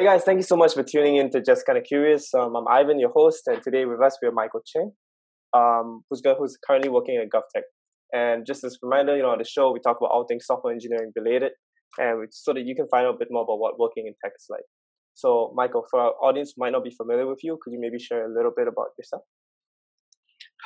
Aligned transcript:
Hey 0.00 0.06
guys, 0.06 0.24
thank 0.24 0.38
you 0.38 0.44
so 0.44 0.56
much 0.56 0.72
for 0.72 0.82
tuning 0.82 1.16
in 1.16 1.30
to 1.32 1.42
Just 1.42 1.66
Kind 1.66 1.76
of 1.76 1.84
Curious. 1.84 2.32
Um, 2.32 2.56
I'm 2.56 2.66
Ivan, 2.66 2.98
your 2.98 3.10
host, 3.10 3.42
and 3.48 3.62
today 3.62 3.84
with 3.84 4.00
us 4.00 4.16
we 4.22 4.28
have 4.28 4.32
Michael 4.32 4.62
Cheng, 4.64 4.92
um, 5.52 6.04
who's 6.08 6.22
who's 6.38 6.56
currently 6.66 6.88
working 6.88 7.18
at 7.18 7.28
GovTech. 7.28 7.64
And 8.14 8.46
just 8.46 8.64
as 8.64 8.78
a 8.82 8.86
reminder, 8.86 9.14
you 9.14 9.22
know, 9.22 9.28
on 9.28 9.36
the 9.36 9.44
show 9.44 9.70
we 9.70 9.78
talk 9.78 9.98
about 10.00 10.10
all 10.10 10.24
things 10.26 10.46
software 10.46 10.72
engineering 10.72 11.12
related, 11.14 11.52
and 11.98 12.26
so 12.30 12.54
that 12.54 12.64
you 12.64 12.74
can 12.74 12.88
find 12.88 13.08
out 13.08 13.16
a 13.16 13.18
bit 13.18 13.28
more 13.30 13.42
about 13.42 13.58
what 13.58 13.78
working 13.78 14.06
in 14.06 14.14
tech 14.24 14.32
is 14.34 14.46
like. 14.48 14.64
So, 15.12 15.52
Michael, 15.54 15.84
for 15.90 16.00
our 16.00 16.12
audience 16.22 16.54
might 16.56 16.72
not 16.72 16.82
be 16.82 16.96
familiar 16.96 17.26
with 17.26 17.40
you, 17.42 17.58
could 17.62 17.74
you 17.74 17.78
maybe 17.78 17.98
share 17.98 18.24
a 18.24 18.34
little 18.34 18.52
bit 18.56 18.68
about 18.68 18.96
yourself? 18.96 19.24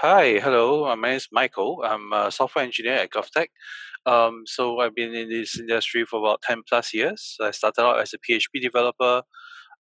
Hi, 0.01 0.39
hello. 0.41 0.85
My 0.97 1.09
name 1.09 1.17
is 1.17 1.29
Michael. 1.31 1.83
I'm 1.85 2.13
a 2.13 2.31
software 2.31 2.65
engineer 2.65 2.95
at 2.95 3.11
GovTech. 3.11 3.47
Um, 4.07 4.43
so 4.45 4.81
I've 4.81 4.95
been 4.95 5.15
in 5.15 5.29
this 5.29 5.59
industry 5.59 6.05
for 6.05 6.19
about 6.19 6.43
10 6.43 6.63
plus 6.69 6.93
years. 6.93 7.37
I 7.41 7.53
started 7.53 7.81
out 7.83 8.01
as 8.01 8.13
a 8.13 8.19
PHP 8.19 8.61
developer, 8.61 9.23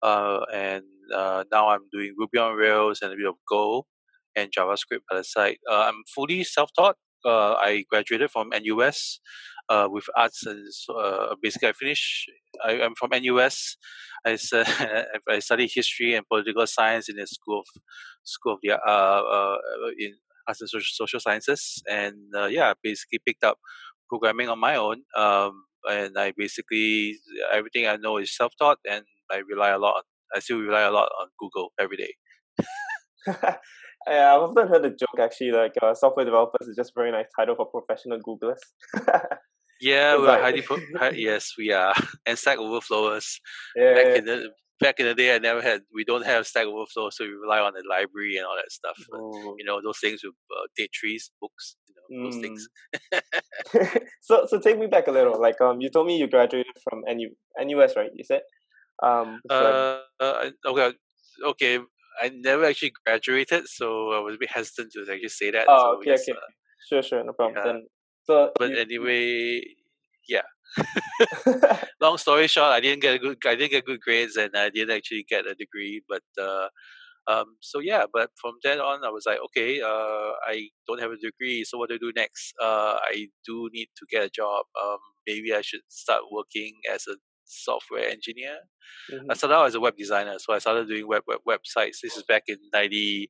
uh, 0.03 0.39
and 0.53 0.83
uh, 1.13 1.45
now 1.51 1.69
I'm 1.69 1.87
doing 1.91 2.13
Ruby 2.17 2.37
on 2.37 2.55
Rails 2.55 3.01
and 3.01 3.11
a 3.11 3.15
bit 3.15 3.25
of 3.27 3.35
Go 3.49 3.87
and 4.35 4.51
JavaScript 4.51 5.01
by 5.09 5.17
the 5.17 5.23
side. 5.23 5.57
Uh, 5.69 5.85
I'm 5.89 6.03
fully 6.13 6.43
self-taught. 6.43 6.95
Uh, 7.25 7.53
I 7.53 7.83
graduated 7.89 8.29
from 8.29 8.49
NUS 8.49 9.19
uh, 9.69 9.87
with 9.89 10.05
arts 10.15 10.45
and 10.45 10.65
uh, 10.97 11.35
basically 11.41 11.69
I 11.69 11.73
finished. 11.73 12.29
I, 12.63 12.73
am 12.73 12.93
from 12.97 13.11
NUS. 13.11 13.77
I, 14.25 14.37
I 15.29 15.39
studied 15.39 15.71
history 15.73 16.15
and 16.15 16.27
political 16.27 16.65
science 16.67 17.09
in 17.09 17.15
the 17.15 17.27
school 17.27 17.59
of 17.59 17.65
school 18.23 18.53
of 18.53 18.59
the 18.61 18.73
uh, 18.73 18.77
uh, 18.87 19.57
in 19.97 20.13
arts 20.47 20.61
and 20.61 20.69
social, 20.69 20.91
social 20.91 21.19
sciences, 21.19 21.81
and 21.89 22.15
uh, 22.35 22.45
yeah, 22.45 22.73
basically 22.83 23.19
picked 23.25 23.43
up 23.43 23.57
programming 24.09 24.49
on 24.49 24.59
my 24.59 24.75
own. 24.75 25.03
Um, 25.15 25.63
and 25.85 26.17
I 26.17 26.33
basically 26.37 27.17
everything 27.51 27.87
I 27.87 27.97
know 27.97 28.17
is 28.17 28.35
self 28.35 28.53
taught, 28.59 28.79
and 28.89 29.03
I 29.31 29.41
rely 29.49 29.69
a 29.69 29.79
lot. 29.79 29.95
On, 29.95 30.03
I 30.35 30.39
still 30.39 30.59
rely 30.59 30.81
a 30.81 30.91
lot 30.91 31.09
on 31.21 31.27
Google 31.39 31.71
every 31.79 31.97
day. 31.97 32.13
yeah, 34.07 34.35
I've 34.35 34.41
often 34.41 34.67
heard 34.67 34.83
the 34.83 34.89
joke 34.89 35.19
actually, 35.19 35.51
like 35.51 35.73
uh, 35.81 35.93
software 35.93 36.25
developers 36.25 36.67
is 36.67 36.75
just 36.75 36.91
a 36.91 36.99
very 36.99 37.11
nice 37.11 37.27
title 37.37 37.55
for 37.55 37.65
professional 37.65 38.19
Googlers. 38.19 38.59
Yeah, 39.83 40.15
we're 40.15 40.27
like, 40.27 40.41
highly 40.41 40.61
pro- 40.61 41.09
yes, 41.09 41.53
we 41.57 41.73
are, 41.73 41.93
and 42.25 42.39
Stack 42.39 42.57
Overflowers. 42.57 43.39
Yeah, 43.75 43.93
back 43.93 44.17
in 44.17 44.25
the 44.25 44.49
back 44.79 44.99
in 44.99 45.05
the 45.05 45.13
day, 45.13 45.35
I 45.35 45.39
never 45.39 45.61
had. 45.61 45.81
We 45.93 46.05
don't 46.05 46.25
have 46.25 46.47
Stack 46.47 46.67
Overflow, 46.67 47.09
so 47.09 47.25
we 47.25 47.31
rely 47.31 47.59
on 47.59 47.73
the 47.73 47.83
library 47.89 48.37
and 48.37 48.45
all 48.45 48.55
that 48.55 48.71
stuff. 48.71 48.97
But, 49.11 49.19
you 49.57 49.65
know, 49.65 49.81
those 49.83 49.99
things 49.99 50.21
with 50.23 50.33
uh, 50.51 50.67
date 50.77 50.91
trees, 50.93 51.31
books, 51.41 51.75
you 51.87 51.95
know, 51.95 52.25
those 52.25 52.37
mm. 52.37 52.41
things. 52.41 52.69
so, 54.21 54.45
so 54.47 54.59
take 54.59 54.79
me 54.79 54.87
back 54.87 55.07
a 55.07 55.11
little. 55.11 55.39
Like, 55.39 55.59
um, 55.59 55.81
you 55.81 55.89
told 55.89 56.07
me 56.07 56.17
you 56.17 56.27
graduated 56.27 56.77
from 56.83 57.01
NU 57.07 57.29
NUS, 57.59 57.95
right? 57.97 58.11
You 58.13 58.23
said. 58.23 58.41
Um. 59.01 59.41
Uh, 59.49 59.99
uh, 60.19 60.49
okay. 60.67 60.93
Okay. 61.45 61.79
I 62.21 62.29
never 62.29 62.65
actually 62.65 62.93
graduated, 63.05 63.67
so 63.67 64.11
I 64.11 64.19
was 64.19 64.35
a 64.35 64.37
bit 64.37 64.51
hesitant 64.51 64.91
to 64.93 65.01
actually 65.11 65.29
say 65.29 65.49
that. 65.51 65.65
Oh, 65.67 65.95
so 65.95 65.97
okay, 65.97 66.13
okay. 66.13 66.31
Uh, 66.31 66.51
sure, 66.87 67.01
sure, 67.01 67.23
no 67.23 67.33
problem. 67.33 67.57
Yeah. 67.57 67.71
Then 67.73 67.87
so, 68.25 68.51
but 68.57 68.69
you, 68.69 68.77
anyway, 68.77 69.63
yeah. 70.27 70.41
Long 72.01 72.17
story 72.17 72.47
short, 72.47 72.71
I 72.71 72.79
didn't 72.79 73.01
get 73.01 73.15
a 73.15 73.19
good. 73.19 73.37
I 73.45 73.55
didn't 73.55 73.71
get 73.71 73.85
good 73.85 74.01
grades, 74.01 74.35
and 74.35 74.51
I 74.55 74.69
didn't 74.69 74.95
actually 74.95 75.25
get 75.29 75.45
a 75.45 75.55
degree. 75.55 76.01
But 76.07 76.23
uh, 76.41 76.67
um, 77.27 77.55
so 77.61 77.79
yeah. 77.79 78.05
But 78.11 78.29
from 78.41 78.53
then 78.63 78.79
on, 78.79 79.05
I 79.05 79.09
was 79.09 79.25
like, 79.25 79.39
okay, 79.45 79.81
uh, 79.81 80.31
I 80.47 80.69
don't 80.87 81.01
have 81.01 81.11
a 81.11 81.17
degree, 81.17 81.63
so 81.63 81.77
what 81.77 81.89
do 81.89 81.95
I 81.95 81.99
do 81.99 82.11
next? 82.15 82.53
Uh, 82.61 82.97
I 83.03 83.27
do 83.45 83.69
need 83.71 83.87
to 83.97 84.05
get 84.09 84.23
a 84.23 84.29
job. 84.29 84.65
Um, 84.83 84.97
maybe 85.27 85.53
I 85.53 85.61
should 85.61 85.81
start 85.89 86.23
working 86.31 86.73
as 86.93 87.05
a 87.07 87.15
software 87.45 88.07
engineer. 88.09 88.57
Mm-hmm. 89.11 89.31
I 89.31 89.33
started 89.35 89.55
out 89.55 89.67
as 89.67 89.75
a 89.75 89.79
web 89.79 89.95
designer, 89.97 90.37
so 90.39 90.53
I 90.53 90.59
started 90.59 90.87
doing 90.87 91.07
web, 91.07 91.23
web 91.27 91.39
websites. 91.47 91.97
This 92.01 92.17
is 92.17 92.23
back 92.23 92.43
in 92.47 92.57
ninety. 92.73 93.29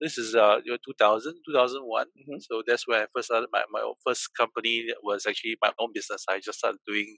This 0.00 0.18
is 0.18 0.34
uh 0.34 0.60
2000, 0.64 1.34
2001. 1.46 2.06
Mm-hmm. 2.06 2.38
So 2.40 2.62
that's 2.66 2.86
when 2.88 3.00
I 3.02 3.06
first 3.14 3.26
started. 3.26 3.48
My 3.52 3.64
my 3.70 3.82
first 4.06 4.30
company 4.38 4.86
was 5.02 5.26
actually 5.26 5.56
my 5.62 5.72
own 5.80 5.90
business. 5.94 6.24
I 6.28 6.40
just 6.40 6.58
started 6.58 6.78
doing 6.86 7.16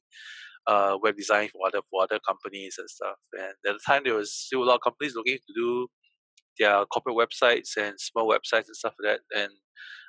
uh 0.67 0.97
web 1.03 1.17
design 1.17 1.49
for 1.53 1.67
other 1.67 1.83
for 1.91 2.03
other 2.03 2.21
companies 2.27 2.77
and 2.79 2.89
stuff. 2.91 3.17
And 3.35 3.55
at 3.67 3.75
the 3.75 3.81
time, 3.87 4.03
there 4.05 4.15
was 4.15 4.33
still 4.35 4.63
a 4.63 4.67
lot 4.67 4.77
of 4.77 4.81
companies 4.83 5.15
looking 5.15 5.39
to 5.39 5.55
do 5.55 5.87
their 6.59 6.85
corporate 6.87 7.17
websites 7.17 7.77
and 7.77 7.95
small 7.99 8.29
websites 8.29 8.67
and 8.67 8.77
stuff 8.77 8.95
like 9.03 9.19
that. 9.19 9.41
And 9.41 9.53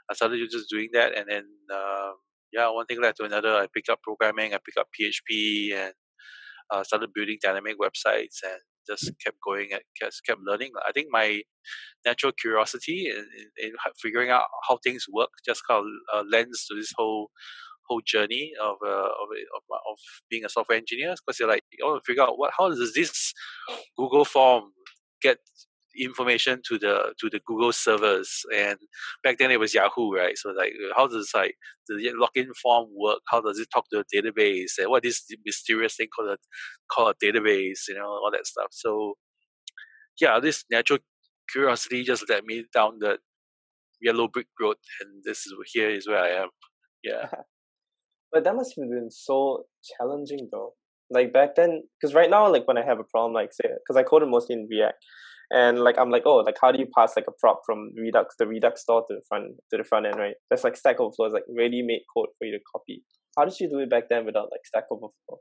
I 0.10 0.16
started 0.16 0.40
just 0.52 0.70
doing 0.70 0.90
that, 0.94 1.18
and 1.18 1.28
then. 1.30 1.46
Um, 1.74 2.16
yeah, 2.56 2.70
one 2.70 2.86
thing 2.86 3.02
led 3.02 3.16
to 3.16 3.24
another. 3.24 3.50
I 3.56 3.66
picked 3.74 3.90
up 3.90 4.00
programming. 4.04 4.54
I 4.54 4.60
picked 4.64 4.78
up 4.78 4.88
PHP, 4.94 5.74
and 5.74 5.94
uh, 6.72 6.84
started 6.84 7.10
building 7.14 7.38
dynamic 7.42 7.76
websites 7.80 8.42
and 8.44 8.60
just 8.88 9.12
kept 9.24 9.38
going 9.46 9.70
and 9.72 9.82
just 10.00 10.26
kept 10.26 10.42
learning. 10.42 10.72
I 10.88 10.92
think 10.92 11.08
my 11.12 11.42
natural 12.06 12.32
curiosity 12.34 13.08
in, 13.10 13.26
in, 13.58 13.68
in 13.68 13.72
figuring 14.02 14.30
out 14.30 14.44
how 14.68 14.78
things 14.84 15.06
work 15.12 15.30
just 15.46 15.62
kind 15.68 15.86
of 15.86 15.86
uh, 16.14 16.24
lends 16.30 16.66
to 16.68 16.76
this 16.76 16.92
whole 16.96 17.30
whole 17.88 18.02
journey 18.06 18.54
of 18.62 18.78
uh, 18.86 18.90
of, 18.90 19.28
of, 19.56 19.64
of 19.72 19.98
being 20.30 20.46
a 20.46 20.50
software 20.50 20.78
engineer 20.78 21.14
because 21.26 21.40
you're 21.40 21.50
like 21.50 21.64
you 21.72 21.86
want 21.86 22.04
to 22.04 22.10
figure 22.10 22.24
out 22.24 22.38
what 22.38 22.54
how 22.58 22.70
does 22.70 22.94
this 22.94 23.34
Google 23.98 24.26
form 24.26 24.72
get 25.22 25.38
information 26.00 26.62
to 26.68 26.78
the 26.78 27.14
to 27.20 27.30
the 27.30 27.40
Google 27.46 27.72
servers. 27.72 28.44
And 28.56 28.78
back 29.24 29.38
then 29.38 29.52
it 29.52 29.60
was 29.60 29.74
Yahoo, 29.74 30.12
right? 30.12 30.38
So 30.38 30.50
like, 30.50 30.74
uh, 30.74 30.94
how 30.96 31.08
does 31.08 31.32
like 31.36 31.56
the 31.88 31.96
login 31.96 32.50
form 32.62 32.90
work? 32.96 33.20
How 33.28 33.42
does 33.42 33.60
it 33.60 33.68
talk 33.74 33.86
to 33.92 34.00
a 34.00 34.04
database? 34.16 34.74
And 34.78 34.90
what 34.90 35.06
is 35.06 35.24
the 35.30 35.38
mysterious 35.46 35.96
thing 35.96 36.08
called 36.16 36.30
a 36.30 36.38
called 36.92 37.16
a 37.22 37.26
database? 37.26 37.82
You 37.88 37.96
know, 37.96 38.08
all 38.08 38.32
that 38.32 38.48
stuff. 38.48 38.68
So 38.72 39.16
yeah, 40.20 40.40
this 40.40 40.64
natural 40.72 41.00
curiosity 41.52 42.04
just 42.04 42.30
led 42.30 42.44
me 42.46 42.66
down 42.74 43.00
the 43.00 43.18
yellow 44.02 44.28
brick 44.28 44.48
road, 44.60 44.78
and 45.02 45.24
this 45.24 45.40
is 45.40 45.54
here 45.74 45.90
is 45.90 46.08
where 46.08 46.20
I 46.20 46.44
am. 46.44 46.50
Yeah. 47.04 47.28
but 48.32 48.44
that 48.44 48.56
must 48.56 48.74
have 48.78 48.90
been 48.90 49.10
so 49.12 49.66
challenging 49.98 50.50
though. 50.52 50.74
Like 51.10 51.34
back 51.34 51.56
then, 51.56 51.84
because 52.00 52.14
right 52.14 52.30
now, 52.30 52.52
like 52.52 52.68
when 52.68 52.78
I 52.78 52.84
have 52.84 53.00
a 53.00 53.04
problem, 53.04 53.34
like 53.34 53.54
say, 53.54 53.70
because 53.70 53.98
I 53.98 54.04
coded 54.04 54.30
mostly 54.30 54.56
in 54.56 54.68
React, 54.70 54.98
and 55.54 55.80
like 55.80 55.98
i'm 55.98 56.10
like 56.10 56.24
oh 56.26 56.38
like 56.38 56.58
how 56.60 56.72
do 56.72 56.80
you 56.80 56.88
pass 56.98 57.16
like 57.16 57.26
a 57.28 57.32
prop 57.40 57.62
from 57.66 57.92
redux 57.96 58.36
the 58.40 58.48
redux 58.48 58.82
store 58.82 59.02
to 59.08 59.16
the 59.16 59.22
front 59.28 59.54
to 59.70 59.78
the 59.78 59.84
front 59.84 60.06
end 60.06 60.18
right? 60.18 60.36
That's 60.50 60.64
like 60.64 60.76
stack 60.76 61.00
overflow 61.00 61.28
is 61.28 61.34
like 61.34 61.44
ready 61.50 61.82
made 61.82 62.02
code 62.14 62.30
for 62.38 62.46
you 62.46 62.54
to 62.54 62.64
copy. 62.72 63.04
How 63.38 63.46
did 63.46 63.60
you 63.60 63.70
do 63.70 63.80
it 63.80 63.90
back 63.90 64.10
then 64.10 64.26
without 64.26 64.50
like 64.52 64.66
stack 64.66 64.86
overflow? 64.92 65.40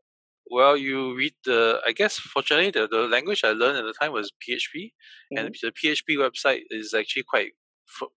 Well 0.51 0.77
you 0.77 1.17
read 1.17 1.35
the 1.45 1.81
i 1.87 1.93
guess 1.93 2.19
fortunately 2.19 2.71
the, 2.71 2.87
the 2.89 3.09
language 3.09 3.43
i 3.45 3.53
learned 3.53 3.79
at 3.79 3.85
the 3.85 3.95
time 3.99 4.13
was 4.13 4.33
php 4.47 4.75
mm-hmm. 4.75 5.39
and 5.39 5.55
the 5.63 5.73
php 5.73 6.17
website 6.19 6.63
is 6.71 6.93
actually 6.93 7.23
quite 7.23 7.53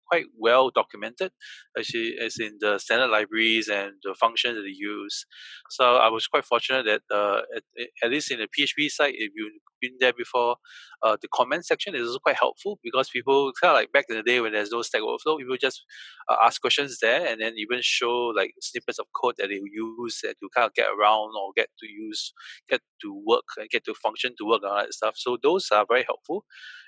quite 0.07 0.25
well 0.37 0.69
documented, 0.69 1.31
actually, 1.77 2.15
as 2.23 2.37
in 2.39 2.57
the 2.59 2.79
standard 2.79 3.07
libraries 3.07 3.67
and 3.67 3.93
the 4.03 4.15
functions 4.19 4.55
that 4.55 4.61
they 4.61 4.75
use. 4.75 5.25
So 5.69 5.95
I 5.95 6.09
was 6.09 6.27
quite 6.27 6.45
fortunate 6.45 6.85
that 6.85 7.15
uh, 7.15 7.41
at, 7.55 7.87
at 8.03 8.11
least 8.11 8.31
in 8.31 8.39
the 8.39 8.47
PHP 8.47 8.89
side, 8.89 9.13
if 9.15 9.31
you've 9.35 9.51
been 9.81 9.97
there 9.99 10.13
before, 10.13 10.57
uh, 11.03 11.17
the 11.21 11.27
comment 11.33 11.65
section 11.65 11.95
is 11.95 12.07
also 12.07 12.19
quite 12.19 12.37
helpful 12.39 12.79
because 12.83 13.09
people 13.09 13.51
kind 13.61 13.71
of 13.71 13.75
like 13.75 13.91
back 13.91 14.05
in 14.09 14.15
the 14.15 14.23
day 14.23 14.39
when 14.39 14.53
there's 14.53 14.71
no 14.71 14.81
Stack 14.81 15.01
Overflow, 15.01 15.37
people 15.37 15.57
just 15.59 15.83
uh, 16.29 16.35
ask 16.43 16.61
questions 16.61 16.97
there 17.01 17.27
and 17.27 17.41
then 17.41 17.53
even 17.57 17.79
show 17.81 18.31
like 18.35 18.51
snippets 18.61 18.99
of 18.99 19.05
code 19.19 19.35
that 19.37 19.47
they 19.47 19.61
use 19.71 20.19
that 20.23 20.35
to 20.39 20.49
kind 20.55 20.67
of 20.67 20.73
get 20.73 20.87
around 20.87 21.31
or 21.39 21.51
get 21.55 21.69
to 21.79 21.87
use, 21.87 22.33
get 22.69 22.81
to 23.01 23.23
work 23.25 23.43
and 23.57 23.69
get 23.69 23.85
to 23.85 23.93
function 23.93 24.33
to 24.37 24.45
work 24.45 24.61
on 24.63 24.77
that 24.77 24.93
stuff. 24.93 25.15
So 25.17 25.37
those 25.41 25.67
are 25.71 25.85
very 25.87 26.05
helpful 26.07 26.45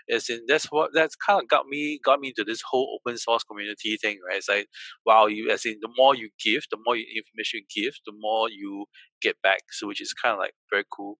as 0.10 0.30
in 0.30 0.42
that's 0.48 0.66
what 0.66 0.92
that's 0.94 1.16
kind 1.16 1.42
of 1.42 1.50
got 1.50 1.66
me 1.68 2.00
got 2.04 2.20
me 2.20 2.30
into 2.30 2.44
this 2.44 2.62
whole 2.70 2.77
open 2.78 3.18
source 3.18 3.44
community 3.44 3.98
thing, 3.98 4.18
right? 4.28 4.38
It's 4.38 4.50
like 4.50 4.68
wow, 5.06 5.28
you 5.28 5.50
as 5.50 5.66
in 5.66 5.78
the 5.82 5.90
more 5.98 6.16
you 6.16 6.30
give, 6.44 6.64
the 6.70 6.78
more 6.86 6.96
information 6.96 7.62
you 7.62 7.84
give, 7.84 7.94
the 8.06 8.14
more 8.18 8.50
you 8.50 8.86
get 9.22 9.36
back. 9.42 9.62
So 9.72 9.88
which 9.88 10.02
is 10.02 10.14
kind 10.14 10.34
of 10.34 10.40
like 10.40 10.54
very 10.72 10.86
cool. 10.96 11.18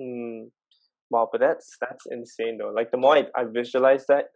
Hmm. 0.00 0.48
Wow, 1.10 1.28
but 1.30 1.40
that's 1.40 1.76
that's 1.80 2.04
insane 2.10 2.58
though. 2.58 2.72
Like 2.74 2.90
the 2.90 2.98
more 2.98 3.16
I, 3.16 3.24
I 3.36 3.44
visualize 3.52 4.04
that, 4.08 4.26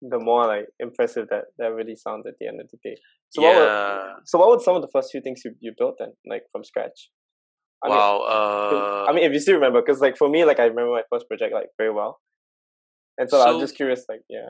the 0.00 0.18
more 0.18 0.46
like 0.46 0.66
impressive 0.80 1.28
that 1.30 1.44
that 1.58 1.72
really 1.72 1.96
sounds 1.96 2.26
at 2.26 2.34
the 2.40 2.46
end 2.48 2.60
of 2.60 2.68
the 2.70 2.78
day. 2.82 2.96
So 3.30 3.42
yeah. 3.42 3.48
what 3.48 3.56
were, 3.56 4.14
so 4.24 4.38
what 4.38 4.48
were 4.50 4.62
some 4.62 4.76
of 4.76 4.82
the 4.82 4.88
first 4.92 5.10
few 5.10 5.20
things 5.20 5.42
you, 5.44 5.52
you 5.60 5.72
built 5.78 5.96
then, 5.98 6.12
like 6.28 6.42
from 6.52 6.64
scratch? 6.64 7.10
I 7.84 7.88
wow. 7.88 8.18
Mean, 8.18 8.80
uh, 8.80 9.04
I 9.10 9.12
mean, 9.12 9.24
if 9.24 9.32
you 9.32 9.40
still 9.40 9.54
remember, 9.54 9.80
because 9.80 10.00
like 10.00 10.16
for 10.16 10.28
me, 10.28 10.44
like 10.44 10.60
I 10.60 10.64
remember 10.64 10.92
my 10.92 11.02
first 11.10 11.26
project 11.28 11.52
like 11.52 11.68
very 11.78 11.92
well. 11.92 12.20
And 13.18 13.28
so, 13.28 13.42
so 13.42 13.46
I'm 13.46 13.60
just 13.60 13.76
curious, 13.76 14.06
like, 14.08 14.22
yeah. 14.30 14.48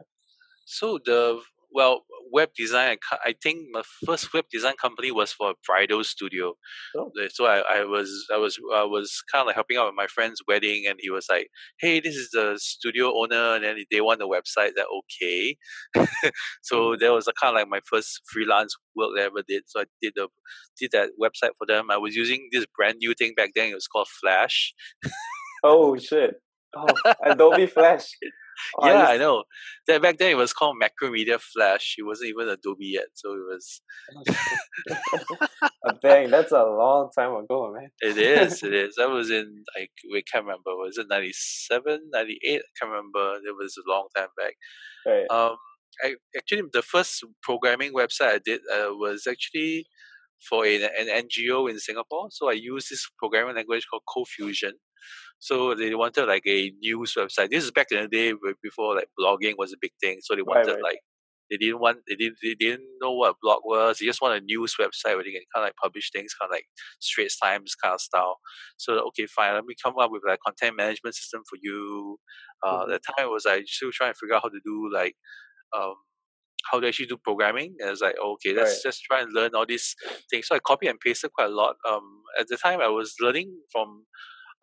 So 0.64 0.99
the 1.05 1.41
well, 1.75 2.03
web 2.32 2.50
design. 2.56 2.99
I 3.25 3.35
think 3.43 3.69
my 3.73 3.82
first 4.06 4.32
web 4.35 4.44
design 4.50 4.75
company 4.81 5.11
was 5.11 5.32
for 5.32 5.50
a 5.50 5.55
bridal 5.67 6.05
studio. 6.05 6.55
Oh. 6.97 7.11
So 7.31 7.47
I, 7.47 7.62
I 7.79 7.85
was 7.85 8.11
I 8.32 8.37
was 8.37 8.59
I 8.75 8.85
was 8.85 9.23
kind 9.32 9.43
of 9.43 9.47
like 9.49 9.55
helping 9.55 9.76
out 9.76 9.87
with 9.87 9.94
my 9.94 10.06
friend's 10.06 10.41
wedding, 10.47 10.85
and 10.88 10.99
he 11.00 11.11
was 11.11 11.26
like, 11.31 11.49
"Hey, 11.81 12.00
this 12.00 12.14
is 12.17 12.31
the 12.32 12.59
studio 12.61 13.12
owner, 13.17 13.56
and 13.56 13.64
then 13.64 13.76
they 13.91 14.00
want 14.00 14.20
the 14.20 14.29
website." 14.29 14.73
That 14.76 14.87
okay. 14.99 15.56
so 16.62 16.76
mm-hmm. 16.76 17.05
that 17.05 17.12
was 17.12 17.29
a 17.29 17.32
kind 17.32 17.56
of 17.56 17.61
like 17.61 17.69
my 17.69 17.81
first 17.87 18.20
freelance 18.31 18.75
work 18.97 19.11
that 19.17 19.23
I 19.23 19.26
ever 19.26 19.43
did. 19.47 19.65
So 19.67 19.81
I 19.81 19.85
did 20.00 20.15
the 20.17 20.29
did 20.79 20.91
that 20.93 21.11
website 21.20 21.53
for 21.58 21.67
them. 21.67 21.91
I 21.91 21.99
was 21.99 22.15
using 22.15 22.49
this 22.53 22.67
brand 22.76 22.97
new 22.99 23.15
thing 23.15 23.32
back 23.37 23.50
then. 23.55 23.70
It 23.70 23.75
was 23.75 23.88
called 23.88 24.08
Flash. 24.20 24.75
oh 25.65 25.97
shit! 25.97 26.35
Oh, 26.76 26.87
Adobe 27.25 27.67
Flash. 27.67 28.08
Oh, 28.78 28.87
yeah, 28.87 29.02
I, 29.02 29.14
I, 29.14 29.16
know. 29.19 29.44
That 29.87 30.02
back 30.02 30.19
then 30.19 30.31
it 30.31 30.37
was 30.37 30.52
called 30.52 30.76
Macromedia 30.81 31.40
Flash. 31.40 31.96
It 31.99 32.04
wasn't 32.04 32.31
even 32.31 32.49
Adobe 32.49 32.87
yet, 32.87 33.06
so 33.14 33.32
it 33.32 33.44
was. 33.49 33.81
dang, 36.02 36.31
that's 36.31 36.52
a 36.52 36.62
long 36.62 37.10
time 37.16 37.34
ago, 37.34 37.72
man. 37.72 37.90
it 38.00 38.19
is. 38.19 38.62
It 38.62 38.72
is. 38.72 38.94
That 38.96 39.10
was 39.10 39.31
in 39.31 39.64
like 39.76 39.90
we 40.12 40.22
can't 40.22 40.44
remember. 40.44 40.76
Was 40.76 40.99
it 40.99 41.06
97, 41.10 42.10
98? 42.12 42.54
I 42.54 42.60
can't 42.78 42.90
remember. 42.90 43.34
It 43.44 43.56
was 43.58 43.76
a 43.76 43.90
long 43.90 44.08
time 44.16 44.28
back. 44.37 44.55
Right. 45.06 45.26
Um, 45.31 45.56
I, 46.05 46.14
actually, 46.37 46.62
the 46.72 46.82
first 46.82 47.25
programming 47.43 47.93
website 47.93 48.34
I 48.34 48.40
did 48.44 48.60
uh, 48.72 48.94
was 48.94 49.26
actually 49.28 49.87
for 50.48 50.66
a, 50.66 50.76
an 50.76 51.08
NGO 51.08 51.70
in 51.70 51.78
Singapore. 51.78 52.28
So 52.31 52.48
I 52.48 52.55
used 52.55 52.90
this 52.90 53.08
programming 53.19 53.56
language 53.56 53.87
called 53.90 54.02
ColdFusion. 54.08 54.72
So 55.38 55.75
they 55.75 55.94
wanted 55.94 56.26
like 56.26 56.44
a 56.46 56.72
news 56.81 57.14
website. 57.19 57.50
This 57.50 57.64
is 57.64 57.70
back 57.70 57.88
in 57.90 58.02
the 58.02 58.08
day 58.08 58.32
before 58.62 58.94
like 58.96 59.08
blogging 59.19 59.54
was 59.58 59.72
a 59.72 59.76
big 59.81 59.93
thing. 60.00 60.19
So 60.22 60.34
they 60.34 60.43
wanted 60.43 60.69
right, 60.69 60.75
right. 60.75 60.82
like 60.82 60.99
they 61.50 61.56
didn't 61.58 61.81
want 61.81 61.99
they 62.08 62.14
didn't 62.14 62.37
they 62.43 62.54
didn't 62.54 62.84
know 63.00 63.12
what 63.12 63.32
a 63.32 63.34
blog 63.43 63.60
was. 63.64 63.99
They 63.99 64.06
just 64.06 64.22
want 64.22 64.40
a 64.40 64.44
news 64.44 64.75
website 64.81 65.14
where 65.14 65.25
they 65.25 65.32
can 65.32 65.43
kind 65.54 65.64
of 65.64 65.69
like 65.69 65.76
publish 65.82 66.10
things, 66.10 66.32
kind 66.40 66.49
of 66.50 66.54
like 66.54 66.64
Straits 67.00 67.38
Times 67.38 67.75
kind 67.75 67.94
of 67.94 68.00
style. 68.00 68.38
So 68.78 68.94
okay, 69.08 69.26
fine. 69.26 69.54
Let 69.54 69.64
me 69.64 69.75
come 69.82 69.94
up 70.00 70.10
with 70.10 70.22
like 70.26 70.38
content 70.46 70.76
management 70.76 71.14
system 71.14 71.43
for 71.48 71.58
you. 71.60 72.19
Uh, 72.66 72.82
mm-hmm. 72.82 72.93
the 72.93 73.00
time 73.00 73.28
was 73.28 73.44
like 73.44 73.64
still 73.66 73.90
trying 73.93 74.12
to 74.12 74.19
figure 74.19 74.37
out 74.37 74.43
how 74.43 74.48
to 74.48 74.60
do 74.64 74.90
like 74.93 75.14
um, 75.76 75.94
how 76.70 76.81
to 76.81 76.88
actually 76.88 77.06
do 77.06 77.16
programming. 77.22 77.75
And 77.81 77.90
it's 77.90 78.00
like, 78.00 78.16
okay, 78.19 78.55
let's 78.55 78.70
right. 78.70 78.90
just 78.90 79.02
try 79.02 79.20
and 79.20 79.32
learn 79.32 79.55
all 79.55 79.66
these 79.66 79.94
things. 80.31 80.46
So 80.48 80.55
I 80.55 80.58
copy 80.58 80.87
and 80.87 80.98
pasted 81.00 81.32
quite 81.32 81.50
a 81.50 81.55
lot. 81.55 81.76
Um, 81.88 82.22
at 82.38 82.48
the 82.48 82.56
time, 82.56 82.81
I 82.81 82.88
was 82.88 83.14
learning 83.20 83.52
from 83.70 84.06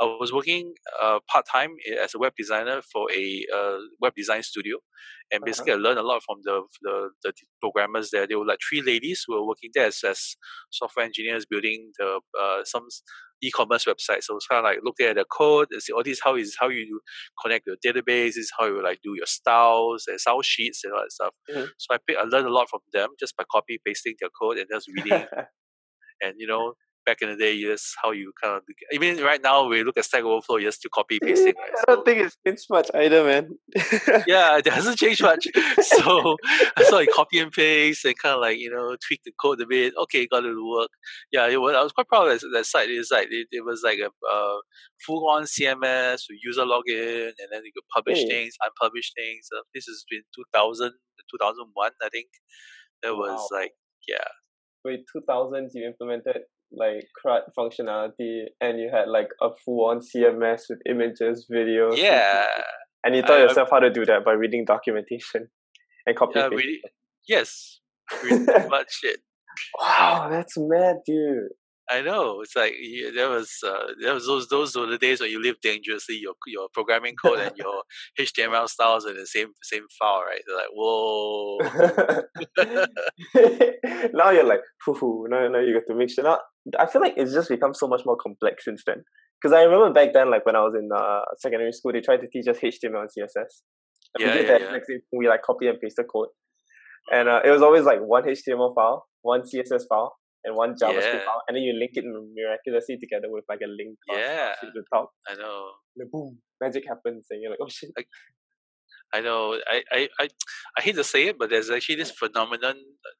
I 0.01 0.05
was 0.19 0.31
working 0.31 0.73
uh, 1.01 1.19
part 1.27 1.45
time 1.51 1.75
as 2.01 2.13
a 2.15 2.19
web 2.19 2.33
designer 2.37 2.81
for 2.81 3.11
a 3.11 3.45
uh, 3.53 3.77
web 4.01 4.13
design 4.15 4.43
studio, 4.43 4.77
and 5.31 5.43
basically 5.43 5.73
uh-huh. 5.73 5.81
I 5.81 5.83
learned 5.83 5.99
a 5.99 6.03
lot 6.03 6.23
from 6.23 6.37
the, 6.43 6.61
the, 6.81 7.09
the 7.23 7.33
programmers 7.61 8.09
there. 8.11 8.25
There 8.25 8.39
were 8.39 8.45
like 8.45 8.59
three 8.67 8.81
ladies 8.81 9.23
who 9.27 9.35
were 9.35 9.45
working 9.45 9.71
there 9.73 9.87
as, 9.87 9.99
as 10.07 10.37
software 10.71 11.05
engineers 11.05 11.45
building 11.45 11.91
the 11.97 12.21
uh, 12.39 12.63
some 12.63 12.87
e-commerce 13.41 13.85
website. 13.85 14.23
So 14.23 14.35
it's 14.35 14.47
kind 14.47 14.59
of 14.59 14.63
like 14.65 14.79
looking 14.83 15.07
at 15.07 15.15
the 15.15 15.25
code 15.25 15.67
and 15.71 15.81
see, 15.81 15.93
oh, 15.93 16.03
this 16.03 16.19
how 16.23 16.35
is 16.35 16.55
how 16.59 16.69
you 16.69 17.01
connect 17.41 17.67
your 17.67 17.75
database. 17.85 18.35
This 18.35 18.37
is 18.37 18.51
how 18.57 18.67
you 18.67 18.81
like 18.83 18.99
do 19.03 19.15
your 19.15 19.25
styles 19.25 20.05
and 20.07 20.19
style 20.19 20.41
sheets 20.41 20.81
and 20.83 20.93
all 20.93 21.01
that 21.01 21.11
stuff. 21.11 21.33
Mm-hmm. 21.49 21.65
So 21.77 21.93
I 21.93 21.97
pick, 22.07 22.17
I 22.17 22.23
learned 22.23 22.47
a 22.47 22.53
lot 22.53 22.69
from 22.69 22.81
them 22.93 23.09
just 23.19 23.35
by 23.35 23.43
copy 23.51 23.79
pasting 23.85 24.15
their 24.19 24.29
code 24.39 24.57
and 24.57 24.67
just 24.71 24.87
reading. 24.87 25.25
and 26.21 26.35
you 26.37 26.47
know 26.47 26.73
back 27.05 27.21
in 27.21 27.29
the 27.29 27.35
day, 27.35 27.53
yes, 27.53 27.93
how 28.01 28.11
you 28.11 28.31
kind 28.41 28.55
of 28.57 28.63
even 28.91 29.23
right 29.23 29.41
now 29.41 29.67
we 29.67 29.83
look 29.83 29.97
at 29.97 30.05
Stack 30.05 30.23
Overflow, 30.23 30.59
just 30.59 30.81
to 30.81 30.89
copy 30.89 31.19
pasting. 31.23 31.53
Right? 31.57 31.71
I 31.77 31.83
don't 31.87 31.99
so, 31.99 32.03
think 32.03 32.19
it's 32.19 32.37
changed 32.45 32.65
much 32.69 32.89
either, 32.93 33.23
man. 33.23 33.49
yeah, 34.27 34.57
it 34.57 34.67
hasn't 34.67 34.97
changed 34.97 35.21
much. 35.21 35.47
so 35.81 36.35
I 36.77 36.83
so 36.83 36.97
I 36.97 37.05
copy 37.07 37.39
and 37.39 37.51
paste 37.51 38.05
and 38.05 38.17
kind 38.17 38.35
of 38.35 38.41
like 38.41 38.57
you 38.57 38.69
know 38.69 38.95
tweak 39.07 39.21
the 39.25 39.31
code 39.41 39.61
a 39.61 39.67
bit. 39.67 39.93
Okay, 40.03 40.27
got 40.27 40.45
it 40.45 40.53
to 40.53 40.69
work. 40.69 40.89
Yeah, 41.31 41.47
it 41.47 41.57
was, 41.57 41.75
I 41.75 41.83
was 41.83 41.91
quite 41.91 42.07
proud 42.07 42.27
of 42.29 42.39
that, 42.39 42.47
that 42.53 42.65
site. 42.65 42.89
It's 42.89 43.11
like 43.11 43.27
it, 43.31 43.47
it 43.51 43.65
was 43.65 43.81
like 43.83 43.99
a 43.99 44.07
uh, 44.07 44.57
full 45.05 45.29
on 45.29 45.43
CMS 45.43 46.23
with 46.29 46.39
user 46.43 46.65
login, 46.65 47.27
and 47.27 47.49
then 47.51 47.61
you 47.63 47.71
could 47.73 47.87
publish 47.93 48.19
hey. 48.19 48.27
things, 48.27 48.55
unpublish 48.63 49.11
things. 49.15 49.47
Uh, 49.55 49.61
this 49.73 49.87
is 49.87 50.05
in 50.11 50.21
2000, 50.35 50.91
2001, 51.31 51.91
I 52.01 52.09
think. 52.09 52.27
That 53.01 53.13
wow. 53.13 53.19
was 53.19 53.47
like 53.51 53.71
yeah. 54.07 54.27
Wait, 54.85 55.05
2000 55.11 55.69
you 55.73 55.85
implemented 55.85 56.43
like 56.71 57.07
CRUD 57.21 57.41
functionality 57.57 58.45
and 58.61 58.79
you 58.79 58.89
had 58.91 59.07
like 59.07 59.29
a 59.41 59.49
full 59.65 59.89
on 59.89 59.99
CMS 59.99 60.63
with 60.69 60.79
images, 60.87 61.47
videos. 61.51 61.97
Yeah. 61.97 62.45
And 63.03 63.15
you 63.15 63.21
taught 63.21 63.39
I, 63.39 63.43
yourself 63.43 63.69
how 63.71 63.79
to 63.79 63.89
do 63.89 64.05
that 64.05 64.25
by 64.25 64.33
reading 64.33 64.65
documentation 64.65 65.47
and 66.05 66.15
copying. 66.15 66.45
Yeah, 66.51 66.57
really, 66.57 66.81
yes. 67.27 67.79
Reading 68.23 68.45
much 68.69 68.91
shit. 68.91 69.19
Wow, 69.77 70.29
that's 70.31 70.53
mad, 70.57 70.97
dude. 71.05 71.49
I 71.89 72.01
know. 72.01 72.41
It's 72.41 72.55
like 72.55 72.73
yeah, 72.79 73.09
there 73.15 73.29
was 73.29 73.51
uh, 73.65 73.93
there 73.99 74.13
was 74.13 74.27
those 74.27 74.47
those 74.47 74.75
were 74.75 74.85
the 74.85 74.99
days 74.99 75.19
when 75.19 75.31
you 75.31 75.41
live 75.41 75.55
dangerously. 75.61 76.17
Your 76.17 76.35
your 76.45 76.69
programming 76.71 77.15
code 77.15 77.39
and 77.39 77.51
your 77.57 77.81
HTML 78.19 78.69
styles 78.69 79.05
in 79.05 79.15
the 79.15 79.25
same 79.25 79.53
same 79.63 79.85
file, 79.97 80.21
right? 80.21 80.41
They're 80.45 80.55
like, 80.55 80.69
whoa. 80.71 81.57
now 84.13 84.29
you're 84.29 84.43
like, 84.43 84.61
hoo 84.85 85.25
No, 85.29 85.47
now 85.47 85.59
you 85.59 85.73
got 85.73 85.91
to 85.91 85.95
mix 85.95 86.17
it 86.19 86.25
up. 86.25 86.45
I 86.77 86.85
feel 86.85 87.01
like 87.01 87.15
it's 87.17 87.33
just 87.33 87.49
become 87.49 87.73
so 87.73 87.87
much 87.87 88.01
more 88.05 88.17
complex 88.17 88.65
since 88.65 88.83
then. 88.85 89.03
Because 89.41 89.55
I 89.55 89.63
remember 89.63 89.91
back 89.91 90.13
then, 90.13 90.29
like 90.29 90.45
when 90.45 90.55
I 90.55 90.59
was 90.59 90.75
in 90.77 90.89
uh, 90.95 91.21
secondary 91.39 91.71
school, 91.71 91.93
they 91.93 92.01
tried 92.01 92.21
to 92.21 92.27
teach 92.27 92.47
us 92.47 92.57
HTML 92.57 93.01
and 93.01 93.09
CSS. 93.09 93.63
And 94.13 94.19
yeah, 94.19 94.27
we 94.27 94.33
did 94.33 94.47
yeah, 94.47 94.57
that. 94.59 94.81
Yeah. 94.87 94.97
we 95.11 95.27
like 95.27 95.41
copy 95.41 95.67
and 95.67 95.79
paste 95.79 95.95
the 95.97 96.03
code, 96.03 96.29
and 97.11 97.29
uh, 97.29 97.41
it 97.45 97.49
was 97.49 97.61
always 97.61 97.83
like 97.83 97.99
one 97.99 98.23
HTML 98.23 98.75
file, 98.75 99.07
one 99.21 99.41
CSS 99.41 99.83
file, 99.87 100.15
and 100.49 100.57
one 100.57 100.73
JavaScript 100.73 101.21
yeah. 101.21 101.25
file, 101.25 101.43
and 101.47 101.55
then 101.55 101.63
you 101.63 101.73
link 101.77 101.91
it 101.93 102.03
miraculously 102.05 102.97
together 102.97 103.27
with 103.29 103.45
like 103.47 103.59
a 103.63 103.67
link 103.67 103.97
yeah. 104.09 104.53
to 104.59 104.67
the 104.73 104.83
top. 104.91 105.11
I 105.27 105.35
know. 105.35 105.69
And 105.95 106.11
boom, 106.11 106.39
magic 106.59 106.83
happens, 106.87 107.27
and 107.29 107.41
you're 107.41 107.51
like, 107.51 107.59
oh 107.61 107.69
shit. 107.69 107.91
I, 107.97 108.03
I 109.11 109.21
know. 109.21 109.57
I, 109.67 109.83
I, 109.91 110.09
I, 110.19 110.27
I 110.77 110.81
hate 110.81 110.95
to 110.95 111.03
say 111.03 111.27
it, 111.27 111.37
but 111.37 111.49
there's 111.49 111.69
actually 111.69 111.95
this 111.95 112.11
phenomenon. 112.11 112.75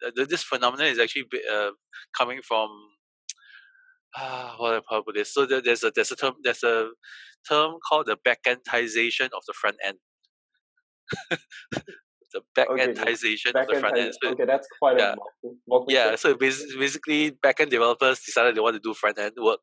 Uh, 0.06 0.26
this 0.28 0.44
phenomenon 0.44 0.88
is 0.88 1.00
actually 1.00 1.26
uh, 1.52 1.72
coming 2.18 2.42
from. 2.48 2.70
Uh, 4.20 4.54
what 4.58 4.74
I 4.74 5.02
put 5.06 5.14
this? 5.14 5.32
So 5.32 5.46
there's 5.46 5.84
a 5.84 5.92
there's 5.94 6.12
a 6.12 6.16
term 6.16 6.34
there's 6.42 6.64
a 6.64 6.90
term 7.48 7.75
called 7.88 8.08
the 8.08 8.18
backendization 8.28 9.25
of 9.25 9.44
the 9.46 9.54
front 9.54 9.75
end. 9.86 9.98
the 12.34 12.42
backendization 12.58 13.50
okay, 13.50 13.62
of 13.62 13.68
the 13.68 13.80
front 13.80 13.98
end. 13.98 14.14
So, 14.22 14.30
okay, 14.31 14.46
that's 14.46 14.68
quite 14.80 15.00
yeah. 15.00 15.16
a 15.72 15.80
yeah. 15.88 16.16
So 16.16 16.36
basically, 16.36 17.31
backend 17.31 17.70
developers 17.70 18.20
decided 18.20 18.56
they 18.56 18.62
want 18.62 18.76
to 18.76 18.81
do 18.84 18.94
front 18.94 19.20
end 19.20 19.34
work, 19.38 19.60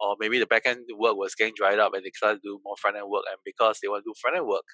or 0.00 0.16
maybe 0.18 0.38
the 0.38 0.46
backend 0.46 0.84
work 0.98 1.16
was 1.16 1.34
getting 1.34 1.54
dried 1.56 1.78
up, 1.78 1.94
and 1.94 2.04
they 2.04 2.10
started 2.14 2.40
to 2.42 2.48
do 2.48 2.60
more 2.64 2.76
front 2.80 2.96
end 2.96 3.08
work. 3.08 3.24
And 3.28 3.38
because 3.44 3.78
they 3.82 3.88
want 3.88 4.04
to 4.04 4.10
do 4.10 4.14
front 4.20 4.36
end 4.36 4.46
work, 4.46 4.64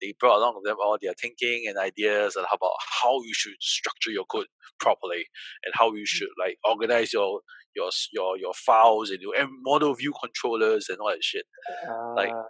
they 0.00 0.14
brought 0.18 0.38
along 0.38 0.54
with 0.56 0.64
them 0.64 0.76
all 0.82 0.98
their 1.00 1.14
thinking 1.20 1.64
and 1.68 1.78
ideas 1.78 2.36
and 2.36 2.46
how 2.48 2.56
about 2.56 2.76
how 3.02 3.20
you 3.22 3.34
should 3.34 3.54
structure 3.60 4.10
your 4.10 4.24
code 4.26 4.46
properly 4.78 5.26
and 5.64 5.74
how 5.74 5.92
you 5.92 6.06
should 6.06 6.28
like 6.38 6.56
organize 6.64 7.12
your 7.12 7.40
your 7.74 7.90
your 8.12 8.38
your 8.38 8.54
files 8.54 9.10
and 9.10 9.20
your 9.20 9.34
model 9.62 9.94
view 9.94 10.12
controllers 10.20 10.88
and 10.88 10.98
all 10.98 11.08
that 11.08 11.22
shit. 11.22 11.44
Uh, 11.88 12.14
like 12.14 12.30
ah 12.32 12.44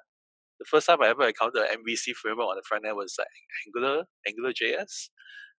the 0.58 0.66
first 0.70 0.86
time 0.86 0.98
I 1.02 1.08
ever 1.08 1.26
encountered 1.26 1.62
an 1.62 1.78
MVC 1.78 2.14
framework 2.14 2.48
on 2.48 2.56
the 2.56 2.62
front 2.68 2.86
end 2.86 2.96
was 2.96 3.14
like 3.18 3.28
Angular, 3.66 4.04
Angular 4.26 4.52
JS. 4.52 5.10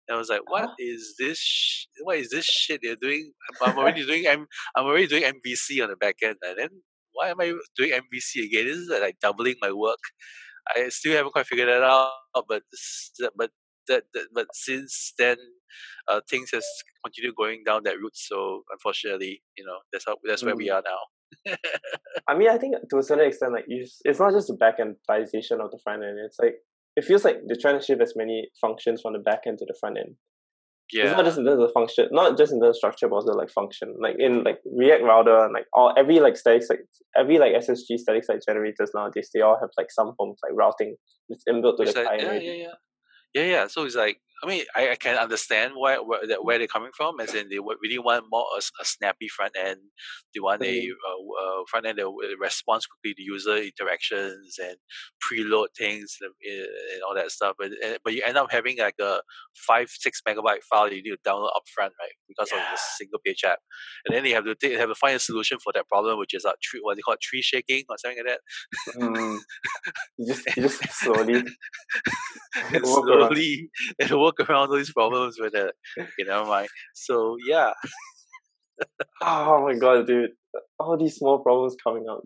And 0.09 0.17
I 0.17 0.19
was 0.19 0.29
like, 0.29 0.41
"What 0.47 0.65
uh-huh. 0.65 0.75
is 0.79 1.15
this? 1.19 1.39
Sh- 1.39 1.87
what 2.03 2.19
is 2.19 2.31
this 2.31 2.47
shit 2.47 2.81
they're 2.83 2.97
doing? 3.01 3.33
I'm, 3.63 3.71
I'm 3.73 3.79
already 3.81 4.07
doing 4.07 4.27
M- 4.27 4.47
I'm 4.75 4.87
already 4.87 5.07
doing 5.07 5.25
MVC 5.25 5.83
on 5.83 5.91
the 5.91 5.97
back 5.97 6.17
end, 6.23 6.37
and 6.43 6.59
then 6.59 6.69
why 7.13 7.29
am 7.29 7.41
I 7.41 7.53
doing 7.77 7.93
MVC 7.93 8.47
again? 8.47 8.67
This 8.67 8.77
is 8.77 8.89
like 8.89 9.19
doubling 9.21 9.57
my 9.61 9.73
work. 9.73 9.99
I 10.77 10.89
still 10.89 11.17
haven't 11.17 11.33
quite 11.33 11.47
figured 11.47 11.69
that 11.69 11.83
out, 11.83 12.13
but 12.49 12.63
but 13.37 13.51
that, 13.89 14.05
that 14.15 14.27
but 14.35 14.47
since 14.53 15.15
then, 15.19 15.37
uh, 16.09 16.21
things 16.29 16.51
has 16.53 16.65
continued 17.05 17.35
going 17.37 17.63
down 17.67 17.83
that 17.85 17.99
route. 17.99 18.17
So 18.17 18.63
unfortunately, 18.71 19.43
you 19.57 19.65
know, 19.65 19.79
that's 19.93 20.05
how 20.07 20.17
that's 20.25 20.45
where 20.45 20.57
we 20.57 20.69
mm. 20.69 20.75
are 20.75 20.83
now. 20.85 20.99
I 22.29 22.37
mean, 22.37 22.51
I 22.51 22.59
think 22.59 22.75
to 22.91 22.99
a 22.99 23.03
certain 23.03 23.27
extent, 23.27 23.53
like 23.53 23.65
you, 23.69 23.87
it's 24.05 24.21
not 24.21 24.33
just 24.33 24.49
the 24.49 24.55
back 24.55 24.79
backendization 24.79 25.61
of 25.61 25.71
the 25.71 25.79
front 25.83 26.03
end. 26.03 26.19
It's 26.25 26.39
like 26.41 26.57
it 26.97 27.05
feels 27.05 27.25
like 27.25 27.37
they're 27.47 27.57
trying 27.61 27.79
to 27.79 27.85
shift 27.85 28.03
as 28.03 28.15
many 28.17 28.49
functions 28.61 29.03
from 29.03 29.13
the 29.13 29.19
back 29.19 29.41
end 29.47 29.59
to 29.59 29.65
the 29.67 29.77
front 29.81 29.99
end. 29.99 30.17
Yeah. 30.93 31.05
It's 31.05 31.17
not 31.17 31.25
just 31.25 31.39
in 31.39 31.45
terms 31.45 31.63
of 31.63 31.71
function, 31.73 32.09
not 32.13 32.39
just 32.39 32.53
in 32.53 32.61
terms 32.61 32.71
of 32.71 32.77
structure, 32.77 33.09
but 33.09 33.17
also 33.17 33.33
like 33.33 33.51
function. 33.51 33.95
Like 34.01 34.17
in 34.19 34.43
like 34.43 34.59
React 34.65 35.05
Router 35.05 35.45
and 35.45 35.53
like 35.53 35.67
all 35.75 35.93
every 35.99 36.19
like 36.19 36.37
static 36.37 36.63
like 36.71 36.81
every 37.17 37.39
like 37.39 37.53
SSG 37.53 37.99
static 37.99 38.25
site 38.25 38.43
generators 38.47 38.91
nowadays, 38.95 39.31
they 39.35 39.43
all 39.43 39.59
have 39.61 39.71
like 39.77 39.91
some 39.91 40.15
form 40.17 40.31
of 40.31 40.39
like 40.43 40.53
routing. 40.57 40.97
It's 41.29 41.45
inbuilt 41.49 41.77
to 41.77 41.83
it's 41.83 41.95
the 41.95 42.05
like, 42.05 42.23
Yeah, 42.23 42.33
yeah, 42.33 42.53
yeah. 42.53 42.75
Yeah, 43.35 43.45
yeah. 43.45 43.67
So 43.67 43.85
it's 43.85 43.95
like 43.95 44.21
I 44.43 44.47
mean, 44.47 44.65
I, 44.77 44.91
I 44.91 44.97
can 44.97 45.17
understand 45.17 45.73
where 45.77 46.03
where, 46.03 46.21
where 46.41 46.59
they're 46.59 46.69
coming 46.69 46.93
from, 46.97 47.19
as 47.21 47.35
in 47.35 47.49
they 47.49 47.59
really 47.59 47.99
want 47.99 48.27
more 48.31 48.47
a, 48.57 48.63
a 48.81 48.85
snappy 48.85 49.29
front 49.29 49.55
end. 49.59 49.81
They 50.35 50.41
want 50.41 50.63
mm-hmm. 50.63 50.91
a, 50.91 51.45
a, 51.45 51.65
front 51.69 51.87
end 51.87 51.99
that 51.99 52.09
responds 52.41 52.87
quickly 52.87 53.15
to 53.15 53.23
user 53.23 53.57
interactions 53.57 54.57
and 54.63 54.77
preload 55.23 55.69
things 55.77 56.17
and, 56.21 56.33
and 56.45 57.03
all 57.07 57.15
that 57.15 57.31
stuff. 57.31 57.57
But 57.59 57.71
but 58.05 58.13
you 58.13 58.23
end 58.25 58.37
up 58.37 58.53
having 58.53 58.79
like 58.79 58.95
a 59.01 59.21
five 59.55 59.89
six 59.91 60.23
megabyte 60.27 60.63
file 60.71 60.93
you 60.93 61.03
need 61.03 61.11
to 61.11 61.31
download 61.31 61.51
upfront, 61.51 61.91
right? 61.99 62.17
Because 62.29 62.51
yeah. 62.53 62.59
of 62.59 62.65
the 62.73 62.81
single 62.97 63.19
page 63.25 63.43
app, 63.45 63.59
and 64.07 64.15
then 64.15 64.25
you 64.25 64.35
have 64.35 64.45
to 64.45 64.55
take, 64.55 64.79
have 64.79 64.89
to 64.89 64.95
find 64.95 65.17
a 65.17 65.21
solution 65.21 65.59
for 65.59 65.73
that 65.75 65.89
problem, 65.89 66.19
which 66.19 66.35
is 66.35 66.45
a 66.45 66.53
tree, 66.63 66.81
what 66.83 66.97
they 66.97 67.03
call 67.03 67.17
tree 67.21 67.43
shaking 67.43 67.85
or 67.89 67.97
something 67.99 68.23
like 68.25 68.37
that. 68.37 69.01
Mm. 69.01 69.39
you 70.19 70.27
just 70.27 70.57
you 70.57 70.63
just 70.63 70.83
slowly 70.91 71.43
slowly 72.85 73.71
work 74.29 74.49
around 74.49 74.75
these 74.75 74.93
problems 74.93 75.37
with 75.39 75.55
it. 75.55 75.75
You 76.19 76.25
know, 76.25 76.45
my 76.45 76.67
so 76.95 77.37
yeah. 77.47 77.73
oh 79.23 79.65
my 79.67 79.75
god, 79.75 80.07
dude! 80.07 80.31
All 80.79 80.97
these 80.97 81.17
small 81.17 81.39
problems 81.41 81.77
coming 81.83 82.07
up. 82.09 82.23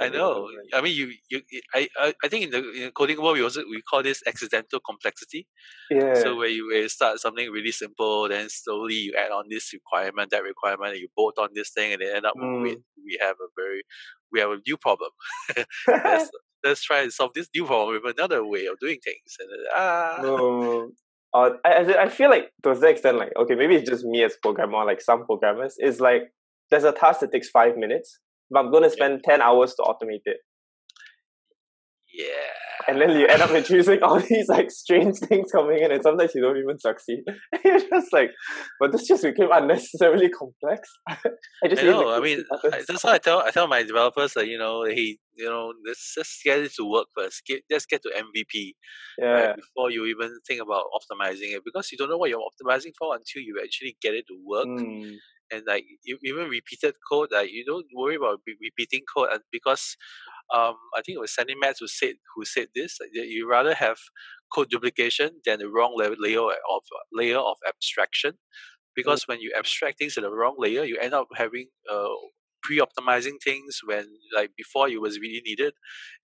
I 0.00 0.08
know. 0.08 0.48
I 0.74 0.80
mean, 0.80 0.96
you, 0.96 1.12
you, 1.30 1.40
I, 1.74 1.88
I, 1.98 2.14
I 2.24 2.28
think 2.28 2.46
in 2.46 2.50
the, 2.50 2.58
in 2.72 2.82
the 2.86 2.90
coding 2.90 3.20
world, 3.20 3.36
we 3.36 3.42
also 3.42 3.60
we 3.60 3.82
call 3.82 4.02
this 4.02 4.22
accidental 4.26 4.80
complexity. 4.80 5.46
Yeah. 5.90 6.14
So 6.14 6.36
where 6.36 6.48
you, 6.48 6.66
where 6.66 6.82
you 6.82 6.88
start 6.88 7.20
something 7.20 7.48
really 7.50 7.72
simple, 7.72 8.28
then 8.28 8.48
slowly 8.48 8.94
you 8.94 9.14
add 9.18 9.30
on 9.30 9.44
this 9.48 9.72
requirement, 9.72 10.30
that 10.30 10.42
requirement, 10.42 10.92
and 10.92 11.00
you 11.00 11.08
bolt 11.16 11.38
on 11.38 11.50
this 11.54 11.70
thing, 11.70 11.92
and 11.92 12.02
then 12.02 12.16
end 12.16 12.26
up 12.26 12.34
Mm. 12.36 12.62
with 12.62 12.78
we 13.04 13.18
have 13.20 13.36
a 13.36 13.48
very 13.56 13.82
we 14.32 14.40
have 14.40 14.50
a 14.50 14.58
new 14.66 14.76
problem. 14.76 15.10
let's, 15.88 16.30
let's 16.66 16.82
try 16.82 17.02
and 17.02 17.12
solve 17.12 17.32
this 17.34 17.48
new 17.54 17.64
problem 17.66 18.00
with 18.02 18.18
another 18.18 18.44
way 18.46 18.66
of 18.66 18.78
doing 18.80 18.98
things. 19.04 19.36
And 19.40 19.48
ah, 19.74 20.18
No. 20.22 20.90
Uh, 21.34 21.50
I, 21.64 21.70
I 21.74 22.02
I 22.04 22.08
feel 22.08 22.30
like 22.30 22.50
to 22.62 22.74
the 22.74 22.88
extent, 22.88 23.18
like 23.18 23.32
okay, 23.36 23.54
maybe 23.54 23.76
it's 23.76 23.88
just 23.88 24.04
me 24.04 24.22
as 24.24 24.36
programmer, 24.42 24.84
like 24.84 25.00
some 25.02 25.26
programmers, 25.26 25.76
is 25.78 26.00
like 26.00 26.32
there's 26.70 26.84
a 26.84 26.92
task 26.92 27.20
that 27.20 27.32
takes 27.32 27.48
five 27.50 27.76
minutes, 27.76 28.18
but 28.50 28.60
I'm 28.60 28.72
gonna 28.72 28.90
spend 28.90 29.22
ten 29.24 29.42
hours 29.42 29.74
to 29.74 29.82
automate 29.82 30.22
it, 30.26 30.38
yeah. 32.12 32.75
And 32.88 33.00
then 33.00 33.10
you 33.10 33.26
end 33.26 33.42
up 33.42 33.50
introducing 33.50 34.02
all 34.02 34.20
these 34.30 34.48
like 34.48 34.70
strange 34.70 35.18
things 35.18 35.50
coming 35.52 35.78
in, 35.82 35.90
and 35.92 36.02
sometimes 36.02 36.34
you 36.34 36.42
don't 36.42 36.56
even 36.56 36.78
succeed. 36.78 37.22
You're 37.64 37.80
just 37.80 38.12
like, 38.12 38.30
but 38.80 38.92
this 38.92 39.06
just 39.06 39.22
became 39.22 39.48
unnecessarily 39.52 40.28
complex. 40.28 40.88
I 41.08 41.68
just 41.68 41.82
I 41.82 41.86
know. 41.86 42.10
I 42.10 42.20
mean. 42.20 42.44
That's 42.88 43.04
why 43.04 43.14
I 43.14 43.18
tell 43.18 43.40
I 43.40 43.50
tell 43.50 43.68
my 43.68 43.82
developers 43.82 44.34
that 44.34 44.48
you 44.48 44.58
know, 44.58 44.84
hey, 44.84 45.18
you 45.36 45.44
know, 45.44 45.72
let's 45.86 46.14
just 46.14 46.42
get 46.44 46.60
it 46.60 46.72
to 46.76 46.84
work 46.84 47.06
first. 47.16 47.42
Get 47.46 47.62
let's 47.70 47.86
get 47.86 48.02
to 48.02 48.10
MVP 48.10 48.72
yeah, 49.18 49.26
right, 49.26 49.56
before 49.56 49.90
you 49.90 50.06
even 50.06 50.38
think 50.46 50.60
about 50.62 50.84
optimizing 50.94 51.54
it 51.54 51.62
because 51.64 51.90
you 51.92 51.98
don't 51.98 52.10
know 52.10 52.18
what 52.18 52.30
you're 52.30 52.40
optimizing 52.40 52.92
for 52.98 53.14
until 53.14 53.42
you 53.42 53.60
actually 53.62 53.96
get 54.00 54.14
it 54.14 54.26
to 54.28 54.36
work. 54.44 54.66
Mm, 54.66 55.16
And 55.52 55.62
like 55.66 55.84
you, 56.04 56.18
even 56.24 56.48
repeated 56.48 56.94
code, 57.10 57.28
like 57.32 57.50
you 57.52 57.64
don't 57.64 57.86
worry 57.94 58.16
about 58.16 58.40
re- 58.46 58.56
repeating 58.60 59.02
code 59.14 59.28
and 59.32 59.42
because 59.52 59.96
um, 60.54 60.74
I 60.96 61.02
think 61.02 61.16
it 61.16 61.20
was 61.20 61.34
Sandi 61.34 61.54
Metz 61.54 61.80
who 61.80 61.88
said 61.88 62.14
who 62.34 62.44
said 62.44 62.68
this. 62.74 62.98
You 63.12 63.48
rather 63.50 63.74
have 63.74 63.98
code 64.54 64.70
duplication 64.70 65.30
than 65.44 65.58
the 65.60 65.68
wrong 65.68 65.94
layer 65.96 66.42
of 66.42 66.82
layer 67.12 67.38
of 67.38 67.56
abstraction 67.68 68.34
because 68.94 69.24
when 69.28 69.40
you 69.40 69.52
abstract 69.56 69.98
things 69.98 70.16
in 70.16 70.24
the 70.24 70.30
wrong 70.30 70.56
layer, 70.58 70.84
you 70.84 70.98
end 70.98 71.14
up 71.14 71.28
having 71.36 71.68
uh, 71.92 72.08
pre-optimizing 72.66 73.38
things 73.44 73.80
when 73.84 74.06
like 74.34 74.50
before 74.56 74.88
it 74.88 75.00
was 75.00 75.18
really 75.20 75.42
needed, 75.44 75.74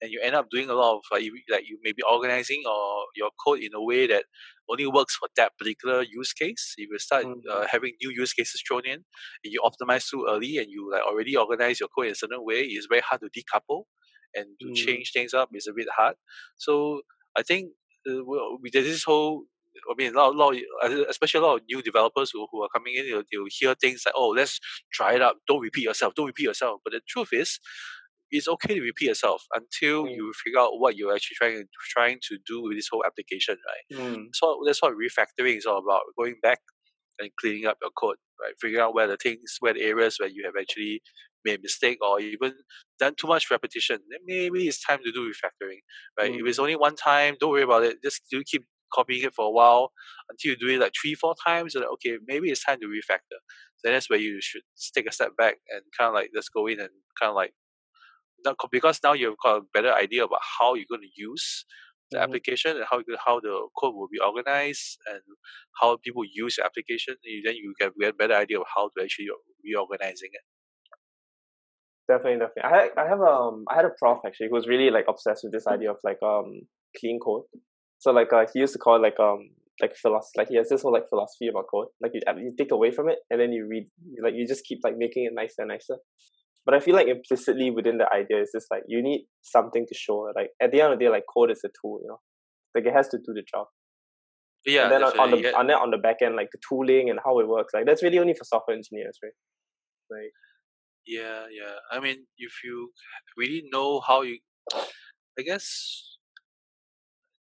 and 0.01 0.11
you 0.13 0.21
end 0.23 0.35
up 0.35 0.49
doing 0.51 0.69
a 0.71 0.75
lot 0.75 0.97
of 0.97 1.03
like 1.13 1.23
you, 1.25 1.35
like 1.51 1.65
you 1.69 1.79
may 1.83 1.93
be 1.93 2.03
organizing 2.03 2.63
or 2.67 3.07
your 3.17 3.31
code 3.45 3.61
in 3.61 3.75
a 3.75 3.83
way 3.83 4.07
that 4.07 4.25
only 4.71 4.87
works 4.87 5.17
for 5.17 5.29
that 5.37 5.53
particular 5.59 6.03
use 6.03 6.33
case. 6.33 6.75
If 6.79 6.89
you 6.91 6.99
start 6.99 7.27
Mhm. 7.27 7.53
uh, 7.53 7.67
having 7.71 7.95
new 8.03 8.11
use 8.11 8.33
cases 8.33 8.63
thrown 8.67 8.83
in, 8.87 9.05
and 9.45 9.53
you 9.55 9.61
optimize 9.65 10.09
too 10.11 10.27
early, 10.29 10.59
and 10.59 10.69
you 10.71 10.91
like 10.93 11.03
already 11.03 11.37
organize 11.37 11.81
your 11.81 11.89
code 11.97 12.07
in 12.07 12.13
a 12.13 12.17
certain 12.17 12.45
way, 12.45 12.63
it's 12.63 12.87
very 12.91 13.03
hard 13.03 13.23
to 13.23 13.31
decouple 13.31 13.85
and 14.35 14.47
to 14.63 14.71
Mm. 14.71 14.73
change 14.75 15.13
things 15.13 15.35
up 15.35 15.51
is 15.55 15.67
a 15.67 15.73
bit 15.75 15.89
hard. 15.97 16.17
So 16.57 17.03
I 17.37 17.43
think 17.43 17.73
uh, 18.09 18.23
there's 18.73 18.87
this 18.87 19.05
whole 19.05 19.45
I 19.91 19.95
mean, 19.97 20.15
a 20.15 20.19
lot, 20.19 20.35
lot, 20.37 20.55
of- 20.83 21.07
especially 21.09 21.41
a 21.41 21.43
lot 21.47 21.57
of 21.61 21.63
new 21.69 21.83
developers 21.83 22.31
who, 22.33 22.47
who 22.51 22.63
are 22.63 22.69
coming 22.75 22.95
in, 22.97 23.07
you'll, 23.07 23.23
they'll 23.33 23.47
hear 23.49 23.75
things 23.75 24.03
like, 24.07 24.15
"Oh, 24.17 24.29
let's 24.29 24.61
try 24.93 25.15
it 25.15 25.23
out. 25.23 25.37
Don't 25.49 25.61
repeat 25.61 25.83
yourself. 25.85 26.15
Don't 26.15 26.27
repeat 26.27 26.45
yourself." 26.45 26.81
But 26.85 26.93
the 26.93 27.01
truth 27.09 27.29
is, 27.33 27.59
it's 28.31 28.49
okay 28.49 28.75
to 28.75 28.81
repeat 28.83 29.07
yourself 29.09 29.45
until 29.55 30.05
Mm. 30.05 30.17
you 30.17 30.33
figure 30.45 30.61
out 30.61 30.79
what 30.81 30.97
you're 30.97 31.15
actually 31.15 31.37
trying 31.37 31.65
trying 31.91 32.19
to 32.29 32.39
do 32.47 32.63
with 32.63 32.77
this 32.77 32.89
whole 32.91 33.05
application, 33.07 33.57
right? 33.67 33.85
mm, 33.91 34.35
So 34.35 34.63
that's 34.67 34.83
what 34.83 34.95
refactoring 34.95 35.57
is 35.59 35.67
all 35.67 35.79
about: 35.79 36.03
going 36.19 36.37
back 36.43 36.61
and 37.19 37.31
cleaning 37.41 37.67
up 37.67 37.79
your 37.83 37.91
code, 37.91 38.17
right? 38.41 38.55
Figuring 38.61 38.83
out 38.83 38.95
where 38.95 39.07
the 39.07 39.17
things, 39.17 39.57
where 39.61 39.75
the 39.75 39.83
areas 39.83 40.17
where 40.19 40.29
you 40.29 40.45
have 40.45 40.55
actually 40.61 41.03
made 41.45 41.59
a 41.59 41.63
mistake 41.63 41.99
or 42.03 42.21
even 42.21 42.55
done 42.99 43.15
too 43.17 43.27
much 43.27 43.51
repetition. 43.51 43.99
Then 44.11 44.21
maybe 44.27 44.69
it's 44.69 44.85
time 44.85 45.01
to 45.05 45.13
do 45.13 45.31
refactoring, 45.31 45.81
right? 46.19 46.33
If 46.35 46.47
it's 46.47 46.59
only 46.59 46.77
one 46.77 46.97
time, 46.97 47.37
don't 47.41 47.51
worry 47.51 47.63
about 47.63 47.85
it. 47.85 47.99
Just 48.03 48.23
do 48.31 48.43
keep 48.45 48.65
copying 48.95 49.25
it 49.25 49.35
for 49.35 49.47
a 49.47 49.51
while 49.51 49.93
until 50.31 50.53
you 50.53 50.57
do 50.57 50.69
it 50.69 50.81
like 50.81 50.93
three, 51.01 51.15
four 51.15 51.35
times. 51.47 51.75
And 51.75 51.85
okay, 51.85 52.19
maybe 52.27 52.51
it's 52.51 52.65
time 52.65 52.81
to 52.81 52.87
refactor. 52.87 53.39
So 53.79 53.91
that's 53.91 54.09
where 54.11 54.19
you 54.19 54.41
should 54.41 54.63
take 54.95 55.09
a 55.09 55.13
step 55.13 55.33
back 55.37 55.57
and 55.71 55.83
kind 55.97 56.09
of 56.09 56.15
like 56.15 56.31
let's 56.35 56.49
go 56.49 56.67
in 56.67 56.81
and 56.81 56.91
kind 57.21 57.31
of 57.31 57.37
like 57.37 57.55
not 58.45 58.57
because 58.71 59.01
now 59.05 59.13
you've 59.13 59.37
got 59.43 59.59
a 59.59 59.63
better 59.75 59.93
idea 59.93 60.25
about 60.25 60.41
how 60.59 60.75
you're 60.75 60.87
going 60.91 61.03
to 61.03 61.15
use 61.23 61.65
the 62.11 62.19
Mhm. 62.19 62.23
application 62.23 62.77
and 62.77 62.85
how 62.91 62.99
you, 62.99 63.17
how 63.25 63.41
the 63.41 63.69
code 63.79 63.95
will 63.95 64.09
be 64.13 64.19
organized 64.21 64.99
and 65.11 65.21
how 65.81 65.97
people 65.99 66.25
use 66.25 66.57
the 66.57 66.65
application. 66.65 67.17
you- 67.23 67.43
Then 67.45 67.57
you 67.57 67.75
get 67.81 67.93
a 67.97 68.13
better 68.13 68.35
idea 68.35 68.61
of 68.61 68.67
how 68.75 68.91
to 68.97 69.03
actually 69.05 69.29
reorganizing 69.65 70.31
it. 70.33 70.43
Definitely, 72.09 72.41
definitely. 72.41 72.63
I 72.65 72.91
I 73.03 73.09
have 73.09 73.21
um 73.21 73.65
I 73.69 73.77
had 73.77 73.85
a 73.85 73.91
prof 73.99 74.21
actually 74.27 74.49
who 74.49 74.55
was 74.55 74.67
really 74.69 74.91
like 74.91 75.07
obsessed 75.09 75.45
with 75.45 75.53
this 75.53 75.67
idea 75.67 75.91
of 75.91 75.99
like 76.05 76.23
um 76.23 76.63
clean 76.99 77.19
code. 77.21 77.45
So 78.03 78.11
like 78.11 78.33
uh, 78.33 78.47
he 78.53 78.59
used 78.59 78.73
to 78.73 78.81
call 78.81 78.97
it 78.97 78.99
like 78.99 79.21
um 79.21 79.51
like 79.81 79.95
philosophy 79.95 80.33
like 80.37 80.49
he 80.49 80.57
has 80.57 80.69
this 80.69 80.83
whole 80.83 80.93
like 80.93 81.09
philosophy 81.09 81.47
about 81.47 81.67
code. 81.71 81.87
Like 82.03 82.11
you 82.15 82.21
you 82.39 82.53
take 82.59 82.73
away 82.73 82.91
from 82.91 83.09
it 83.09 83.19
and 83.31 83.41
then 83.41 83.53
you 83.53 83.69
read 83.71 83.87
like 84.21 84.35
you 84.35 84.45
just 84.45 84.65
keep 84.65 84.81
like 84.83 84.97
making 84.99 85.25
it 85.27 85.33
nicer 85.33 85.61
and 85.61 85.69
nicer. 85.69 85.99
But 86.67 86.75
I 86.75 86.81
feel 86.81 86.97
like 86.97 87.07
implicitly 87.07 87.71
within 87.71 87.99
the 87.99 88.09
idea 88.13 88.43
is 88.43 88.51
just 88.53 88.67
like 88.73 88.83
you 88.89 89.01
need 89.05 89.27
something 89.43 89.87
to 89.89 89.95
show. 89.95 90.33
Like 90.35 90.51
at 90.61 90.73
the 90.73 90.81
end 90.81 90.93
of 90.93 90.99
the 90.99 91.05
day, 91.05 91.11
like 91.11 91.25
code 91.33 91.53
is 91.53 91.63
a 91.65 91.69
tool, 91.81 92.01
you 92.03 92.09
know. 92.09 92.19
Like 92.75 92.87
it 92.87 92.93
has 92.93 93.09
to 93.11 93.19
do 93.19 93.33
the 93.33 93.45
job. 93.55 93.69
Yeah, 94.67 94.85
and 94.85 94.93
then 94.93 95.05
on, 95.05 95.21
on 95.21 95.31
the 95.31 95.41
yeah. 95.41 95.53
and 95.61 95.71
then 95.71 95.77
on 95.77 95.93
the 95.93 95.99
back 95.99 96.23
end, 96.23 96.35
like 96.35 96.49
the 96.53 96.59
tooling 96.69 97.09
and 97.09 97.21
how 97.25 97.39
it 97.39 97.47
works, 97.47 97.73
like 97.73 97.87
that's 97.87 98.03
really 98.03 98.19
only 98.19 98.35
for 98.35 98.43
software 98.43 98.77
engineers, 98.77 99.19
right? 99.23 99.33
Like 100.11 100.33
Yeah, 101.07 101.47
yeah. 101.51 101.77
I 101.93 102.01
mean, 102.01 102.27
if 102.37 102.53
you 102.65 102.91
really 103.37 103.63
know 103.73 104.01
how 104.01 104.23
you, 104.23 104.39
I 105.39 105.43
guess 105.45 106.12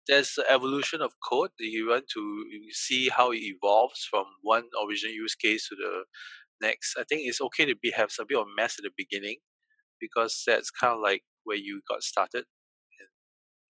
there's 0.07 0.33
the 0.35 0.45
evolution 0.49 1.01
of 1.01 1.11
code. 1.29 1.51
You 1.59 1.89
want 1.89 2.05
to 2.13 2.43
see 2.71 3.09
how 3.09 3.31
it 3.31 3.39
evolves 3.41 4.07
from 4.09 4.25
one 4.41 4.63
original 4.85 5.13
use 5.13 5.35
case 5.35 5.67
to 5.69 5.75
the 5.75 6.03
next. 6.65 6.95
I 6.97 7.03
think 7.07 7.21
it's 7.25 7.41
okay 7.41 7.65
to 7.65 7.75
be 7.75 7.91
have 7.91 8.11
some 8.11 8.25
bit 8.27 8.37
of 8.37 8.47
mess 8.55 8.75
at 8.79 8.83
the 8.83 8.91
beginning 8.97 9.37
because 9.99 10.43
that's 10.45 10.71
kind 10.71 10.95
of 10.95 10.99
like 11.01 11.21
where 11.43 11.57
you 11.57 11.81
got 11.87 12.03
started. 12.03 12.45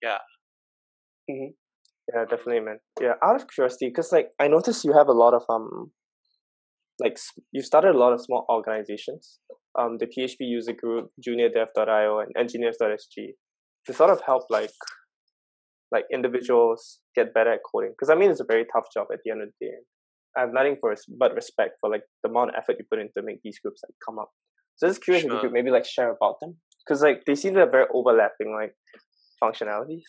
Yeah, 0.01 0.17
Yeah, 2.13 2.25
definitely, 2.25 2.61
man. 2.61 2.79
Yeah, 2.99 3.13
out 3.23 3.35
of 3.35 3.47
curiosity, 3.47 3.87
because 3.89 4.11
like 4.11 4.29
I 4.39 4.47
noticed 4.47 4.83
you 4.83 4.93
have 4.93 5.07
a 5.07 5.13
lot 5.13 5.33
of 5.33 5.43
um, 5.49 5.91
like 6.99 7.17
you 7.51 7.61
started 7.61 7.95
a 7.95 7.97
lot 7.97 8.13
of 8.13 8.21
small 8.21 8.45
organizations, 8.49 9.39
um, 9.77 9.97
the 9.99 10.07
PHP 10.07 10.37
user 10.39 10.73
group, 10.73 11.09
JuniorDev.io, 11.25 12.19
and 12.19 12.31
Engineers.sg, 12.37 13.27
to 13.85 13.93
sort 13.93 14.09
of 14.09 14.21
help 14.21 14.43
like 14.49 14.71
like 15.91 16.05
individuals 16.11 16.99
get 17.15 17.33
better 17.33 17.53
at 17.53 17.59
coding. 17.69 17.91
Because 17.91 18.09
I 18.09 18.15
mean, 18.15 18.31
it's 18.31 18.39
a 18.39 18.45
very 18.45 18.65
tough 18.73 18.85
job 18.93 19.07
at 19.11 19.19
the 19.23 19.31
end 19.31 19.41
of 19.41 19.49
the 19.59 19.65
day. 19.67 19.73
I 20.37 20.41
have 20.41 20.53
nothing 20.53 20.77
for 20.79 20.95
but 21.17 21.35
respect 21.35 21.77
for 21.81 21.89
like 21.89 22.03
the 22.23 22.29
amount 22.29 22.51
of 22.51 22.55
effort 22.57 22.77
you 22.79 22.85
put 22.89 22.99
in 22.99 23.09
to 23.17 23.21
make 23.21 23.41
these 23.43 23.59
groups 23.59 23.81
like 23.83 23.95
come 24.05 24.17
up. 24.17 24.29
So 24.77 24.87
just 24.87 25.03
curious 25.03 25.25
if 25.25 25.31
you 25.31 25.39
could 25.39 25.51
maybe 25.51 25.69
like 25.69 25.85
share 25.85 26.11
about 26.11 26.39
them, 26.39 26.55
because 26.85 27.01
like 27.01 27.23
they 27.25 27.35
seem 27.35 27.53
to 27.55 27.59
have 27.61 27.71
very 27.71 27.85
overlapping 27.93 28.55
like 28.55 28.73
functionalities. 29.43 30.07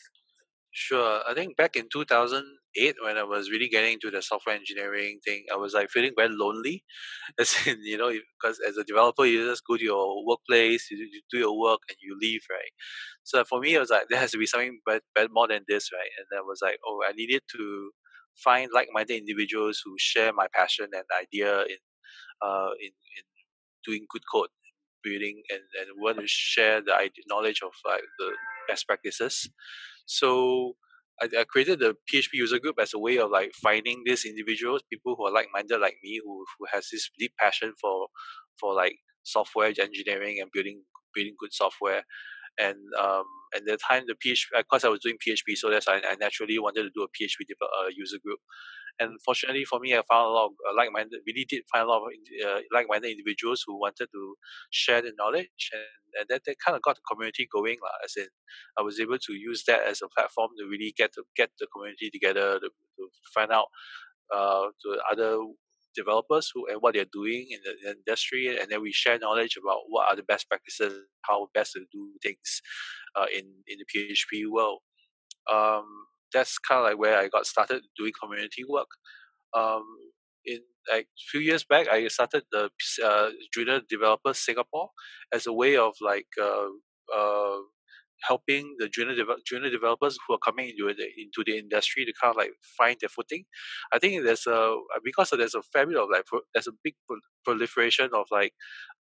Sure. 0.75 1.21
I 1.29 1.35
think 1.35 1.57
back 1.57 1.77
in 1.77 1.89
2008, 1.93 2.97
when 3.05 3.19
I 3.19 3.25
was 3.25 3.51
really 3.51 3.69
getting 3.69 3.95
into 3.95 4.11
the 4.11 4.23
software 4.23 4.57
engineering 4.57 5.21
thing, 5.25 5.45
I 5.53 5.57
was 5.57 5.75
like 5.75 5.91
feeling 5.91 6.13
very 6.17 6.31
lonely. 6.31 6.83
As 7.41 7.55
in, 7.67 7.79
you 7.83 7.99
know, 7.99 8.11
because 8.11 8.61
as 8.69 8.77
a 8.79 8.85
developer, 8.85 9.25
you 9.27 9.47
just 9.49 9.65
go 9.67 9.77
to 9.77 9.85
your 9.85 10.27
workplace, 10.27 10.89
you, 10.91 11.09
do 11.31 11.39
your 11.39 11.59
work, 11.59 11.81
and 11.89 11.97
you 12.03 12.17
leave, 12.21 12.43
right? 12.51 12.73
So 13.25 13.45
for 13.45 13.61
me, 13.61 13.75
it 13.75 13.81
was 13.81 13.91
like 13.91 14.05
there 14.11 14.21
has 14.21 14.33
to 14.33 14.39
be 14.39 14.47
something 14.47 14.81
but, 14.87 15.03
but 15.15 15.31
more 15.33 15.49
than 15.49 15.65
this, 15.69 15.91
right? 15.93 16.11
And 16.19 16.39
I 16.39 16.43
was 16.43 16.61
like, 16.63 16.79
oh, 16.87 17.03
I 17.09 17.13
needed 17.13 17.43
to 17.57 17.91
find 18.45 18.71
like-minded 18.75 19.17
individuals 19.17 19.81
who 19.85 19.95
share 19.99 20.33
my 20.35 20.47
passion 20.55 20.89
and 20.93 21.05
idea 21.21 21.63
in, 21.63 21.79
uh, 22.43 22.71
in 22.81 22.89
in 22.89 23.25
doing 23.87 24.07
good 24.11 24.23
code, 24.33 24.51
building, 25.05 25.43
and 25.51 25.63
and 25.81 25.89
want 26.03 26.19
to 26.19 26.27
share 26.27 26.81
the 26.83 27.11
knowledge 27.29 27.61
of 27.65 27.73
like 27.87 28.05
the 28.19 28.31
best 28.69 28.87
practices. 28.87 29.49
So 30.07 30.75
I, 31.21 31.29
I 31.41 31.45
created 31.45 31.81
the 31.81 31.97
PHP 32.13 32.35
user 32.35 32.59
group 32.59 32.77
as 32.81 32.95
a 32.95 32.99
way 32.99 33.19
of 33.19 33.31
like 33.31 33.53
finding 33.63 34.03
these 34.05 34.25
individuals, 34.25 34.83
people 34.91 35.15
who 35.17 35.27
are 35.27 35.33
like-minded 35.33 35.79
like 35.81 35.97
me, 36.03 36.21
who 36.25 36.45
who 36.59 36.67
has 36.73 36.89
this 36.93 37.11
deep 37.19 37.33
passion 37.41 37.73
for 37.81 38.09
for 38.61 38.75
like 38.75 38.97
software 39.25 39.69
engineering 39.81 40.39
and 40.41 40.51
building 40.53 40.83
building 41.15 41.35
good 41.39 41.53
software. 41.53 42.05
And 42.61 42.77
um 43.01 43.25
and 43.55 43.67
the 43.67 43.79
time 43.79 44.05
the 44.07 44.15
PHP, 44.15 44.59
course, 44.69 44.85
I 44.85 44.89
was 44.89 45.01
doing 45.01 45.17
PHP, 45.27 45.57
so 45.57 45.71
that's 45.71 45.89
I, 45.89 45.97
I 45.99 46.17
naturally 46.21 46.59
wanted 46.59 46.85
to 46.85 46.91
do 46.95 47.03
a 47.03 47.09
PHP 47.09 47.47
uh, 47.63 47.89
user 47.97 48.19
group. 48.25 48.41
And 49.01 49.19
fortunately 49.25 49.65
for 49.65 49.81
me, 49.81 49.95
I 49.95 50.03
found 50.11 50.27
a 50.27 50.31
lot 50.31 50.47
of 50.47 50.53
uh, 50.69 50.77
like-minded, 50.77 51.21
really 51.27 51.47
did 51.49 51.63
find 51.73 51.85
a 51.85 51.89
lot 51.89 52.03
of 52.03 52.09
uh, 52.47 52.61
like-minded 52.73 53.11
individuals 53.11 53.65
who 53.67 53.79
wanted 53.79 54.09
to 54.13 54.35
share 54.71 55.03
the 55.03 55.13
knowledge, 55.19 55.71
and, 55.73 56.21
and 56.21 56.29
that, 56.29 56.43
that 56.47 56.57
kind 56.65 56.77
of 56.77 56.83
got 56.83 56.97
the 56.97 57.03
community 57.11 57.49
going, 57.53 57.79
lah. 57.83 57.97
As 58.05 58.15
in, 58.17 58.29
I 58.79 58.83
was 58.83 59.01
able 59.01 59.19
to 59.19 59.33
use 59.33 59.65
that 59.67 59.83
as 59.89 60.03
a 60.03 60.09
platform 60.09 60.51
to 60.59 60.67
really 60.67 60.95
get 60.97 61.13
to 61.15 61.25
get 61.37 61.51
the 61.59 61.67
community 61.75 62.11
together 62.11 62.61
to, 62.61 62.69
to 62.69 63.09
find 63.35 63.51
out 63.51 63.67
uh, 64.35 64.67
to 64.83 64.99
other 65.11 65.39
developers 65.95 66.51
who 66.55 66.67
and 66.69 66.81
what 66.81 66.95
they're 66.95 67.05
doing 67.13 67.47
in 67.51 67.61
the, 67.65 67.91
industry, 67.91 68.57
and 68.59 68.71
then 68.71 68.83
we 68.83 68.93
share 68.93 69.19
knowledge 69.19 69.59
about 69.63 69.81
what 69.89 70.09
are 70.09 70.17
the 70.17 70.23
best 70.23 70.49
practices, 70.49 71.05
how 71.23 71.49
best 71.55 71.73
to 71.73 71.81
do 71.93 72.11
things 72.23 72.63
uh, 73.17 73.27
in 73.35 73.45
in 73.67 73.79
the 73.79 73.87
PHP 73.93 74.51
world. 74.51 74.81
Um, 75.51 75.87
that's 76.33 76.59
kind 76.59 76.81
of 76.81 76.85
like 76.85 76.99
where 76.99 77.19
I 77.19 77.29
got 77.29 77.47
started 77.47 77.83
doing 77.97 78.13
community 78.21 78.65
work. 78.69 78.89
Um, 79.55 79.85
in 80.45 80.61
like 80.91 81.05
a 81.05 81.25
few 81.31 81.41
years 81.41 81.65
back, 81.65 81.89
I 81.89 82.09
started 82.09 82.45
the 82.51 82.71
uh, 83.05 83.31
Junior 83.55 83.81
Developers 83.89 84.39
Singapore 84.39 84.91
as 85.33 85.47
a 85.47 85.53
way 85.53 85.77
of 85.77 85.95
like 86.01 86.27
uh, 86.41 86.69
uh, 87.15 87.59
helping 88.23 88.77
the 88.79 88.89
junior 88.89 89.15
de- 89.15 89.43
junior 89.47 89.71
developers 89.71 90.17
who 90.27 90.35
are 90.35 90.39
coming 90.39 90.71
into 90.71 90.93
the 90.95 91.07
into 91.17 91.43
the 91.45 91.59
industry 91.59 92.05
to 92.05 92.13
kind 92.21 92.31
of 92.31 92.37
like 92.37 92.53
find 92.79 92.97
their 93.01 93.09
footing. 93.09 93.45
I 93.93 93.99
think 93.99 94.25
there's 94.25 94.47
a 94.47 94.77
because 95.05 95.31
there's 95.31 95.55
a 95.55 95.63
fair 95.63 95.87
bit 95.87 95.97
of 95.97 96.09
like 96.11 96.27
pro- 96.27 96.41
there's 96.55 96.69
a 96.69 96.73
big 96.83 96.95
pro- 97.07 97.17
proliferation 97.45 98.11
of 98.15 98.27
like 98.31 98.53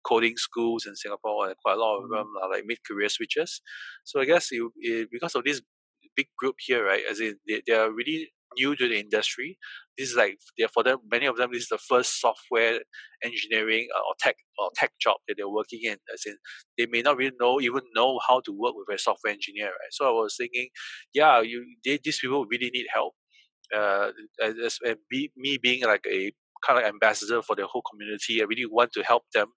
coding 0.03 0.37
schools 0.37 0.85
in 0.85 0.95
Singapore 0.95 1.47
and 1.47 1.55
quite 1.63 1.77
a 1.77 1.79
lot 1.79 1.97
of 1.97 2.03
mm-hmm. 2.03 2.15
them 2.15 2.27
are 2.41 2.49
like 2.49 2.65
mid 2.65 2.79
career 2.87 3.09
switches. 3.09 3.61
So 4.03 4.19
I 4.19 4.25
guess 4.25 4.51
you, 4.51 4.71
it, 4.77 5.09
because 5.11 5.35
of 5.35 5.43
this 5.43 5.61
big 6.15 6.27
group 6.37 6.55
here, 6.59 6.85
right? 6.85 7.03
As 7.09 7.19
in 7.19 7.35
they, 7.47 7.61
they 7.67 7.73
are 7.73 7.91
really 7.91 8.29
new 8.57 8.75
to 8.75 8.87
the 8.87 8.99
industry. 8.99 9.57
This 9.97 10.09
is 10.09 10.15
like 10.15 10.37
they 10.57 10.67
for 10.73 10.83
them, 10.83 10.99
many 11.09 11.25
of 11.25 11.37
them, 11.37 11.51
this 11.53 11.63
is 11.63 11.69
the 11.69 11.77
first 11.77 12.19
software 12.19 12.79
engineering 13.23 13.87
uh, 13.95 13.99
or 13.99 14.13
tech 14.19 14.35
or 14.59 14.69
tech 14.75 14.91
job 14.99 15.17
that 15.27 15.35
they're 15.37 15.49
working 15.49 15.79
in. 15.83 15.97
As 16.13 16.23
in, 16.25 16.35
they 16.77 16.85
may 16.85 17.01
not 17.01 17.17
really 17.17 17.35
know 17.39 17.61
even 17.61 17.81
know 17.95 18.19
how 18.27 18.41
to 18.41 18.51
work 18.51 18.73
with 18.75 18.93
a 18.93 18.99
software 18.99 19.33
engineer, 19.33 19.67
right? 19.67 19.91
So 19.91 20.05
I 20.07 20.11
was 20.11 20.35
thinking, 20.37 20.67
yeah, 21.13 21.41
you 21.41 21.65
they, 21.85 21.99
these 22.03 22.19
people 22.19 22.45
really 22.49 22.69
need 22.71 22.87
help. 22.93 23.13
Uh, 23.73 24.11
as, 24.43 24.79
and 24.85 24.97
be, 25.09 25.31
me 25.37 25.57
being 25.57 25.83
like 25.83 26.05
a 26.11 26.33
kind 26.65 26.79
of 26.79 26.85
ambassador 26.85 27.41
for 27.41 27.55
the 27.55 27.65
whole 27.67 27.83
community. 27.89 28.41
I 28.41 28.45
really 28.45 28.65
want 28.65 28.91
to 28.93 29.03
help 29.03 29.23
them 29.33 29.47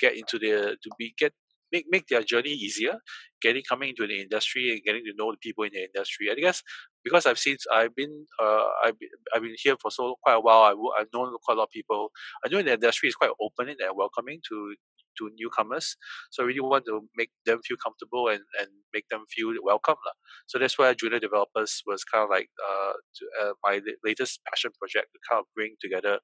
get 0.00 0.16
into 0.16 0.38
the 0.38 0.76
to 0.82 0.90
be 0.98 1.14
get 1.18 1.32
make 1.72 1.86
make 1.90 2.06
their 2.08 2.22
journey 2.22 2.50
easier, 2.50 2.98
getting 3.44 3.62
coming 3.68 3.90
into 3.90 4.06
the 4.06 4.18
industry 4.26 4.64
and 4.72 4.82
getting 4.86 5.04
to 5.04 5.12
know 5.18 5.30
the 5.30 5.42
people 5.46 5.64
in 5.64 5.72
the 5.74 5.84
industry. 5.84 6.28
I 6.32 6.34
guess 6.34 6.62
because 7.04 7.26
I've 7.26 7.38
seen 7.38 7.56
I've 7.72 7.94
been 7.94 8.26
uh 8.42 8.66
I've 8.84 8.98
been, 8.98 9.10
I've 9.34 9.42
been 9.42 9.56
here 9.62 9.76
for 9.80 9.90
so 9.90 10.16
quite 10.22 10.40
a 10.40 10.40
while. 10.40 10.62
I, 10.70 10.72
I've 11.00 11.12
known 11.14 11.36
quite 11.44 11.56
a 11.56 11.60
lot 11.60 11.68
of 11.70 11.76
people. 11.78 12.10
I 12.44 12.48
know 12.48 12.62
the 12.62 12.72
industry 12.80 13.08
is 13.10 13.14
quite 13.14 13.36
open 13.40 13.68
and 13.68 13.78
welcoming 13.94 14.40
to 14.48 14.74
to 15.18 15.30
newcomers. 15.38 15.96
So 16.30 16.42
I 16.42 16.46
really 16.46 16.60
want 16.60 16.86
to 16.86 17.08
make 17.16 17.30
them 17.46 17.60
feel 17.66 17.76
comfortable 17.84 18.28
and, 18.28 18.42
and 18.60 18.68
make 18.92 19.08
them 19.10 19.24
feel 19.30 19.52
welcome. 19.62 19.96
La. 20.06 20.12
So 20.46 20.58
that's 20.58 20.78
why 20.78 20.92
Junior 20.94 21.20
Developers 21.20 21.82
was 21.86 22.02
kind 22.04 22.24
of 22.24 22.30
like 22.30 22.48
uh, 22.68 22.94
to, 23.16 23.24
uh, 23.42 23.52
my 23.64 23.80
latest 24.04 24.40
passion 24.50 24.72
project 24.78 25.08
to 25.12 25.18
kind 25.28 25.40
of 25.40 25.46
bring 25.54 25.76
together 25.80 26.18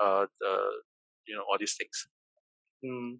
uh, 0.00 0.26
the 0.40 0.54
you 1.26 1.34
know 1.34 1.42
all 1.48 1.58
these 1.58 1.76
things. 1.78 2.06
Mm. 2.84 3.18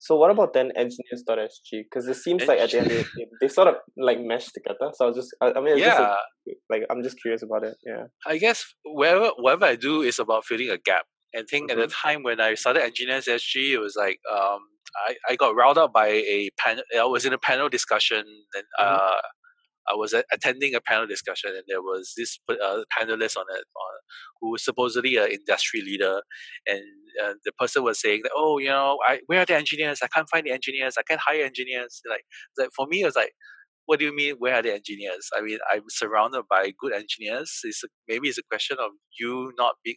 So 0.00 0.16
what 0.16 0.30
about 0.30 0.54
then 0.54 0.72
engineers.sg? 0.76 1.70
Because 1.70 2.08
it 2.08 2.14
seems 2.14 2.46
like 2.46 2.58
at 2.58 2.70
the 2.70 2.78
end 2.78 2.90
they, 2.90 3.04
they 3.40 3.48
sort 3.48 3.68
of 3.68 3.74
like 3.98 4.18
mesh 4.18 4.50
together. 4.50 4.90
So 4.94 5.04
I 5.04 5.08
was 5.08 5.16
just 5.16 5.36
I, 5.42 5.52
I 5.52 5.60
mean 5.60 5.78
yeah. 5.78 6.16
A, 6.48 6.52
like 6.70 6.84
I'm 6.90 7.02
just 7.02 7.20
curious 7.20 7.42
about 7.42 7.64
it. 7.64 7.76
Yeah. 7.84 8.04
I 8.26 8.38
guess 8.38 8.64
wherever 8.84 9.30
whatever 9.36 9.66
I 9.66 9.76
do 9.76 10.00
is 10.00 10.18
about 10.18 10.46
filling 10.46 10.70
a 10.70 10.78
gap. 10.78 11.04
And 11.34 11.46
think 11.46 11.70
mm-hmm. 11.70 11.78
at 11.78 11.88
the 11.88 11.94
mm-hmm. 11.94 12.08
time 12.08 12.22
when 12.22 12.40
I 12.40 12.54
started 12.54 12.82
Engineers 12.82 13.26
SG, 13.26 13.72
it 13.72 13.78
was 13.78 13.94
like 13.96 14.18
um, 14.32 14.60
I, 15.06 15.14
I 15.28 15.36
got 15.36 15.54
riled 15.54 15.78
up 15.78 15.92
by 15.92 16.08
a 16.08 16.50
panel. 16.58 16.82
I 16.98 17.04
was 17.04 17.24
in 17.24 17.32
a 17.32 17.38
panel 17.38 17.68
discussion, 17.68 18.24
and 18.54 18.64
mm-hmm. 18.80 18.96
uh, 18.96 19.20
I 19.90 19.96
was 19.96 20.14
attending 20.32 20.74
a 20.74 20.80
panel 20.80 21.06
discussion, 21.06 21.50
and 21.54 21.64
there 21.68 21.82
was 21.82 22.12
this 22.16 22.38
uh, 22.48 22.82
panelist 22.98 23.36
on 23.36 23.44
it 23.56 23.64
who 24.40 24.52
was 24.52 24.64
supposedly 24.64 25.16
an 25.16 25.28
industry 25.30 25.80
leader, 25.82 26.22
and 26.66 26.82
uh, 27.22 27.34
the 27.44 27.52
person 27.58 27.82
was 27.82 28.00
saying 28.00 28.20
that, 28.24 28.32
oh, 28.34 28.58
you 28.58 28.68
know, 28.68 28.98
I, 29.06 29.20
where 29.26 29.40
are 29.40 29.46
the 29.46 29.56
engineers? 29.56 30.00
I 30.02 30.08
can't 30.08 30.28
find 30.30 30.46
the 30.46 30.52
engineers. 30.52 30.94
I 30.98 31.02
can't 31.02 31.20
hire 31.20 31.44
engineers. 31.44 32.00
Like, 32.08 32.22
like 32.58 32.70
for 32.76 32.86
me, 32.86 33.02
it 33.02 33.06
was 33.06 33.16
like, 33.16 33.32
what 33.86 33.98
do 33.98 34.04
you 34.04 34.14
mean? 34.14 34.36
Where 34.38 34.54
are 34.54 34.62
the 34.62 34.72
engineers? 34.72 35.28
I 35.36 35.42
mean, 35.42 35.58
I'm 35.72 35.82
surrounded 35.88 36.44
by 36.48 36.72
good 36.78 36.92
engineers. 36.92 37.60
It's 37.64 37.82
a, 37.82 37.88
maybe 38.06 38.28
it's 38.28 38.38
a 38.38 38.42
question 38.48 38.76
of 38.80 38.90
you 39.18 39.52
not 39.58 39.74
being 39.84 39.96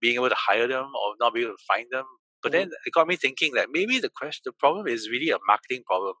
being 0.00 0.14
able 0.14 0.28
to 0.28 0.36
hire 0.38 0.68
them 0.68 0.84
or 0.84 1.14
not 1.20 1.34
being 1.34 1.46
able 1.46 1.56
to 1.56 1.64
find 1.68 1.86
them. 1.90 2.04
But 2.42 2.52
mm-hmm. 2.52 2.58
then 2.58 2.70
it 2.86 2.92
got 2.92 3.08
me 3.08 3.16
thinking 3.16 3.54
that 3.54 3.68
maybe 3.72 3.98
the 3.98 4.10
question, 4.10 4.42
the 4.44 4.52
problem 4.52 4.86
is 4.86 5.08
really 5.10 5.30
a 5.30 5.38
marketing 5.46 5.82
problem. 5.86 6.14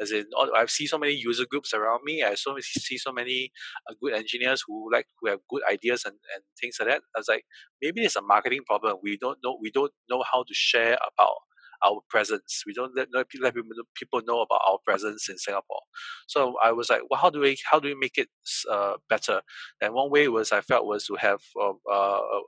As 0.00 0.12
in, 0.12 0.26
I 0.54 0.66
see 0.66 0.86
so 0.86 0.98
many 0.98 1.14
user 1.14 1.44
groups 1.50 1.74
around 1.74 2.00
me. 2.04 2.22
I 2.22 2.34
so 2.34 2.56
see 2.60 2.98
so 2.98 3.12
many 3.12 3.50
uh, 3.90 3.94
good 4.00 4.14
engineers 4.14 4.62
who 4.66 4.90
like 4.92 5.06
who 5.20 5.30
have 5.30 5.40
good 5.48 5.62
ideas 5.70 6.04
and, 6.04 6.14
and 6.34 6.44
things 6.60 6.76
like 6.78 6.88
that. 6.88 7.02
I 7.14 7.20
was 7.20 7.28
like, 7.28 7.44
maybe 7.82 8.02
it's 8.02 8.16
a 8.16 8.22
marketing 8.22 8.62
problem. 8.66 8.98
We 9.02 9.16
don't 9.16 9.38
know. 9.44 9.58
We 9.60 9.70
don't 9.70 9.92
know 10.08 10.22
how 10.30 10.42
to 10.42 10.54
share 10.54 10.98
about 11.14 11.36
our 11.84 12.00
presence. 12.08 12.62
We 12.66 12.72
don't 12.72 12.92
let, 12.96 13.08
let 13.14 13.54
people 13.94 14.20
know 14.26 14.40
about 14.40 14.60
our 14.68 14.78
presence 14.84 15.28
in 15.28 15.38
Singapore. 15.38 15.80
So 16.26 16.54
I 16.62 16.72
was 16.72 16.90
like, 16.90 17.02
well, 17.10 17.20
how 17.20 17.30
do 17.30 17.40
we 17.40 17.56
how 17.70 17.80
do 17.80 17.88
we 17.88 17.94
make 17.94 18.18
it 18.18 18.28
uh, 18.70 18.94
better? 19.08 19.42
And 19.80 19.94
one 19.94 20.10
way 20.10 20.28
was 20.28 20.52
I 20.52 20.60
felt 20.60 20.86
was 20.86 21.06
to 21.06 21.14
have 21.16 21.40
um, 21.60 21.78
uh, 21.90 22.18
uh, 22.18 22.40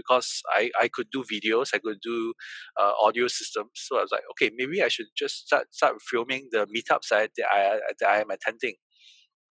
because 0.00 0.42
I, 0.54 0.70
I 0.80 0.88
could 0.88 1.08
do 1.10 1.24
videos, 1.30 1.70
I 1.74 1.78
could 1.78 2.00
do 2.02 2.32
uh, 2.80 2.92
audio 3.02 3.26
systems. 3.28 3.70
So 3.74 3.98
I 3.98 4.02
was 4.02 4.12
like, 4.12 4.26
okay, 4.32 4.50
maybe 4.56 4.82
I 4.82 4.88
should 4.88 5.06
just 5.16 5.46
start 5.46 5.66
start 5.74 5.96
filming 6.10 6.48
the 6.50 6.66
meetups 6.74 7.08
that 7.10 7.30
I 7.50 7.78
that 7.98 8.08
I 8.08 8.20
am 8.20 8.30
attending, 8.30 8.74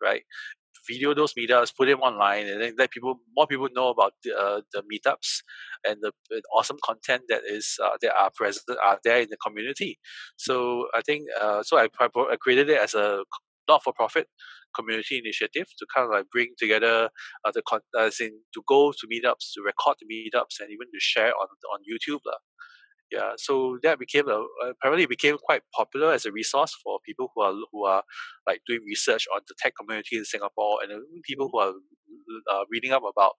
right? 0.01 0.23
Video 0.88 1.13
those 1.13 1.33
meetups, 1.33 1.75
put 1.77 1.88
them 1.88 1.99
online, 1.99 2.47
and 2.47 2.62
then 2.62 2.73
let 2.77 2.89
people 2.89 3.19
more 3.35 3.45
people 3.47 3.67
know 3.75 3.89
about 3.89 4.13
the, 4.23 4.31
uh, 4.35 4.62
the 4.73 4.81
meetups 4.91 5.41
and 5.88 5.97
the, 6.01 6.12
the, 6.29 6.41
awesome 6.55 6.77
content 6.83 7.23
that 7.29 7.41
is 7.45 7.75
uh, 7.83 7.97
that 8.01 8.13
are 8.15 8.31
present 8.35 8.63
are 8.83 8.97
there 9.03 9.21
in 9.21 9.27
the 9.29 9.38
community. 9.45 9.99
So 10.38 10.88
I 10.95 11.01
think 11.01 11.25
uh, 11.39 11.62
so 11.63 11.77
I, 11.77 11.88
I 11.99 12.35
created 12.41 12.69
it 12.69 12.79
as 12.81 12.93
a 12.95 13.23
not 13.69 13.84
for 13.84 13.93
profit 13.93 14.27
community 14.75 15.19
initiative 15.19 15.67
to 15.79 15.88
kind 15.95 16.05
of 16.05 16.12
like 16.12 16.27
bring 16.34 16.49
together 16.60 17.10
uh, 17.45 17.51
the 17.53 17.63
con- 17.69 17.82
as 17.99 18.19
in 18.21 18.32
to 18.55 18.63
go 18.67 18.93
to 18.93 19.08
meetups, 19.08 19.53
to 19.55 19.62
record 19.65 19.97
the 20.01 20.08
meetups, 20.13 20.60
and 20.62 20.69
even 20.71 20.88
to 20.93 20.99
share 20.99 21.34
on 21.41 21.47
on 21.73 21.82
YouTube. 21.91 22.21
La. 22.27 22.34
Yeah, 23.12 23.34
so 23.38 23.79
that 23.84 23.99
became 23.99 24.29
a 24.29 24.43
apparently 24.69 25.08
became 25.08 25.38
quite 25.43 25.63
popular 25.75 26.13
as 26.13 26.25
a 26.27 26.32
resource 26.32 26.75
for 26.84 26.99
people 27.08 27.32
who 27.36 27.41
are 27.43 27.53
who 27.71 27.86
are 27.86 28.03
like 28.47 28.62
doing 28.67 28.82
research 28.88 29.25
on 29.36 29.41
the 29.47 29.55
tech 29.60 29.73
community 29.79 30.17
in 30.17 30.25
Singapore, 30.25 30.79
and 30.84 30.91
people 31.25 31.49
who 31.51 31.60
are 31.60 31.73
uh, 32.53 32.63
reading 32.71 32.91
up 32.91 33.03
about 33.03 33.34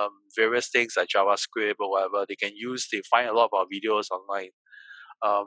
um, 0.00 0.10
various 0.36 0.70
things 0.70 0.94
like 0.96 1.08
JavaScript 1.14 1.76
or 1.80 1.90
whatever. 1.92 2.26
They 2.28 2.36
can 2.36 2.52
use. 2.56 2.88
They 2.92 3.02
find 3.10 3.28
a 3.28 3.34
lot 3.34 3.50
of 3.52 3.58
our 3.60 3.66
videos 3.66 4.06
online. 4.10 4.50
Um, 5.24 5.46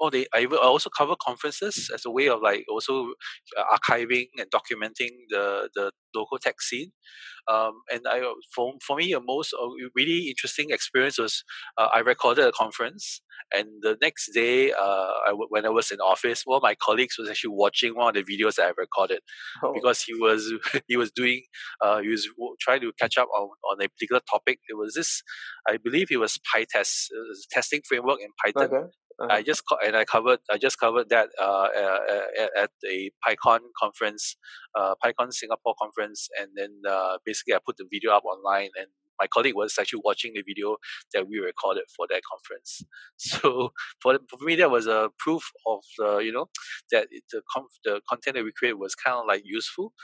oh, 0.00 0.10
they 0.10 0.26
I 0.34 0.44
also 0.46 0.90
cover 0.96 1.14
conferences 1.20 1.90
as 1.92 2.04
a 2.04 2.10
way 2.10 2.28
of 2.28 2.40
like 2.42 2.64
also 2.70 3.12
uh, 3.58 3.64
archiving 3.76 4.26
and 4.38 4.50
documenting 4.50 5.10
the 5.28 5.68
the 5.74 5.92
local 6.14 6.38
tech 6.38 6.60
scene. 6.60 6.92
Um, 7.48 7.82
and 7.92 8.00
I 8.08 8.22
for 8.54 8.74
for 8.84 8.96
me, 8.96 9.12
a 9.12 9.20
most 9.20 9.54
uh, 9.54 9.68
really 9.94 10.28
interesting 10.28 10.70
experience 10.70 11.18
was 11.18 11.44
uh, 11.78 11.88
I 11.94 12.00
recorded 12.00 12.44
a 12.44 12.52
conference, 12.52 13.20
and 13.54 13.68
the 13.82 13.96
next 14.02 14.32
day, 14.34 14.72
uh, 14.72 15.12
I, 15.28 15.34
when 15.48 15.64
I 15.64 15.68
was 15.68 15.92
in 15.92 16.00
office, 16.00 16.42
one 16.44 16.56
of 16.56 16.62
my 16.62 16.74
colleagues 16.74 17.16
was 17.18 17.28
actually 17.30 17.54
watching 17.54 17.94
one 17.94 18.16
of 18.16 18.26
the 18.26 18.36
videos 18.36 18.56
that 18.56 18.66
I 18.66 18.72
recorded 18.76 19.20
oh. 19.62 19.72
because 19.74 20.02
he 20.02 20.14
was 20.14 20.52
he 20.88 20.96
was 20.96 21.12
doing 21.12 21.42
uh, 21.80 22.00
he 22.00 22.08
was 22.08 22.28
trying 22.60 22.80
to 22.80 22.92
catch 22.98 23.16
up 23.16 23.28
on, 23.36 23.48
on 23.70 23.84
a 23.84 23.88
particular 23.88 24.20
topic. 24.28 24.58
It 24.68 24.76
was 24.76 24.94
this, 24.94 25.22
I 25.68 25.76
believe, 25.76 26.08
it 26.10 26.18
was 26.18 26.38
PyTest, 26.54 27.06
it 27.10 27.28
was 27.28 27.46
testing 27.50 27.80
framework 27.88 28.18
in 28.20 28.28
Python. 28.44 28.74
Okay. 28.74 28.90
Uh-huh. 29.18 29.32
I 29.32 29.42
just 29.42 29.62
co- 29.68 29.78
and 29.84 29.96
I 29.96 30.04
covered 30.04 30.40
I 30.50 30.58
just 30.58 30.78
covered 30.78 31.08
that 31.08 31.30
uh, 31.40 31.68
at, 32.38 32.50
at 32.64 32.70
the 32.82 33.10
PyCon 33.26 33.60
conference, 33.80 34.36
uh, 34.78 34.94
PyCon 35.02 35.32
Singapore 35.32 35.74
conference, 35.80 36.28
and 36.38 36.48
then 36.54 36.82
uh, 36.88 37.16
basically 37.24 37.54
I 37.54 37.58
put 37.64 37.78
the 37.78 37.86
video 37.90 38.12
up 38.12 38.24
online, 38.24 38.70
and 38.78 38.88
my 39.18 39.26
colleague 39.26 39.54
was 39.54 39.74
actually 39.80 40.02
watching 40.04 40.32
the 40.34 40.42
video 40.42 40.76
that 41.14 41.26
we 41.28 41.38
recorded 41.38 41.84
for 41.96 42.06
that 42.10 42.22
conference. 42.30 42.82
So 43.18 43.70
for, 44.02 44.18
for 44.28 44.44
me, 44.44 44.56
that 44.56 44.70
was 44.70 44.86
a 44.86 45.08
proof 45.18 45.42
of 45.66 45.80
the 45.96 46.18
you 46.18 46.32
know 46.32 46.46
that 46.92 47.08
the 47.32 47.40
conf- 47.54 47.80
the 47.84 48.00
content 48.08 48.36
that 48.36 48.44
we 48.44 48.52
created 48.52 48.78
was 48.78 48.94
kind 48.94 49.16
of 49.16 49.24
like 49.26 49.42
useful. 49.44 49.94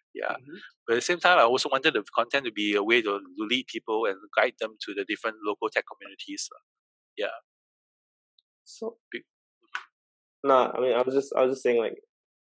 yeah. 0.14 0.32
Mm-hmm. 0.32 0.56
But 0.86 0.94
at 0.94 0.96
the 0.96 1.02
same 1.02 1.20
time, 1.20 1.38
I 1.38 1.42
also 1.42 1.68
wanted 1.70 1.94
the 1.94 2.04
content 2.14 2.46
to 2.46 2.52
be 2.52 2.74
a 2.74 2.82
way 2.82 3.02
to, 3.02 3.20
to 3.20 3.44
lead 3.50 3.66
people 3.66 4.06
and 4.06 4.16
guide 4.36 4.54
them 4.60 4.76
to 4.86 4.94
the 4.94 5.04
different 5.04 5.36
local 5.44 5.68
tech 5.68 5.84
communities. 5.90 6.48
Yeah. 7.18 7.36
So 8.78 8.96
nah, 10.44 10.70
I 10.72 10.80
mean, 10.80 10.92
I 10.94 11.02
was 11.02 11.14
just, 11.14 11.32
I 11.36 11.42
was 11.44 11.56
just 11.56 11.62
saying, 11.62 11.78
like, 11.78 11.96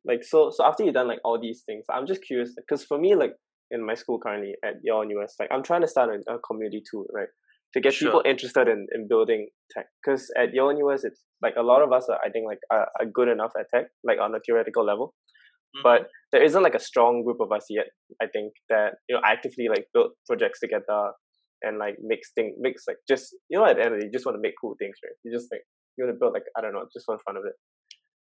like 0.05 0.25
so, 0.25 0.51
so 0.51 0.65
after 0.65 0.85
you've 0.85 0.95
done 0.95 1.09
like 1.09 1.21
all 1.25 1.41
these 1.41 1.63
things, 1.67 1.85
I'm 1.91 2.07
just 2.07 2.23
curious 2.23 2.55
because 2.57 2.85
for 2.85 2.99
me, 2.99 3.15
like 3.15 3.33
in 3.71 3.85
my 3.85 3.95
school 3.95 4.19
currently 4.19 4.55
at 4.65 4.75
Yale-NUS, 4.83 5.35
like 5.39 5.51
I'm 5.53 5.63
trying 5.63 5.83
to 5.83 5.89
start 5.89 6.11
a, 6.11 6.35
a 6.35 6.39
community 6.39 6.83
too, 6.89 7.07
right? 7.13 7.29
To 7.75 7.81
get 7.81 7.95
sure. 7.95 8.09
people 8.09 8.23
interested 8.25 8.67
in, 8.67 8.87
in 8.95 9.07
building 9.09 9.49
tech, 9.71 9.87
because 10.03 10.31
at 10.37 10.53
Yale 10.53 10.77
US, 10.89 11.05
it's 11.05 11.21
like 11.41 11.55
a 11.57 11.63
lot 11.63 11.83
of 11.83 11.93
us 11.93 12.09
are, 12.09 12.19
I 12.25 12.31
think, 12.31 12.47
like 12.47 12.59
are, 12.73 12.89
are 12.99 13.07
good 13.07 13.29
enough 13.29 13.53
at 13.59 13.67
tech, 13.73 13.87
like 14.03 14.19
on 14.21 14.35
a 14.35 14.41
theoretical 14.45 14.85
level, 14.85 15.15
mm-hmm. 15.77 15.83
but 15.83 16.09
there 16.33 16.43
isn't 16.43 16.63
like 16.63 16.75
a 16.75 16.81
strong 16.81 17.23
group 17.23 17.41
of 17.41 17.53
us 17.53 17.67
yet. 17.71 17.87
I 18.21 18.27
think 18.27 18.55
that 18.71 18.95
you 19.09 19.15
know 19.15 19.23
actively 19.25 19.69
like 19.69 19.87
build 19.95 20.13
projects 20.27 20.61
together, 20.61 21.13
and 21.63 21.79
like 21.79 21.97
mix 22.03 22.33
thing 22.35 22.57
mix 22.59 22.85
like 22.89 22.97
just 23.07 23.37
you 23.51 23.59
know 23.59 23.67
at 23.67 23.77
the 23.77 23.83
end 23.83 23.95
of 23.95 24.01
the 24.01 24.01
day, 24.01 24.07
you 24.07 24.13
just 24.13 24.27
want 24.27 24.37
to 24.37 24.43
make 24.43 24.55
cool 24.61 24.75
things, 24.79 24.97
right? 25.05 25.15
You 25.23 25.31
just 25.33 25.47
like 25.53 25.63
you 25.97 26.05
want 26.05 26.15
to 26.15 26.19
build 26.19 26.33
like 26.35 26.45
I 26.57 26.61
don't 26.61 26.73
know, 26.73 26.87
just 26.93 27.07
for 27.07 27.19
fun 27.25 27.37
of 27.37 27.45
it. 27.45 27.55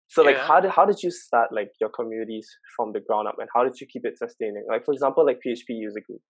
So 0.10 0.24
like 0.24 0.38
how 0.38 0.60
did 0.62 0.72
how 0.72 0.86
did 0.86 1.04
you 1.04 1.12
start 1.12 1.50
like 1.52 1.72
your 1.82 1.90
communities 1.90 2.48
from 2.76 2.94
the 2.94 3.02
ground 3.02 3.28
up 3.28 3.36
and 3.40 3.50
how 3.54 3.64
did 3.64 3.80
you 3.80 3.88
keep 3.92 4.06
it 4.06 4.18
sustaining? 4.18 4.66
Like 4.70 4.86
for 4.86 4.94
example, 4.94 5.26
like 5.26 5.40
PHP 5.46 5.70
user 5.70 6.02
group. 6.08 6.22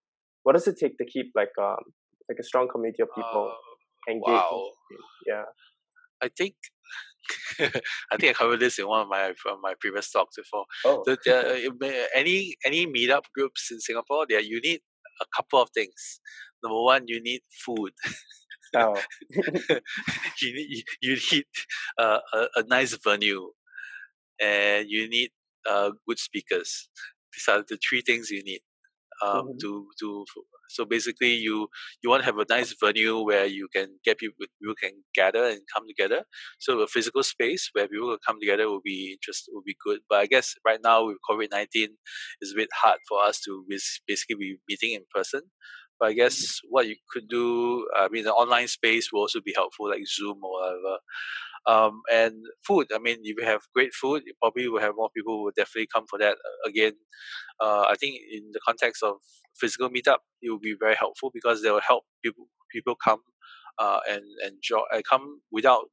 What 0.44 0.54
does 0.54 0.68
it 0.68 0.78
take 0.80 0.98
to 0.98 1.06
keep 1.06 1.28
like 1.36 1.52
um 1.62 1.84
like 2.30 2.38
a 2.40 2.44
strong 2.44 2.68
community 2.68 3.04
of 3.04 3.10
people 3.16 3.54
Uh, 3.54 4.12
engaged? 4.12 4.28
wow. 4.28 4.70
Yeah. 5.28 5.46
I 6.24 6.30
think 6.36 6.56
I 7.60 8.18
think 8.18 8.32
I 8.32 8.34
covered 8.34 8.60
this 8.60 8.80
in 8.80 8.88
one 8.88 9.02
of 9.02 9.08
my 9.10 9.34
my 9.62 9.74
previous 9.80 10.10
talks 10.12 10.36
before. 10.38 10.66
Oh. 10.86 11.04
The, 11.06 11.18
the, 11.26 12.08
any 12.16 12.56
any 12.66 12.88
meetup 12.88 13.26
groups 13.36 13.70
in 13.72 13.80
Singapore, 13.80 14.26
there 14.28 14.40
you 14.40 14.60
need 14.62 14.80
a 15.22 15.26
couple 15.36 15.62
of 15.62 15.70
things. 15.74 16.20
Number 16.64 16.82
one, 16.82 17.04
you 17.08 17.22
need 17.22 17.42
food. 17.66 17.92
oh. 18.76 19.02
you 20.42 20.54
need 20.54 20.84
you 21.02 21.18
need 21.32 21.46
uh, 21.98 22.20
a 22.34 22.40
a 22.58 22.64
nice 22.68 22.96
venue, 23.04 23.52
and 24.42 24.88
you 24.90 25.10
need 25.10 25.32
uh, 25.70 25.92
good 26.08 26.20
speakers. 26.20 26.90
These 27.34 27.48
are 27.50 27.64
the 27.68 27.78
three 27.78 28.02
things 28.02 28.30
you 28.32 28.44
need 28.44 28.62
um, 29.24 29.56
Mhm. 29.56 29.60
to 29.62 29.88
to. 30.02 30.26
So 30.70 30.86
basically, 30.86 31.34
you 31.36 31.70
you 32.04 32.10
want 32.10 32.22
to 32.22 32.26
have 32.26 32.40
a 32.40 32.46
nice 32.50 32.76
venue 32.82 33.20
where 33.22 33.46
you 33.46 33.68
can 33.76 34.00
get 34.06 34.18
people 34.20 34.46
people 34.62 34.76
can 34.82 35.04
gather 35.16 35.46
and 35.46 35.62
come 35.74 35.86
together. 35.88 36.24
So 36.60 36.80
a 36.82 36.88
physical 36.88 37.24
space 37.24 37.70
where 37.74 37.88
people 37.88 38.10
will 38.10 38.20
come 38.28 38.40
together 38.42 38.68
will 38.70 38.82
be 38.84 39.18
just 39.24 39.50
will 39.54 39.64
be 39.66 39.78
good. 39.86 40.00
But 40.10 40.20
I 40.22 40.28
guess 40.28 40.56
right 40.66 40.80
now 40.84 41.06
with 41.08 41.18
COVID 41.30 41.50
nineteen, 41.52 41.98
it's 42.42 42.54
a 42.54 42.58
bit 42.58 42.70
hard 42.84 43.00
for 43.10 43.24
us 43.24 43.42
to 43.46 43.66
basically 44.08 44.36
be 44.38 44.58
meeting 44.70 44.94
in 44.94 45.06
person. 45.14 45.42
But 46.00 46.10
I 46.10 46.14
guess 46.14 46.60
what 46.70 46.88
you 46.88 46.96
could 47.12 47.28
do, 47.28 47.88
I 47.96 48.08
mean, 48.10 48.24
the 48.26 48.34
online 48.34 48.68
space 48.68 49.12
will 49.12 49.22
also 49.22 49.42
be 49.44 49.54
helpful, 49.56 49.90
like 49.90 50.06
Zoom 50.08 50.40
or 50.44 50.52
whatever. 50.62 50.98
Um, 51.66 52.02
and 52.12 52.34
food, 52.66 52.88
I 52.94 53.00
mean, 53.00 53.18
if 53.24 53.38
you 53.38 53.46
have 53.46 53.62
great 53.76 53.94
food, 53.94 54.24
you 54.26 54.34
probably 54.42 54.68
will 54.70 54.80
have 54.82 54.96
more 54.96 55.10
people 55.16 55.38
who 55.38 55.44
will 55.46 55.52
definitely 55.56 55.88
come 55.94 56.06
for 56.10 56.18
that. 56.20 56.34
Uh, 56.34 56.70
Again, 56.70 56.94
uh, 57.62 57.86
I 57.90 57.96
think 58.00 58.18
in 58.32 58.52
the 58.54 58.60
context 58.66 59.04
of 59.04 59.16
physical 59.60 59.90
meetup, 59.90 60.20
it 60.42 60.50
will 60.50 60.60
be 60.60 60.76
very 60.80 60.96
helpful 60.96 61.32
because 61.34 61.62
they 61.64 61.72
will 61.72 61.82
help 61.88 62.04
people 62.24 62.48
people 62.72 62.96
come 63.04 63.20
uh, 63.80 64.00
and 64.10 64.24
enjoy 64.46 64.82
and 64.94 65.04
come 65.10 65.42
without 65.52 65.86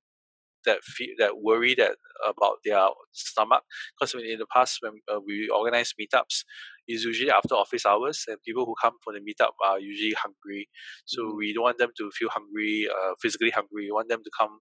that 0.66 0.82
fe- 0.82 1.14
that 1.18 1.38
worry 1.42 1.74
that 1.74 1.96
about 2.26 2.56
their 2.64 2.86
stomach. 3.12 3.62
Because 3.98 4.14
in 4.14 4.38
the 4.38 4.46
past, 4.52 4.78
when 4.80 4.94
uh, 5.12 5.20
we 5.26 5.48
organize 5.48 5.92
meetups, 6.00 6.44
it's 6.86 7.04
usually 7.04 7.30
after 7.30 7.54
office 7.54 7.86
hours, 7.86 8.24
and 8.28 8.38
people 8.42 8.64
who 8.66 8.74
come 8.80 8.94
for 9.04 9.12
the 9.12 9.20
meetup 9.20 9.52
are 9.64 9.78
usually 9.80 10.14
hungry. 10.14 10.68
So 11.06 11.20
Mhm. 11.22 11.36
we 11.36 11.52
don't 11.52 11.64
want 11.64 11.78
them 11.78 11.90
to 11.98 12.10
feel 12.18 12.28
hungry, 12.30 12.88
uh, 12.90 13.14
physically 13.22 13.50
hungry. 13.50 13.86
We 13.86 13.92
want 13.92 14.08
them 14.08 14.22
to 14.24 14.30
come 14.38 14.58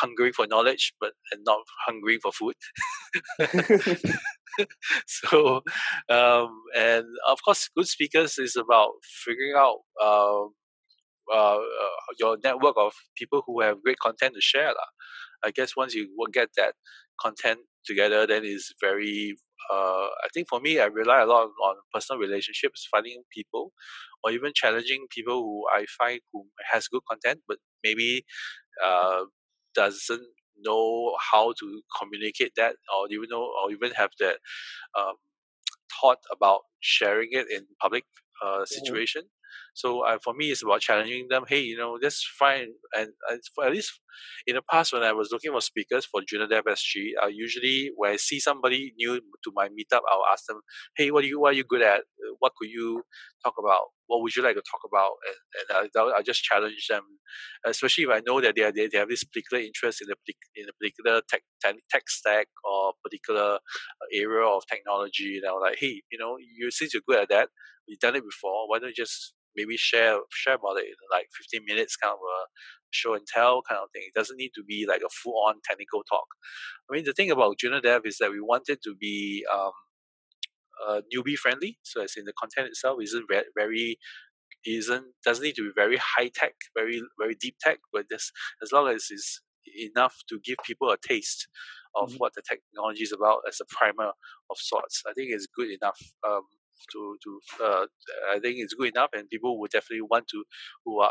hungry 0.00 0.32
for 0.32 0.46
knowledge, 0.46 0.94
but 1.00 1.12
and 1.32 1.42
not 1.44 1.60
hungry 1.86 2.18
for 2.22 2.32
food. 2.32 2.54
so 5.06 5.62
um, 6.08 6.62
and 6.76 7.04
of 7.28 7.38
course 7.44 7.68
good 7.76 7.86
speakers 7.88 8.38
is 8.38 8.56
about 8.56 8.90
figuring 9.24 9.54
out 9.56 9.78
um, 10.02 10.52
uh, 11.32 11.56
uh, 11.56 11.60
your 12.18 12.38
network 12.42 12.74
of 12.78 12.92
people 13.16 13.42
who 13.46 13.60
have 13.60 13.82
great 13.82 13.98
content 14.00 14.34
to 14.34 14.40
share 14.40 14.68
lah. 14.68 14.90
i 15.44 15.50
guess 15.50 15.76
once 15.76 15.94
you 15.94 16.08
will 16.16 16.30
get 16.32 16.48
that 16.56 16.74
content 17.20 17.60
together 17.88 18.26
then 18.28 18.42
it's 18.44 18.74
very 18.82 19.36
uh, 19.72 20.08
i 20.26 20.28
think 20.34 20.48
for 20.48 20.60
me 20.60 20.80
i 20.80 20.86
rely 20.86 21.20
a 21.22 21.26
lot 21.26 21.44
on, 21.44 21.50
on 21.68 21.76
personal 21.94 22.20
relationships 22.20 22.88
finding 22.92 23.22
people 23.34 23.72
or 24.24 24.32
even 24.32 24.52
challenging 24.54 25.06
people 25.10 25.42
who 25.42 25.64
i 25.74 25.86
find 25.98 26.20
who 26.32 26.46
has 26.72 26.88
good 26.88 27.02
content 27.10 27.40
but 27.48 27.58
maybe 27.84 28.24
uh, 28.84 29.24
doesn't 29.74 30.26
know 30.64 31.16
how 31.32 31.52
to 31.60 31.82
communicate 32.00 32.52
that 32.56 32.76
or 32.94 33.06
even 33.10 33.28
know 33.30 33.42
or 33.62 33.72
even 33.72 33.92
have 33.92 34.10
that 34.20 34.38
um, 34.98 35.14
thought 36.00 36.18
about 36.32 36.60
sharing 36.80 37.28
it 37.32 37.50
in 37.50 37.66
public 37.80 38.04
uh, 38.44 38.64
situation. 38.66 39.22
So 39.78 40.00
uh, 40.00 40.18
for 40.24 40.34
me, 40.34 40.50
it's 40.50 40.62
about 40.64 40.80
challenging 40.80 41.26
them. 41.30 41.44
Hey, 41.46 41.60
you 41.60 41.76
know, 41.76 41.98
that's 42.02 42.20
fine. 42.38 42.68
And, 42.96 43.10
and 43.30 43.40
for 43.54 43.64
at 43.66 43.72
least 43.72 43.92
in 44.46 44.56
the 44.56 44.62
past, 44.70 44.92
when 44.92 45.02
I 45.04 45.12
was 45.12 45.28
looking 45.30 45.52
for 45.52 45.60
speakers 45.60 46.04
for 46.04 46.20
Junior 46.26 46.48
Dev 46.48 46.64
SG, 46.66 47.12
uh, 47.22 47.28
usually 47.28 47.90
when 47.96 48.12
I 48.12 48.16
see 48.16 48.40
somebody 48.40 48.92
new 48.98 49.20
to 49.20 49.52
my 49.54 49.68
meetup, 49.68 50.00
I'll 50.10 50.26
ask 50.32 50.46
them, 50.46 50.60
"Hey, 50.96 51.10
what 51.12 51.22
are 51.24 51.26
you 51.28 51.38
what 51.40 51.50
are 51.52 51.56
you 51.56 51.64
good 51.64 51.82
at? 51.82 52.00
Uh, 52.00 52.34
What 52.40 52.52
could 52.58 52.70
you 52.70 53.02
talk 53.44 53.54
about? 53.58 53.84
What 54.08 54.22
would 54.22 54.34
you 54.34 54.42
like 54.42 54.56
to 54.56 54.62
talk 54.72 54.82
about?" 54.92 55.12
And 55.28 55.78
and 55.78 55.90
I, 55.96 56.18
I 56.18 56.22
just 56.22 56.42
challenge 56.42 56.86
them, 56.88 57.04
especially 57.66 58.04
if 58.04 58.10
I 58.10 58.20
know 58.26 58.40
that 58.40 58.54
they 58.56 58.62
are, 58.62 58.72
they, 58.72 58.88
they 58.88 58.98
have 58.98 59.08
this 59.08 59.24
particular 59.24 59.62
interest 59.62 60.02
in 60.02 60.08
a 60.10 60.16
in 60.60 60.66
a 60.68 60.72
particular 60.80 61.22
tech 61.28 61.42
tech, 61.62 62.08
stack 62.08 62.48
or 62.64 62.92
particular 63.04 63.54
uh, 63.56 64.06
area 64.12 64.46
of 64.46 64.62
technology. 64.66 65.38
And 65.38 65.46
I'm 65.50 65.60
like, 65.60 65.78
hey, 65.78 66.02
you 66.10 66.18
know, 66.18 66.36
you 66.38 66.70
since 66.70 66.94
you're 66.94 67.02
good 67.06 67.20
at 67.20 67.28
that, 67.30 67.48
you've 67.86 68.00
done 68.00 68.16
it 68.16 68.24
before. 68.24 68.68
Why 68.68 68.78
don't 68.78 68.88
you 68.90 68.94
just 69.04 69.34
maybe 69.56 69.76
share 69.76 70.18
share 70.32 70.54
about 70.56 70.78
it 70.78 70.86
in 70.86 70.94
like 71.12 71.28
15 71.36 71.64
minutes, 71.66 71.96
kind 71.96 72.12
of 72.14 72.18
a 72.20 72.46
show 72.90 73.14
and 73.14 73.26
tell 73.26 73.62
kind 73.68 73.80
of 73.82 73.90
thing. 73.92 74.04
It 74.06 74.14
doesn't 74.14 74.36
need 74.36 74.52
to 74.56 74.64
be 74.64 74.86
like 74.86 75.02
a 75.02 75.10
full 75.10 75.38
on 75.46 75.56
technical 75.68 76.02
talk. 76.04 76.26
I 76.90 76.94
mean, 76.94 77.04
the 77.04 77.12
thing 77.14 77.30
about 77.30 77.58
Junior 77.58 77.80
Dev 77.80 78.02
is 78.06 78.18
that 78.18 78.30
we 78.32 78.40
want 78.40 78.68
it 78.68 78.82
to 78.84 78.94
be 78.96 79.46
um, 79.52 79.72
uh, 80.86 81.00
newbie 81.14 81.36
friendly. 81.36 81.78
So 81.82 82.02
as 82.02 82.14
in 82.16 82.24
the 82.24 82.32
content 82.38 82.68
itself 82.68 82.98
isn't 83.02 83.26
very, 83.28 83.44
very 83.56 83.98
isn't 84.66 85.06
doesn't 85.24 85.44
need 85.44 85.56
to 85.56 85.64
be 85.64 85.72
very 85.74 85.98
high 85.98 86.30
tech, 86.34 86.54
very 86.76 87.02
very 87.18 87.36
deep 87.36 87.56
tech, 87.60 87.78
but 87.92 88.08
just 88.10 88.32
as 88.62 88.72
long 88.72 88.88
as 88.88 89.08
it's 89.10 89.40
enough 89.78 90.16
to 90.28 90.40
give 90.44 90.56
people 90.64 90.90
a 90.90 90.98
taste 90.98 91.48
of 91.96 92.12
Mhm. 92.12 92.18
what 92.18 92.34
the 92.34 92.42
technology 92.42 93.02
is 93.04 93.12
about 93.12 93.42
as 93.48 93.60
a 93.60 93.66
primer 93.66 94.12
of 94.50 94.58
sorts. 94.58 95.02
I 95.08 95.12
think 95.14 95.30
it's 95.32 95.46
good 95.46 95.70
enough 95.70 96.00
um, 96.28 96.42
to 96.92 97.16
to 97.24 97.40
uh, 97.64 97.86
I 98.32 98.38
think 98.40 98.56
it's 98.58 98.74
good 98.74 98.90
enough, 98.94 99.10
and 99.14 99.28
people 99.28 99.58
will 99.58 99.68
definitely 99.72 100.06
want 100.10 100.28
to 100.28 100.44
who 100.84 101.00
are 101.00 101.10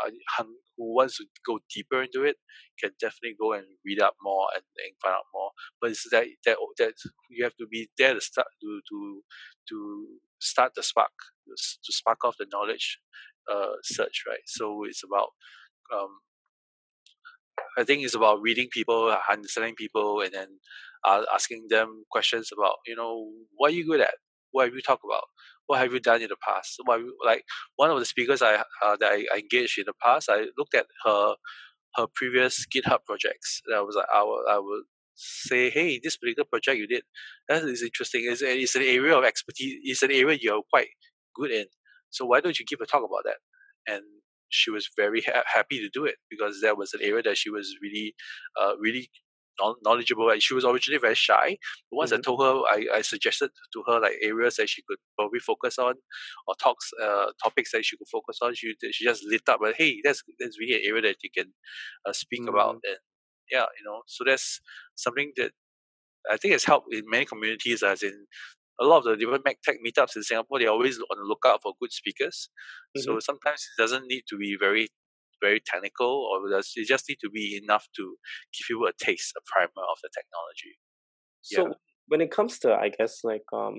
who 0.77 0.95
wants 0.95 1.17
to 1.17 1.25
go 1.45 1.59
deeper 1.73 2.03
into 2.03 2.23
it 2.23 2.37
can 2.79 2.91
definitely 2.99 3.35
go 3.39 3.53
and 3.53 3.65
read 3.85 4.01
up 4.01 4.15
more 4.23 4.47
and, 4.55 4.63
and 4.85 4.93
find 5.01 5.15
out 5.15 5.25
more. 5.33 5.51
But 5.81 5.91
it's 5.91 6.05
that 6.11 6.27
that 6.45 6.57
that 6.79 6.93
you 7.29 7.43
have 7.43 7.55
to 7.57 7.67
be 7.67 7.89
there 7.97 8.13
to 8.13 8.21
start 8.21 8.47
to 8.61 8.81
to 8.89 9.23
to 9.69 10.07
start 10.41 10.73
the 10.75 10.83
spark 10.83 11.11
to 11.47 11.53
to 11.55 11.93
spark 11.93 12.23
off 12.23 12.35
the 12.39 12.47
knowledge 12.51 12.99
uh, 13.51 13.73
search, 13.83 14.23
right? 14.27 14.45
So 14.45 14.83
it's 14.85 15.03
about 15.03 15.29
um, 15.93 16.09
I 17.77 17.83
think 17.83 18.03
it's 18.03 18.15
about 18.15 18.41
reading 18.41 18.67
people, 18.71 19.15
understanding 19.31 19.75
people, 19.75 20.21
and 20.21 20.33
then 20.33 20.47
uh, 21.05 21.23
asking 21.33 21.67
them 21.69 22.03
questions 22.11 22.49
about, 22.57 22.75
you 22.85 22.95
know, 22.95 23.29
what 23.55 23.71
are 23.71 23.75
you 23.75 23.85
good 23.85 24.01
at? 24.01 24.15
What 24.51 24.65
have 24.65 24.75
you 24.75 24.81
talked 24.81 25.03
about? 25.05 25.23
What 25.67 25.79
have 25.79 25.93
you 25.93 25.99
done 25.99 26.21
in 26.21 26.29
the 26.29 26.37
past? 26.47 26.79
Like 27.25 27.43
one 27.75 27.91
of 27.91 27.99
the 27.99 28.05
speakers 28.05 28.41
I 28.41 28.55
uh, 28.55 28.97
that 28.99 29.11
I, 29.11 29.25
I 29.33 29.37
engaged 29.39 29.77
in 29.77 29.85
the 29.85 29.93
past, 30.03 30.29
I 30.29 30.47
looked 30.57 30.73
at 30.73 30.87
her 31.05 31.35
her 31.97 32.07
previous 32.13 32.65
GitHub 32.65 32.99
projects. 33.05 33.61
And 33.65 33.75
I 33.75 33.81
was 33.81 33.95
like, 33.95 34.05
I 34.13 34.23
will, 34.23 34.43
I 34.49 34.57
will 34.59 34.83
say, 35.15 35.69
hey, 35.69 35.99
this 36.01 36.17
particular 36.17 36.45
project 36.49 36.77
you 36.77 36.87
did, 36.87 37.03
that 37.49 37.63
is 37.63 37.81
interesting. 37.81 38.25
It's, 38.25 38.41
it's 38.41 38.75
an 38.75 38.83
area 38.83 39.17
of 39.17 39.23
expertise. 39.23 39.79
It's 39.83 40.03
an 40.03 40.11
area 40.11 40.37
you're 40.39 40.61
quite 40.71 40.89
good 41.35 41.51
in. 41.51 41.65
So 42.11 42.25
why 42.25 42.39
don't 42.39 42.59
you 42.59 42.65
give 42.65 42.79
a 42.81 42.85
talk 42.85 43.03
about 43.03 43.23
that? 43.25 43.37
And 43.91 44.03
she 44.49 44.69
was 44.69 44.89
very 44.95 45.21
ha- 45.21 45.43
happy 45.53 45.79
to 45.79 45.89
do 45.91 46.05
it 46.05 46.15
because 46.29 46.61
that 46.61 46.77
was 46.77 46.93
an 46.93 47.01
area 47.03 47.23
that 47.23 47.37
she 47.37 47.49
was 47.49 47.75
really, 47.81 48.13
uh, 48.61 48.73
really 48.79 49.09
knowledgeable. 49.83 50.29
And 50.29 50.41
she 50.41 50.53
was 50.53 50.65
originally 50.65 50.99
very 50.99 51.15
shy. 51.15 51.57
But 51.91 51.97
once 51.97 52.11
I 52.11 52.17
Mhm. 52.17 52.23
told 52.23 52.41
her, 52.41 52.61
I, 52.69 52.97
I 52.97 53.01
suggested 53.01 53.51
to 53.73 53.83
her 53.87 53.99
like 53.99 54.15
areas 54.21 54.55
that 54.57 54.69
she 54.69 54.83
could 54.87 54.97
probably 55.17 55.39
focus 55.39 55.77
on, 55.79 55.95
or 56.47 56.55
talks, 56.55 56.91
uh, 57.01 57.31
topics 57.43 57.71
that 57.71 57.85
she 57.85 57.97
could 57.97 58.07
focus 58.11 58.39
on. 58.41 58.53
She 58.55 58.75
she 58.91 59.05
just 59.05 59.23
lit 59.25 59.47
up. 59.49 59.59
But 59.61 59.75
hey, 59.77 60.01
that's 60.03 60.23
that's 60.39 60.59
really 60.59 60.75
an 60.75 60.81
area 60.89 61.01
that 61.03 61.17
you 61.23 61.29
can 61.35 61.53
uh, 62.05 62.13
speak 62.13 62.43
about. 62.47 62.77
And 62.83 62.97
yeah, 63.51 63.65
you 63.79 63.85
know, 63.85 64.01
so 64.07 64.23
that's 64.25 64.61
something 64.95 65.31
that 65.37 65.51
I 66.29 66.37
think 66.37 66.53
has 66.53 66.63
helped 66.65 66.93
in 66.93 67.03
many 67.09 67.25
communities. 67.25 67.83
As 67.83 68.03
in 68.03 68.27
a 68.81 68.85
lot 68.85 68.99
of 68.99 69.05
the 69.05 69.17
different 69.17 69.45
Mac 69.45 69.61
Tech 69.63 69.77
meetups 69.85 70.15
in 70.15 70.23
Singapore, 70.23 70.59
they're 70.59 70.69
always 70.69 70.97
on 70.99 71.17
the 71.17 71.25
lookout 71.25 71.61
for 71.63 71.73
good 71.81 71.91
speakers. 71.93 72.49
So 72.95 73.19
sometimes 73.19 73.61
it 73.77 73.81
doesn't 73.81 74.07
need 74.07 74.23
to 74.29 74.37
be 74.37 74.57
very, 74.59 74.89
very 75.41 75.61
technical, 75.65 76.07
or 76.31 76.49
does 76.49 76.71
it 76.75 76.87
just 76.87 77.07
need 77.09 77.19
to 77.21 77.29
be 77.29 77.59
enough 77.61 77.87
to 77.95 78.17
give 78.57 78.67
you 78.69 78.85
a 78.87 78.91
taste, 78.97 79.33
a 79.37 79.41
primer 79.45 79.85
of 79.91 79.97
the 80.03 80.09
technology. 80.13 80.79
So 81.41 81.67
Yeah. 81.67 81.73
when 82.07 82.21
it 82.21 82.31
comes 82.31 82.59
to 82.59 82.73
I 82.73 82.89
guess 82.89 83.23
like 83.23 83.43
um 83.53 83.75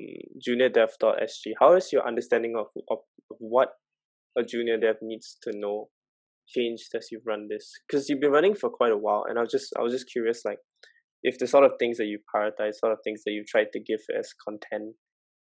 juniordev.sg, 0.46 1.52
how 1.60 1.74
is 1.74 1.92
your 1.92 2.06
understanding 2.06 2.54
of, 2.58 2.66
of 2.90 2.98
of 3.30 3.36
what 3.40 3.70
a 4.36 4.42
junior 4.44 4.78
dev 4.78 4.96
needs 5.02 5.36
to 5.42 5.52
know 5.54 5.90
changed 6.48 6.94
as 6.94 7.08
you've 7.10 7.26
run 7.26 7.48
this? 7.48 7.72
Because 7.86 8.08
you've 8.08 8.20
been 8.20 8.32
running 8.32 8.54
for 8.54 8.70
quite 8.70 8.92
a 8.92 8.96
while, 8.96 9.24
and 9.28 9.38
I 9.38 9.42
was 9.42 9.52
just 9.52 9.72
I 9.78 9.82
was 9.82 9.92
just 9.92 10.10
curious 10.10 10.42
like 10.44 10.58
if 11.22 11.38
the 11.38 11.46
sort 11.46 11.64
of 11.64 11.72
things 11.78 11.98
that 11.98 12.06
you 12.06 12.20
prioritize, 12.34 12.74
sort 12.76 12.92
of 12.92 13.00
things 13.04 13.22
that 13.24 13.32
you've 13.32 13.46
tried 13.48 13.72
to 13.72 13.80
give 13.80 14.00
as 14.18 14.32
content 14.46 14.94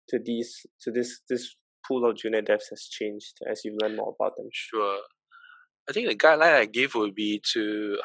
to 0.08 0.18
these 0.24 0.66
to 0.82 0.90
this 0.90 1.20
this 1.28 1.56
pool 1.86 2.08
of 2.08 2.16
junior 2.16 2.42
devs 2.42 2.68
has 2.70 2.88
changed 2.90 3.34
as 3.50 3.62
you've 3.64 3.76
learned 3.82 3.96
more 3.96 4.14
about 4.18 4.36
them. 4.36 4.48
Sure. 4.52 5.00
I 5.88 5.92
think 5.92 6.08
the 6.08 6.16
guideline 6.16 6.54
I 6.54 6.64
give 6.64 6.94
would 6.94 7.14
be 7.14 7.42
to 7.52 7.98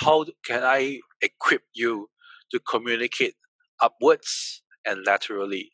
how, 0.00 0.24
can 0.44 0.64
I 0.64 1.00
equip 1.22 1.62
you 1.74 2.08
to 2.50 2.60
communicate 2.60 3.34
upwards 3.80 4.62
and 4.86 5.04
laterally. 5.06 5.70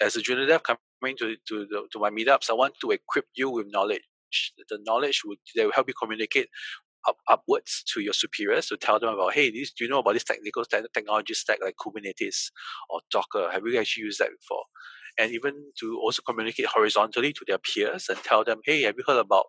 As 0.00 0.14
a 0.16 0.22
junior 0.22 0.46
dev 0.46 0.62
coming 0.62 1.16
to 1.18 1.36
to 1.48 1.66
the, 1.70 1.86
to 1.92 1.98
my 1.98 2.10
meetups, 2.10 2.50
I 2.50 2.54
want 2.54 2.74
to 2.82 2.90
equip 2.90 3.26
you 3.34 3.50
with 3.50 3.66
knowledge. 3.70 4.02
The 4.68 4.78
knowledge 4.84 5.22
would 5.24 5.38
they 5.54 5.64
will 5.64 5.72
help 5.72 5.88
you 5.88 5.94
communicate 6.00 6.48
up, 7.08 7.16
upwards 7.28 7.82
to 7.94 8.00
your 8.00 8.12
superiors 8.12 8.66
to 8.66 8.76
tell 8.76 8.98
them 8.98 9.10
about, 9.10 9.34
hey, 9.34 9.50
this, 9.50 9.72
do 9.72 9.84
you 9.84 9.90
know 9.90 10.00
about 10.00 10.14
this 10.14 10.24
technical 10.24 10.64
technology 10.64 11.34
stack 11.34 11.58
like 11.62 11.76
Kubernetes 11.76 12.50
or 12.90 13.00
Docker? 13.10 13.48
Have 13.52 13.62
you 13.66 13.78
actually 13.78 14.04
used 14.04 14.18
that 14.20 14.30
before? 14.40 14.64
And 15.18 15.32
even 15.32 15.52
to 15.80 15.98
also 16.02 16.22
communicate 16.26 16.66
horizontally 16.66 17.32
to 17.32 17.44
their 17.46 17.58
peers 17.58 18.06
and 18.08 18.18
tell 18.18 18.44
them, 18.44 18.60
hey, 18.64 18.82
have 18.82 18.94
you 18.98 19.04
heard 19.06 19.20
about 19.20 19.46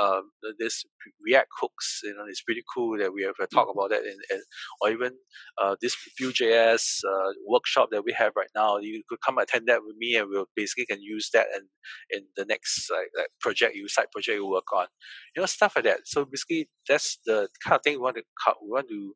um, 0.00 0.30
this 0.58 0.84
React 1.24 1.48
hooks? 1.60 2.00
You 2.04 2.14
know, 2.14 2.24
it's 2.28 2.42
pretty 2.42 2.62
cool 2.74 2.98
that 2.98 3.12
we 3.12 3.22
have 3.22 3.34
a 3.40 3.46
talk 3.46 3.68
mm-hmm. 3.68 3.78
about 3.78 3.90
that, 3.90 4.02
and, 4.02 4.42
or 4.80 4.90
even 4.90 5.12
uh, 5.60 5.76
this 5.80 5.96
Vue.js 6.18 7.00
uh, 7.04 7.32
workshop 7.46 7.88
that 7.90 8.04
we 8.04 8.12
have 8.16 8.32
right 8.36 8.50
now. 8.54 8.78
You 8.78 9.02
could 9.08 9.20
come 9.24 9.38
attend 9.38 9.68
that 9.68 9.82
with 9.84 9.96
me, 9.98 10.16
and 10.16 10.28
we'll 10.28 10.46
basically 10.56 10.86
can 10.86 11.02
use 11.02 11.30
that 11.32 11.46
and 11.54 11.64
in 12.10 12.22
the 12.36 12.44
next 12.44 12.90
like, 12.90 13.08
like 13.16 13.28
project 13.40 13.74
you 13.74 13.88
side 13.88 14.06
project 14.12 14.36
you 14.36 14.48
work 14.48 14.72
on, 14.74 14.86
you 15.34 15.42
know, 15.42 15.46
stuff 15.46 15.74
like 15.76 15.84
that. 15.84 16.00
So 16.04 16.24
basically, 16.24 16.68
that's 16.88 17.18
the 17.26 17.48
kind 17.64 17.76
of 17.76 17.82
thing 17.82 17.94
we 17.94 17.98
want 17.98 18.16
to 18.16 18.22
co- 18.44 18.58
we 18.62 18.70
want 18.70 18.88
to 18.88 19.14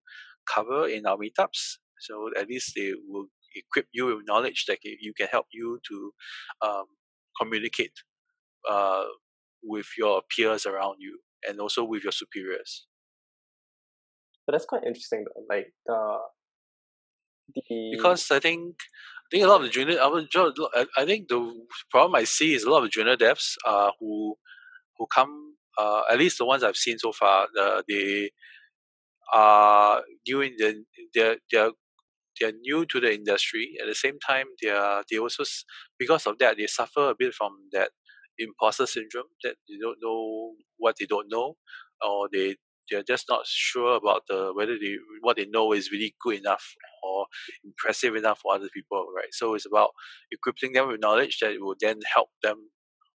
cover 0.52 0.88
in 0.88 1.06
our 1.06 1.16
meetups. 1.16 1.78
So 2.00 2.28
at 2.38 2.48
least 2.48 2.72
they 2.76 2.92
will 3.08 3.26
equip 3.54 3.86
you 3.92 4.06
with 4.06 4.26
knowledge 4.26 4.64
that 4.68 4.78
you 4.82 5.12
can 5.14 5.28
help 5.30 5.46
you 5.52 5.78
to 5.88 6.12
um, 6.66 6.84
communicate 7.40 7.92
uh, 8.70 9.04
with 9.62 9.86
your 9.98 10.22
peers 10.34 10.66
around 10.66 10.96
you 10.98 11.18
and 11.48 11.60
also 11.60 11.84
with 11.84 12.02
your 12.02 12.12
superiors. 12.12 12.86
But 14.46 14.52
that's 14.52 14.66
quite 14.66 14.84
interesting, 14.84 15.24
though. 15.24 15.44
Like 15.48 15.72
the 15.86 16.18
the 17.54 17.90
because 17.96 18.30
I 18.30 18.40
think 18.40 18.76
I 18.80 19.28
think 19.30 19.44
a 19.44 19.46
lot 19.46 19.56
of 19.56 19.62
the 19.62 19.68
junior 19.70 19.98
I 20.00 21.04
think 21.04 21.28
the 21.28 21.66
problem 21.90 22.14
I 22.14 22.24
see 22.24 22.54
is 22.54 22.64
a 22.64 22.70
lot 22.70 22.84
of 22.84 22.90
junior 22.90 23.16
devs 23.16 23.54
uh, 23.66 23.90
who 23.98 24.36
who 24.98 25.06
come 25.06 25.54
uh, 25.78 26.02
at 26.10 26.18
least 26.18 26.38
the 26.38 26.44
ones 26.44 26.62
I've 26.62 26.76
seen 26.76 26.98
so 26.98 27.12
far 27.12 27.48
they 27.88 28.30
are 29.32 30.02
doing 30.24 30.54
the 30.58 30.84
they're 31.14 31.36
they're 31.50 31.70
they're 32.40 32.52
new 32.52 32.86
to 32.86 33.00
the 33.00 33.12
industry. 33.14 33.74
At 33.80 33.86
the 33.88 33.94
same 33.94 34.18
time, 34.26 34.46
they 34.62 34.70
are 34.70 35.04
they 35.10 35.18
also 35.18 35.44
because 35.98 36.26
of 36.26 36.38
that 36.38 36.56
they 36.56 36.66
suffer 36.66 37.10
a 37.10 37.14
bit 37.18 37.34
from 37.34 37.52
that 37.72 37.90
imposter 38.38 38.86
syndrome 38.86 39.28
that 39.42 39.56
they 39.68 39.76
don't 39.80 39.98
know 40.02 40.52
what 40.78 40.96
they 40.98 41.06
don't 41.06 41.28
know, 41.30 41.56
or 42.04 42.28
they 42.32 42.56
they're 42.90 43.02
just 43.02 43.26
not 43.30 43.46
sure 43.46 43.96
about 43.96 44.22
the 44.28 44.52
whether 44.54 44.78
they 44.78 44.96
what 45.22 45.36
they 45.36 45.46
know 45.46 45.72
is 45.72 45.90
really 45.90 46.14
good 46.20 46.38
enough 46.38 46.74
or 47.02 47.26
impressive 47.64 48.14
enough 48.16 48.40
for 48.42 48.54
other 48.54 48.68
people, 48.74 49.06
right? 49.16 49.32
So 49.32 49.54
it's 49.54 49.66
about 49.66 49.90
equipping 50.32 50.72
them 50.72 50.88
with 50.88 51.00
knowledge 51.00 51.38
that 51.40 51.56
will 51.60 51.76
then 51.80 52.00
help 52.12 52.30
them 52.42 52.70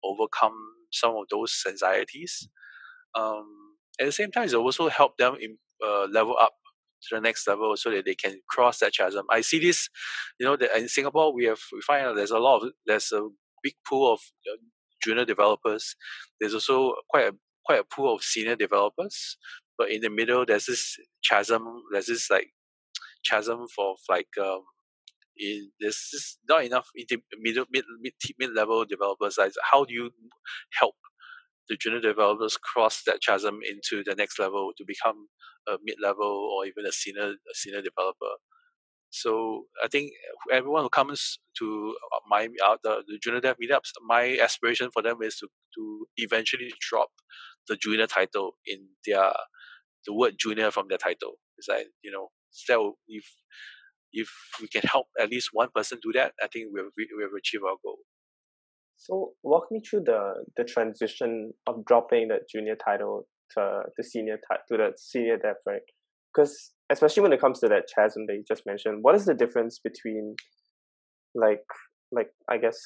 overcome 0.03 0.55
some 0.91 1.11
of 1.11 1.25
those 1.31 1.63
anxieties. 1.67 2.47
Um, 3.15 3.45
at 3.99 4.05
the 4.05 4.11
same 4.11 4.31
time, 4.31 4.45
it 4.47 4.55
also 4.55 4.89
help 4.89 5.17
them 5.17 5.35
in, 5.39 5.57
uh, 5.85 6.05
level 6.05 6.35
up 6.41 6.53
to 7.03 7.15
the 7.15 7.21
next 7.21 7.47
level 7.47 7.75
so 7.77 7.91
that 7.91 8.05
they 8.05 8.15
can 8.15 8.39
cross 8.49 8.79
that 8.79 8.93
chasm. 8.93 9.25
I 9.31 9.41
see 9.41 9.59
this, 9.59 9.89
you 10.39 10.45
know, 10.45 10.57
that 10.57 10.77
in 10.77 10.87
Singapore 10.87 11.33
we 11.33 11.45
have 11.45 11.59
we 11.73 11.81
find 11.81 12.05
out 12.05 12.15
there's 12.15 12.31
a 12.31 12.39
lot 12.39 12.63
of 12.63 12.71
there's 12.85 13.11
a 13.11 13.27
big 13.63 13.73
pool 13.87 14.13
of 14.13 14.19
uh, 14.51 14.57
junior 15.03 15.25
developers. 15.25 15.95
There's 16.39 16.53
also 16.53 16.95
quite 17.09 17.27
a 17.27 17.33
quite 17.65 17.79
a 17.79 17.83
pool 17.83 18.15
of 18.15 18.23
senior 18.23 18.55
developers, 18.55 19.37
but 19.77 19.91
in 19.91 20.01
the 20.01 20.09
middle 20.09 20.45
there's 20.45 20.65
this 20.65 20.97
chasm. 21.29 21.63
There's 21.91 22.07
this 22.07 22.29
like 22.29 22.49
chasm 23.29 23.67
for 23.75 23.95
like 24.09 24.29
um, 24.41 24.61
in, 25.37 25.69
there's 25.79 26.09
just 26.11 26.39
not 26.49 26.65
enough 26.65 26.87
middle 27.39 27.65
mid 27.71 27.85
mid 28.01 28.13
mid 28.39 28.53
level 28.55 28.85
developers. 28.85 29.37
Like 29.37 29.53
how 29.71 29.85
do 29.85 29.93
you 29.93 30.11
help 30.79 30.95
the 31.69 31.77
junior 31.77 31.99
developers 31.99 32.57
cross 32.57 33.03
that 33.05 33.19
chasm 33.25 33.59
into 33.69 34.03
the 34.05 34.15
next 34.15 34.39
level 34.39 34.71
to 34.77 34.85
become 34.87 35.27
a 35.67 35.77
mid-level 35.83 36.25
or 36.25 36.65
even 36.65 36.85
a 36.85 36.91
senior 36.91 37.31
a 37.31 37.53
senior 37.53 37.81
developer. 37.81 38.35
So 39.09 39.63
I 39.83 39.87
think 39.87 40.11
everyone 40.51 40.83
who 40.83 40.89
comes 40.89 41.39
to 41.59 41.95
my 42.29 42.49
uh, 42.65 42.77
the, 42.83 43.03
the 43.07 43.19
junior 43.21 43.39
dev 43.41 43.57
meetups, 43.61 43.91
my 44.05 44.37
aspiration 44.41 44.89
for 44.93 45.01
them 45.01 45.21
is 45.21 45.37
to, 45.37 45.47
to 45.75 46.07
eventually 46.17 46.71
drop 46.79 47.09
the 47.67 47.77
junior 47.77 48.07
title 48.07 48.53
in 48.65 48.79
their 49.05 49.31
the 50.05 50.13
word 50.13 50.35
junior 50.39 50.71
from 50.71 50.87
their 50.89 50.97
title. 50.97 51.33
It's 51.57 51.67
like 51.67 51.87
you 52.03 52.11
know, 52.11 52.29
so 52.51 52.97
if 53.07 53.25
if 54.13 54.29
we 54.61 54.67
can 54.67 54.81
help 54.83 55.07
at 55.19 55.29
least 55.29 55.49
one 55.53 55.69
person 55.73 55.99
do 56.01 56.11
that, 56.13 56.33
I 56.43 56.47
think 56.47 56.67
we've 56.73 56.91
we've 56.97 57.37
achieved 57.37 57.63
our 57.63 57.75
goal. 57.83 57.99
So 58.97 59.33
walk 59.43 59.67
me 59.71 59.79
through 59.79 60.03
the 60.05 60.43
the 60.57 60.63
transition 60.63 61.53
of 61.67 61.85
dropping 61.85 62.29
the 62.29 62.39
junior 62.51 62.75
title 62.75 63.27
to 63.51 63.83
the 63.95 64.03
senior 64.03 64.39
type 64.49 64.61
to 64.69 64.77
the 64.77 64.93
senior 64.97 65.37
dev, 65.37 65.55
right? 65.65 65.81
Because 66.33 66.71
especially 66.89 67.23
when 67.23 67.33
it 67.33 67.39
comes 67.39 67.59
to 67.59 67.67
that 67.69 67.85
chasm 67.95 68.25
that 68.27 68.33
you 68.33 68.43
just 68.47 68.65
mentioned, 68.65 69.03
what 69.03 69.15
is 69.15 69.25
the 69.25 69.33
difference 69.33 69.79
between 69.79 70.35
like 71.35 71.63
like 72.11 72.29
I 72.49 72.57
guess 72.57 72.77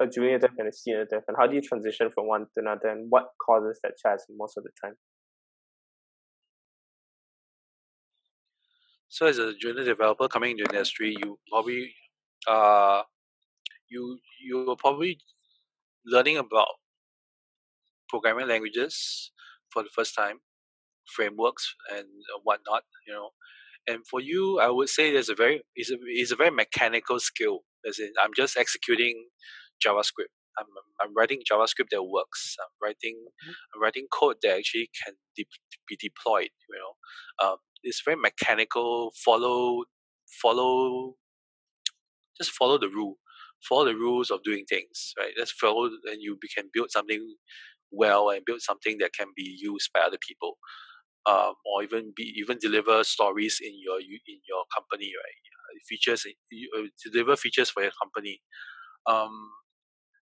a 0.00 0.06
junior 0.06 0.38
dev 0.38 0.50
and 0.58 0.68
a 0.68 0.72
senior 0.72 1.04
dev, 1.04 1.22
and 1.26 1.36
how 1.38 1.46
do 1.46 1.54
you 1.56 1.62
transition 1.62 2.10
from 2.14 2.28
one 2.28 2.42
to 2.42 2.56
another, 2.56 2.88
and 2.88 3.06
what 3.10 3.26
causes 3.44 3.80
that 3.82 3.92
chasm 4.04 4.36
most 4.38 4.56
of 4.56 4.64
the 4.64 4.70
time? 4.82 4.94
So 9.08 9.26
as 9.26 9.38
a 9.38 9.54
junior 9.54 9.84
developer 9.84 10.28
coming 10.28 10.52
into 10.52 10.64
industry, 10.72 11.16
you 11.22 11.38
probably 11.50 11.92
uh 12.46 13.02
you 13.88 14.18
you 14.40 14.70
are 14.70 14.76
probably 14.76 15.18
learning 16.06 16.38
about 16.38 16.68
programming 18.08 18.48
languages 18.48 19.32
for 19.70 19.82
the 19.82 19.88
first 19.94 20.14
time, 20.14 20.38
frameworks 21.14 21.74
and 21.92 22.06
whatnot, 22.44 22.82
you 23.06 23.12
know. 23.12 23.30
And 23.88 24.06
for 24.06 24.20
you, 24.20 24.58
I 24.58 24.68
would 24.70 24.88
say 24.88 25.12
there's 25.12 25.28
a 25.28 25.34
very 25.34 25.62
it's 25.76 25.90
a 25.90 25.96
it's 26.06 26.32
a 26.32 26.36
very 26.36 26.50
mechanical 26.50 27.20
skill. 27.20 27.60
As 27.88 27.98
in, 27.98 28.12
I'm 28.22 28.32
just 28.36 28.56
executing 28.56 29.28
JavaScript. 29.84 30.32
I'm 30.58 30.66
I'm 31.00 31.14
writing 31.14 31.42
JavaScript 31.50 31.90
that 31.92 32.02
works. 32.02 32.56
I'm 32.60 32.88
writing 32.88 33.16
mm-hmm. 33.16 33.52
I'm 33.74 33.82
writing 33.82 34.06
code 34.12 34.36
that 34.42 34.56
actually 34.58 34.90
can 35.04 35.14
de- 35.36 35.46
be 35.88 35.96
deployed. 36.00 36.50
You 36.68 36.78
know, 36.78 37.48
um, 37.48 37.56
it's 37.84 38.02
very 38.04 38.16
mechanical. 38.16 39.12
Follow 39.24 39.84
follow 40.42 41.14
just 42.38 42.50
follow 42.50 42.78
the 42.78 42.88
rule 42.88 43.16
follow 43.68 43.84
the 43.86 43.94
rules 43.94 44.30
of 44.30 44.42
doing 44.42 44.64
things 44.68 45.12
right 45.18 45.32
just 45.36 45.54
follow 45.60 45.86
and 45.86 46.20
you 46.20 46.38
can 46.56 46.70
build 46.72 46.90
something 46.90 47.34
well 47.90 48.30
and 48.30 48.44
build 48.44 48.60
something 48.60 48.98
that 48.98 49.12
can 49.12 49.28
be 49.36 49.56
used 49.58 49.90
by 49.92 50.00
other 50.00 50.18
people, 50.26 50.58
um, 51.26 51.54
or 51.64 51.82
even 51.82 52.12
be 52.16 52.34
even 52.36 52.58
deliver 52.60 53.02
stories 53.04 53.58
in 53.62 53.72
your 53.80 54.00
in 54.00 54.38
your 54.48 54.64
company, 54.74 55.12
right? 55.16 55.82
Features 55.88 56.24
you, 56.50 56.70
uh, 56.76 57.10
deliver 57.10 57.36
features 57.36 57.70
for 57.70 57.82
your 57.82 57.92
company. 58.02 58.40
Um, 59.06 59.50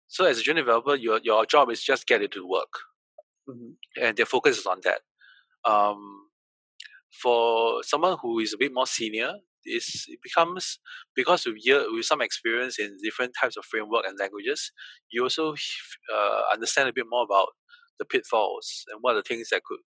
so 0.07 0.25
as 0.25 0.39
a 0.39 0.43
junior 0.43 0.63
developer, 0.63 0.95
your 0.95 1.19
your 1.23 1.45
job 1.45 1.69
is 1.69 1.83
just 1.83 2.07
get 2.07 2.21
it 2.21 2.31
to 2.33 2.47
work, 2.47 2.73
mm-hmm. 3.49 4.03
and 4.03 4.17
their 4.17 4.25
focus 4.25 4.59
is 4.59 4.65
on 4.65 4.79
that. 4.83 5.01
Um, 5.69 6.27
for 7.21 7.83
someone 7.83 8.17
who 8.21 8.39
is 8.39 8.53
a 8.53 8.57
bit 8.57 8.73
more 8.73 8.87
senior, 8.87 9.33
is 9.65 10.05
it 10.07 10.19
becomes 10.23 10.79
because 11.15 11.45
with 11.45 11.57
year 11.59 11.85
with 11.93 12.05
some 12.05 12.21
experience 12.21 12.79
in 12.79 12.97
different 13.03 13.33
types 13.41 13.57
of 13.57 13.65
framework 13.65 14.05
and 14.07 14.17
languages, 14.19 14.71
you 15.11 15.23
also 15.23 15.53
uh, 16.13 16.41
understand 16.53 16.89
a 16.89 16.93
bit 16.93 17.05
more 17.09 17.23
about 17.23 17.49
the 17.99 18.05
pitfalls 18.05 18.85
and 18.91 18.99
what 19.01 19.13
are 19.13 19.19
the 19.19 19.23
things 19.23 19.49
that 19.51 19.61
could 19.65 19.79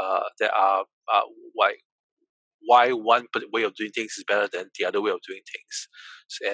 uh, 0.00 0.24
that 0.40 0.52
are, 0.56 0.84
are 1.12 1.24
why 1.54 1.74
why 2.64 2.92
one 2.92 3.26
way 3.52 3.62
of 3.64 3.74
doing 3.74 3.90
things 3.90 4.12
is 4.18 4.24
better 4.26 4.48
than 4.52 4.66
the 4.78 4.84
other 4.84 5.00
way 5.00 5.10
of 5.10 5.20
doing 5.28 5.42
things. 5.52 5.88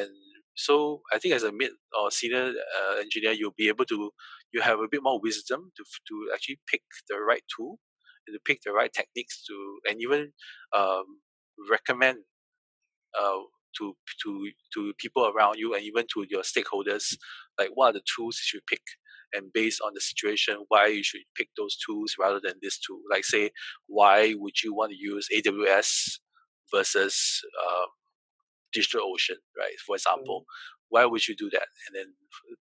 And 0.00 0.10
so 0.56 1.02
I 1.12 1.18
think 1.18 1.34
as 1.34 1.42
a 1.42 1.52
mid 1.52 1.70
or 2.00 2.10
senior 2.10 2.52
uh, 2.52 2.96
engineer 3.00 3.32
you'll 3.32 3.54
be 3.56 3.68
able 3.68 3.84
to 3.86 4.10
you 4.52 4.60
have 4.62 4.80
a 4.80 4.88
bit 4.90 5.02
more 5.02 5.20
wisdom 5.22 5.70
to 5.76 5.84
to 6.08 6.30
actually 6.34 6.60
pick 6.70 6.82
the 7.08 7.18
right 7.20 7.42
tool 7.56 7.78
and 8.26 8.34
to 8.34 8.40
pick 8.44 8.60
the 8.64 8.72
right 8.72 8.92
techniques 8.92 9.44
to 9.46 9.78
and 9.88 10.00
even 10.00 10.32
um, 10.76 11.04
recommend 11.70 12.18
uh, 13.20 13.38
to 13.78 13.94
to 14.22 14.50
to 14.74 14.92
people 14.98 15.26
around 15.28 15.56
you 15.58 15.74
and 15.74 15.84
even 15.84 16.06
to 16.12 16.26
your 16.28 16.42
stakeholders 16.42 17.16
like 17.58 17.70
what 17.74 17.90
are 17.90 17.92
the 17.94 18.02
tools 18.16 18.40
you 18.40 18.58
should 18.58 18.66
pick? 18.66 18.82
And 19.34 19.52
based 19.52 19.80
on 19.84 19.92
the 19.94 20.00
situation 20.00 20.56
why 20.68 20.86
you 20.86 21.02
should 21.02 21.20
pick 21.36 21.48
those 21.56 21.76
tools 21.76 22.14
rather 22.18 22.40
than 22.42 22.54
this 22.62 22.78
tool? 22.78 23.00
Like 23.10 23.24
say 23.24 23.50
why 23.86 24.34
would 24.38 24.62
you 24.62 24.74
want 24.74 24.92
to 24.92 24.98
use 24.98 25.28
aws 25.34 26.18
versus 26.74 27.42
uh, 27.66 27.86
DigitalOcean 28.76 29.40
right? 29.58 29.78
For 29.86 29.96
example 29.96 30.42
mm. 30.42 30.44
Why 30.90 31.04
would 31.04 31.26
you 31.26 31.36
do 31.36 31.50
that? 31.50 31.66
And 31.86 31.96
then 31.96 32.14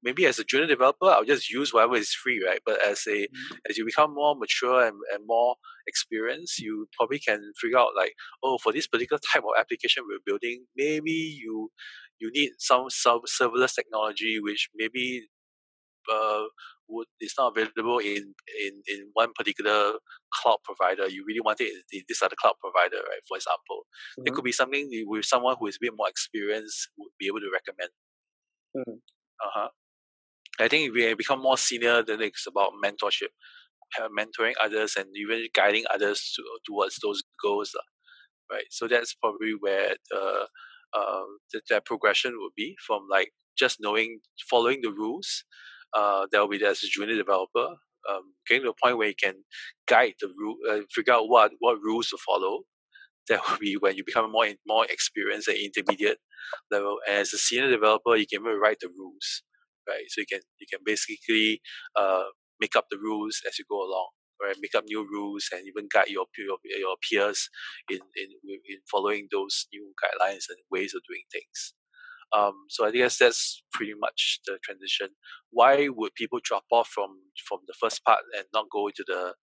maybe 0.03 0.25
as 0.25 0.39
a 0.39 0.43
junior 0.43 0.67
developer, 0.67 1.05
I'll 1.05 1.23
just 1.23 1.49
use 1.49 1.73
whatever 1.73 1.95
is 1.95 2.13
free, 2.13 2.43
right? 2.45 2.59
But 2.65 2.85
as 2.85 3.03
a 3.07 3.11
mm-hmm. 3.11 3.55
as 3.69 3.77
you 3.77 3.85
become 3.85 4.13
more 4.13 4.35
mature 4.35 4.85
and, 4.85 4.97
and 5.13 5.23
more 5.25 5.55
experienced, 5.87 6.59
you 6.59 6.87
probably 6.97 7.19
can 7.19 7.51
figure 7.59 7.77
out 7.77 7.89
like, 7.95 8.13
oh, 8.43 8.57
for 8.57 8.73
this 8.73 8.87
particular 8.87 9.19
type 9.33 9.43
of 9.43 9.59
application 9.59 10.03
we're 10.07 10.19
building, 10.25 10.65
maybe 10.75 11.11
you 11.11 11.69
you 12.19 12.31
need 12.33 12.51
some 12.57 12.87
serverless 12.89 13.75
technology, 13.75 14.39
which 14.39 14.69
maybe 14.75 15.27
uh, 16.11 16.43
would 16.89 17.07
is 17.19 17.33
not 17.37 17.53
available 17.55 17.99
in, 17.99 18.33
in 18.63 18.81
in 18.87 19.09
one 19.13 19.31
particular 19.35 19.93
cloud 20.33 20.57
provider. 20.63 21.07
You 21.07 21.23
really 21.27 21.41
want 21.41 21.61
it 21.61 21.71
in 21.91 22.03
this 22.07 22.21
other 22.21 22.35
cloud 22.39 22.55
provider, 22.61 22.97
right? 22.97 23.23
For 23.27 23.37
example, 23.37 23.85
mm-hmm. 24.17 24.27
it 24.27 24.33
could 24.33 24.43
be 24.43 24.51
something 24.51 24.89
with 25.05 25.25
someone 25.25 25.55
who 25.59 25.67
is 25.67 25.75
a 25.75 25.81
bit 25.81 25.93
more 25.95 26.09
experienced 26.09 26.89
would 26.97 27.11
be 27.19 27.27
able 27.27 27.39
to 27.39 27.51
recommend. 27.51 27.91
Mm. 28.77 28.83
Uh 29.43 29.49
huh. 29.53 29.69
I 30.59 30.67
think 30.67 30.93
we 30.93 31.13
become 31.15 31.41
more 31.41 31.57
senior, 31.57 32.03
then 32.03 32.21
it's 32.21 32.47
about 32.47 32.73
mentorship, 32.83 33.29
uh, 34.01 34.09
mentoring 34.09 34.53
others, 34.61 34.95
and 34.97 35.07
even 35.17 35.47
guiding 35.55 35.85
others 35.93 36.33
to, 36.35 36.43
towards 36.67 36.97
those 37.03 37.23
goals, 37.43 37.75
right? 38.51 38.65
So 38.71 38.87
that's 38.87 39.13
probably 39.15 39.53
where 39.59 39.95
the, 40.11 40.47
uh, 40.93 41.23
the, 41.53 41.61
that 41.69 41.85
progression 41.85 42.33
would 42.39 42.53
be 42.57 42.75
from 42.85 43.07
like 43.11 43.31
just 43.57 43.77
knowing, 43.81 44.19
following 44.49 44.81
the 44.81 44.91
rules. 44.91 45.43
Uh, 45.95 46.27
that 46.31 46.39
will 46.41 46.49
be 46.49 46.63
as 46.65 46.83
a 46.83 46.87
junior 46.87 47.15
developer, 47.15 47.67
um, 48.09 48.33
getting 48.47 48.63
to 48.63 48.71
a 48.71 48.75
point 48.83 48.97
where 48.97 49.07
you 49.09 49.15
can 49.15 49.35
guide 49.87 50.13
the 50.21 50.27
rule, 50.37 50.57
uh, 50.69 50.81
figure 50.93 51.13
out 51.13 51.29
what 51.29 51.51
what 51.59 51.81
rules 51.81 52.09
to 52.09 52.17
follow, 52.25 52.61
that 53.29 53.41
will 53.49 53.57
be 53.59 53.75
when 53.79 53.95
you 53.95 54.03
become 54.05 54.31
more 54.31 54.47
more 54.67 54.85
experienced 54.89 55.47
and 55.47 55.57
intermediate 55.57 56.19
level. 56.71 56.97
As 57.07 57.33
a 57.33 57.37
senior 57.37 57.69
developer, 57.69 58.15
you 58.15 58.27
can 58.27 58.41
even 58.41 58.59
write 58.59 58.79
the 58.81 58.89
rules, 58.97 59.43
right? 59.87 60.05
So 60.09 60.21
you 60.21 60.27
can 60.27 60.41
you 60.59 60.67
can 60.71 60.79
basically 60.85 61.61
uh, 61.95 62.25
make 62.59 62.75
up 62.75 62.85
the 62.91 62.97
rules 62.97 63.41
as 63.47 63.59
you 63.59 63.65
go 63.69 63.77
along, 63.83 64.09
right? 64.41 64.55
Make 64.61 64.75
up 64.75 64.85
new 64.87 65.07
rules 65.09 65.49
and 65.51 65.61
even 65.67 65.87
guide 65.93 66.09
your 66.09 66.25
your, 66.37 66.57
your 66.65 66.95
peers 67.09 67.49
in, 67.89 67.99
in 68.15 68.29
in 68.69 68.77
following 68.91 69.27
those 69.31 69.67
new 69.73 69.93
guidelines 70.03 70.45
and 70.49 70.59
ways 70.71 70.93
of 70.95 71.01
doing 71.09 71.23
things. 71.31 71.73
Um, 72.35 72.53
so 72.69 72.85
I 72.85 72.91
guess 72.91 73.17
that's 73.17 73.63
pretty 73.73 73.93
much 73.99 74.39
the 74.45 74.57
transition. 74.63 75.09
Why 75.51 75.87
would 75.89 76.15
people 76.15 76.39
drop 76.43 76.63
off 76.71 76.89
from 76.89 77.11
from 77.47 77.59
the 77.67 77.73
first 77.79 78.03
part 78.05 78.19
and 78.35 78.45
not 78.53 78.67
go 78.71 78.87
into 78.87 79.03
the 79.07 79.33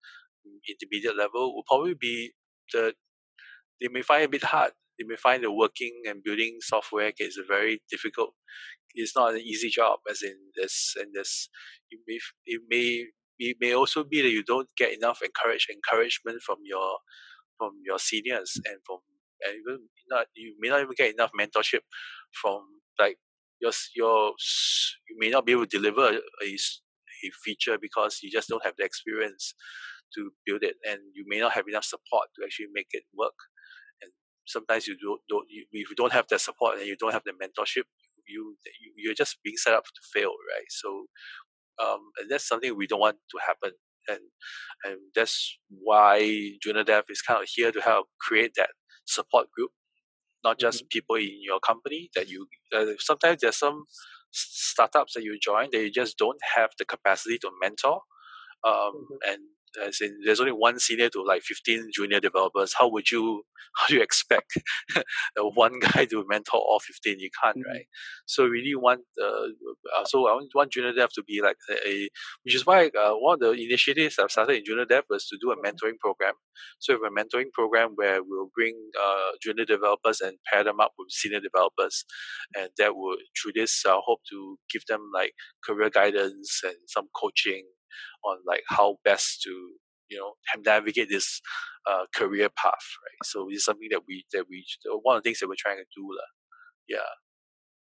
intermediate 0.69 1.17
level? 1.17 1.55
Will 1.55 1.65
probably 1.67 1.95
be 1.95 2.33
the 2.73 2.95
they 3.81 3.89
may 3.89 4.03
find 4.03 4.23
it 4.23 4.27
a 4.27 4.31
bit 4.31 4.45
hard. 4.45 4.73
They 4.99 5.05
may 5.07 5.17
find 5.17 5.43
the 5.43 5.53
working 5.53 6.03
and 6.09 6.23
building 6.23 6.59
software 6.61 7.13
is 7.19 7.39
very 7.49 7.83
difficult. 7.91 8.31
It's 8.95 9.17
not 9.17 9.35
an 9.35 9.41
easy 9.41 9.69
job. 9.71 9.99
As 10.11 10.23
in 10.23 10.37
this 10.57 10.95
and 10.99 11.13
this, 11.15 11.49
you 11.91 11.99
may 12.07 12.19
it 12.47 12.63
may 12.71 13.07
it 13.39 13.57
may 13.61 13.75
also 13.75 14.05
be 14.05 14.23
that 14.23 14.31
you 14.31 14.45
don't 14.45 14.69
get 14.77 14.93
enough 14.95 15.21
encourage 15.23 15.67
encouragement 15.71 16.43
from 16.43 16.59
your 16.65 16.99
from 17.59 17.73
your 17.85 17.99
seniors 17.99 18.53
and 18.67 18.79
from 18.87 18.99
and 19.47 19.55
even 19.57 19.81
not 20.11 20.27
you 20.35 20.55
may 20.61 20.69
not 20.69 20.81
even 20.81 20.95
get 20.97 21.13
enough 21.15 21.31
mentorship 21.39 21.81
from 22.41 22.63
like 22.99 23.17
your 23.61 23.73
your 23.97 24.33
you 25.09 25.17
may 25.19 25.31
not 25.31 25.47
be 25.47 25.53
able 25.53 25.67
to 25.67 25.79
deliver 25.79 26.11
a, 26.11 26.47
a 26.47 27.31
feature 27.45 27.79
because 27.81 28.19
you 28.23 28.31
just 28.31 28.49
don't 28.49 28.65
have 28.65 28.75
the 28.79 28.85
experience 28.85 29.55
to 30.15 30.31
build 30.47 30.63
it 30.63 30.77
and 30.89 31.01
you 31.15 31.25
may 31.27 31.41
not 31.41 31.53
have 31.53 31.67
enough 31.69 31.85
support 31.85 32.29
to 32.37 32.45
actually 32.45 32.69
make 32.73 32.89
it 32.93 33.03
work 33.17 33.35
sometimes 34.47 34.87
you 34.87 34.97
don't, 35.03 35.21
don't 35.29 35.47
you, 35.49 35.65
if 35.73 35.91
you 35.91 35.97
don't 35.97 36.13
have 36.13 36.27
that 36.29 36.41
support 36.41 36.79
and 36.79 36.87
you 36.87 36.97
don't 36.99 37.13
have 37.13 37.25
the 37.25 37.33
mentorship, 37.33 37.85
you, 38.27 38.57
you 38.81 38.93
you're 38.97 39.15
just 39.15 39.39
being 39.45 39.57
set 39.57 39.75
up 39.75 39.85
to 39.85 40.01
fail, 40.13 40.31
right? 40.31 40.67
So, 40.69 41.07
um, 41.83 42.01
and 42.19 42.31
that's 42.31 42.47
something 42.47 42.77
we 42.77 42.87
don't 42.87 43.01
want 43.01 43.17
to 43.17 43.39
happen, 43.47 43.73
and 44.09 44.21
and 44.85 44.97
that's 45.15 45.59
why 45.69 46.53
Junior 46.63 46.85
Dev 46.85 47.05
is 47.09 47.23
kind 47.23 47.43
of 47.43 47.49
here 47.53 47.73
to 47.73 47.81
help 47.81 48.07
create 48.21 48.53
that 48.57 48.71
support 49.07 49.49
group, 49.51 49.71
not 50.43 50.59
just 50.59 50.81
mm-hmm. 50.81 50.89
people 50.93 51.17
in 51.17 51.43
your 51.43 51.61
company 51.61 52.11
that 52.15 52.29
you. 52.29 52.47
Uh, 52.75 52.87
sometimes 52.99 53.41
there's 53.43 53.59
some 53.59 53.85
startups 54.31 55.15
that 55.15 55.23
you 55.23 55.39
join 55.41 55.69
that 55.73 55.81
you 55.81 55.91
just 55.91 56.19
don't 56.19 56.41
have 56.57 56.71
the 56.79 56.85
capacity 56.85 57.39
to 57.39 57.51
mentor, 57.61 58.01
um, 58.67 58.73
mm-hmm. 58.73 59.31
and 59.31 59.39
as 59.83 59.99
in 60.01 60.19
there's 60.25 60.41
only 60.41 60.53
one 60.53 60.79
senior 60.79 61.09
to 61.11 61.23
like 61.23 61.43
15 61.43 61.91
junior 61.95 62.21
developers. 62.21 62.75
How 62.79 62.89
would 62.89 63.11
you 63.11 63.43
how 63.77 63.87
do 63.89 63.97
you 63.97 64.03
expect 64.03 64.53
one 65.37 65.79
guy 65.81 66.05
to 66.05 66.25
mentor 66.29 66.61
all 66.61 66.81
15 66.81 67.19
you 67.19 67.31
can't 67.43 67.57
mm-hmm. 67.57 67.71
right? 67.71 67.87
So 68.27 68.45
really 68.47 68.75
want 68.75 69.01
uh, 69.23 70.05
so 70.05 70.29
i 70.29 70.33
want, 70.33 70.51
want 70.55 70.73
junior 70.73 70.93
dev 70.93 71.11
to 71.15 71.23
be 71.27 71.41
like 71.43 71.57
a, 71.71 71.89
a 71.89 72.09
which 72.43 72.55
is 72.55 72.67
why 72.67 72.91
uh, 72.99 73.13
one 73.13 73.35
of 73.35 73.41
the 73.41 73.51
initiatives 73.53 74.19
i've 74.19 74.31
started 74.31 74.57
in 74.57 74.65
junior 74.65 74.85
dev 74.85 75.05
was 75.11 75.27
to 75.27 75.37
do 75.41 75.51
a 75.51 75.57
mentoring 75.57 75.99
program. 75.99 76.35
So 76.79 76.95
we 76.95 77.01
have 77.03 77.13
a 77.13 77.15
mentoring 77.15 77.51
program 77.53 77.93
where 77.97 78.21
we'll 78.23 78.51
bring 78.55 78.75
uh, 79.01 79.31
junior 79.43 79.65
developers 79.65 80.21
and 80.21 80.37
pair 80.53 80.65
them 80.65 80.81
up 80.81 80.93
with 80.99 81.11
senior 81.11 81.41
developers. 81.41 82.05
And 82.57 82.69
that 82.79 82.95
would 82.95 83.19
through 83.41 83.53
this 83.55 83.85
i 83.87 83.99
hope 84.05 84.21
to 84.31 84.57
give 84.73 84.83
them 84.89 85.11
like 85.13 85.33
career 85.65 85.91
guidance 85.91 86.61
and 86.65 86.77
some 86.87 87.09
coaching 87.21 87.65
on 88.25 88.39
like 88.47 88.63
how 88.69 88.97
best 89.05 89.43
to 89.43 89.51
you 90.11 90.19
know 90.19 90.33
navigate 90.65 91.09
this 91.09 91.41
uh, 91.89 92.05
career 92.15 92.49
path, 92.57 92.87
right? 93.03 93.21
So 93.25 93.47
it's 93.51 93.65
something 93.65 93.89
that 93.91 94.03
we 94.07 94.25
that 94.33 94.45
we 94.49 94.65
one 95.03 95.17
of 95.17 95.23
the 95.23 95.29
things 95.29 95.41
that 95.41 95.49
we're 95.49 95.59
trying 95.59 95.79
to 95.79 95.91
do, 95.97 96.03
lah. 96.03 96.31
Yeah. 96.89 97.13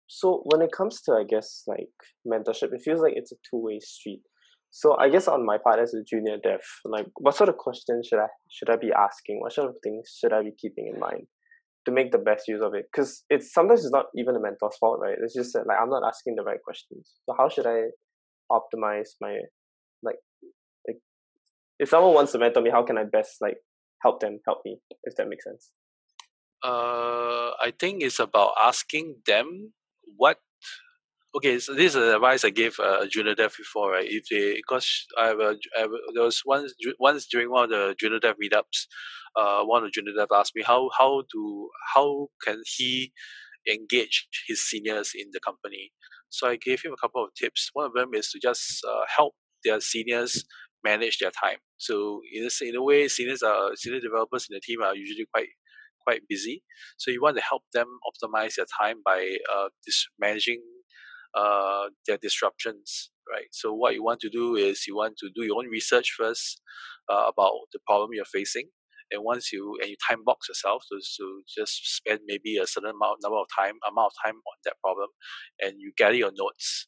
So 0.06 0.42
when 0.44 0.62
it 0.62 0.72
comes 0.72 1.00
to 1.02 1.12
I 1.12 1.24
guess 1.28 1.62
like 1.66 1.94
mentorship, 2.26 2.72
it 2.72 2.82
feels 2.84 3.00
like 3.00 3.14
it's 3.16 3.32
a 3.32 3.36
two 3.50 3.58
way 3.58 3.80
street. 3.80 4.22
So 4.70 4.96
I 4.98 5.08
guess 5.08 5.28
on 5.28 5.46
my 5.46 5.58
part 5.62 5.78
as 5.78 5.94
a 5.94 6.02
junior 6.02 6.36
dev, 6.42 6.60
like 6.84 7.06
what 7.18 7.36
sort 7.36 7.48
of 7.48 7.56
questions 7.56 8.08
should 8.08 8.18
I 8.18 8.26
should 8.50 8.70
I 8.70 8.76
be 8.76 8.92
asking? 8.92 9.40
What 9.40 9.52
sort 9.52 9.68
of 9.68 9.76
things 9.82 10.18
should 10.20 10.32
I 10.32 10.42
be 10.42 10.52
keeping 10.58 10.90
in 10.92 10.98
mind 10.98 11.26
to 11.86 11.92
make 11.92 12.10
the 12.10 12.18
best 12.18 12.48
use 12.48 12.60
of 12.62 12.74
it? 12.74 12.86
Because 12.90 13.22
it's 13.30 13.52
sometimes 13.52 13.84
it's 13.84 13.92
not 13.92 14.06
even 14.16 14.34
a 14.34 14.40
mentor's 14.40 14.76
fault, 14.78 14.98
right? 15.00 15.16
It's 15.22 15.34
just 15.34 15.52
that 15.54 15.66
like 15.66 15.78
I'm 15.80 15.90
not 15.90 16.02
asking 16.06 16.34
the 16.36 16.42
right 16.42 16.62
questions. 16.62 17.12
So 17.24 17.34
how 17.38 17.48
should 17.48 17.66
I 17.66 17.94
optimize 18.50 19.10
my 19.20 19.38
if 21.78 21.88
someone 21.88 22.14
wants 22.14 22.32
to 22.32 22.38
mentor 22.38 22.62
me, 22.62 22.70
how 22.70 22.82
can 22.82 22.98
I 22.98 23.04
best 23.04 23.40
like 23.40 23.58
help 24.02 24.20
them 24.20 24.40
help 24.46 24.58
me? 24.64 24.78
If 25.04 25.16
that 25.16 25.28
makes 25.28 25.44
sense. 25.44 25.70
Uh, 26.62 27.52
I 27.60 27.72
think 27.78 28.02
it's 28.02 28.18
about 28.18 28.52
asking 28.62 29.16
them 29.26 29.72
what. 30.16 30.38
Okay, 31.36 31.58
so 31.58 31.74
this 31.74 31.86
is 31.86 31.94
the 31.94 32.14
advice 32.14 32.44
I 32.44 32.50
gave 32.50 32.78
uh, 32.78 33.06
junior 33.10 33.34
dev 33.34 33.52
before, 33.58 33.90
right? 33.90 34.06
If 34.08 34.26
they, 34.30 34.54
because 34.54 35.04
I 35.18 35.26
have, 35.26 35.40
a, 35.40 35.56
I 35.76 35.80
have 35.80 35.90
a, 35.90 35.98
there 36.14 36.22
was 36.22 36.42
once 36.46 36.72
once 37.00 37.26
during 37.26 37.50
one 37.50 37.64
of 37.64 37.70
the 37.70 37.94
junior 37.98 38.20
dev 38.20 38.36
meetups, 38.42 38.86
uh, 39.36 39.64
one 39.64 39.84
of 39.84 39.92
junior 39.92 40.12
dev 40.16 40.28
asked 40.32 40.54
me 40.54 40.62
how 40.64 40.90
how 40.96 41.24
do 41.32 41.70
how 41.94 42.28
can 42.44 42.62
he 42.76 43.12
engage 43.68 44.28
his 44.46 44.64
seniors 44.66 45.12
in 45.14 45.28
the 45.32 45.40
company. 45.40 45.90
So 46.30 46.48
I 46.48 46.56
gave 46.56 46.82
him 46.82 46.92
a 46.92 47.00
couple 47.00 47.24
of 47.24 47.30
tips. 47.34 47.70
One 47.72 47.86
of 47.86 47.92
them 47.94 48.10
is 48.14 48.30
to 48.30 48.38
just 48.40 48.84
uh, 48.88 49.04
help 49.16 49.34
their 49.64 49.80
seniors 49.80 50.44
manage 50.84 51.18
their 51.18 51.32
time. 51.32 51.58
So 51.78 52.20
in 52.32 52.44
a, 52.44 52.64
in 52.68 52.76
a 52.76 52.82
way, 52.82 53.08
seniors 53.08 53.42
are 53.42 53.70
senior 53.74 54.00
developers 54.00 54.46
in 54.48 54.54
the 54.54 54.60
team 54.60 54.82
are 54.82 54.94
usually 54.94 55.26
quite 55.32 55.48
quite 56.06 56.22
busy. 56.28 56.62
So 56.98 57.10
you 57.10 57.22
want 57.22 57.36
to 57.36 57.42
help 57.42 57.62
them 57.72 57.86
optimize 58.08 58.56
their 58.56 58.66
time 58.80 58.98
by 59.04 59.20
uh, 59.54 59.68
dis- 59.86 60.06
managing 60.20 60.60
uh, 61.34 61.86
their 62.06 62.18
disruptions, 62.18 63.10
right? 63.32 63.48
So 63.52 63.72
what 63.72 63.94
you 63.94 64.04
want 64.04 64.20
to 64.20 64.30
do 64.30 64.54
is 64.54 64.84
you 64.86 64.96
want 64.96 65.16
to 65.18 65.30
do 65.34 65.44
your 65.44 65.58
own 65.58 65.68
research 65.68 66.14
first 66.16 66.60
uh, 67.10 67.24
about 67.32 67.52
the 67.72 67.80
problem 67.86 68.10
you're 68.12 68.24
facing, 68.26 68.68
and 69.10 69.24
once 69.24 69.52
you 69.52 69.76
and 69.80 69.88
you 69.90 69.96
time 70.08 70.22
box 70.24 70.48
yourself 70.48 70.82
to, 70.90 71.00
to 71.18 71.42
just 71.56 71.96
spend 71.96 72.20
maybe 72.26 72.58
a 72.58 72.66
certain 72.66 72.90
amount 72.90 73.18
number 73.22 73.38
of 73.38 73.46
time 73.58 73.76
amount 73.90 74.12
of 74.12 74.16
time 74.24 74.36
on 74.36 74.56
that 74.64 74.76
problem, 74.84 75.08
and 75.60 75.74
you 75.78 75.92
gather 75.96 76.14
your 76.14 76.32
notes 76.36 76.86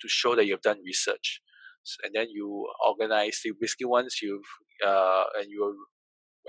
to 0.00 0.08
show 0.08 0.34
that 0.36 0.46
you've 0.46 0.62
done 0.62 0.78
research 0.86 1.40
and 2.04 2.12
then 2.14 2.28
you 2.30 2.66
organize 2.86 3.40
the 3.44 3.52
basically 3.60 3.86
once 3.86 4.20
you've 4.22 4.50
uh, 4.86 5.24
and 5.38 5.46
you 5.50 5.86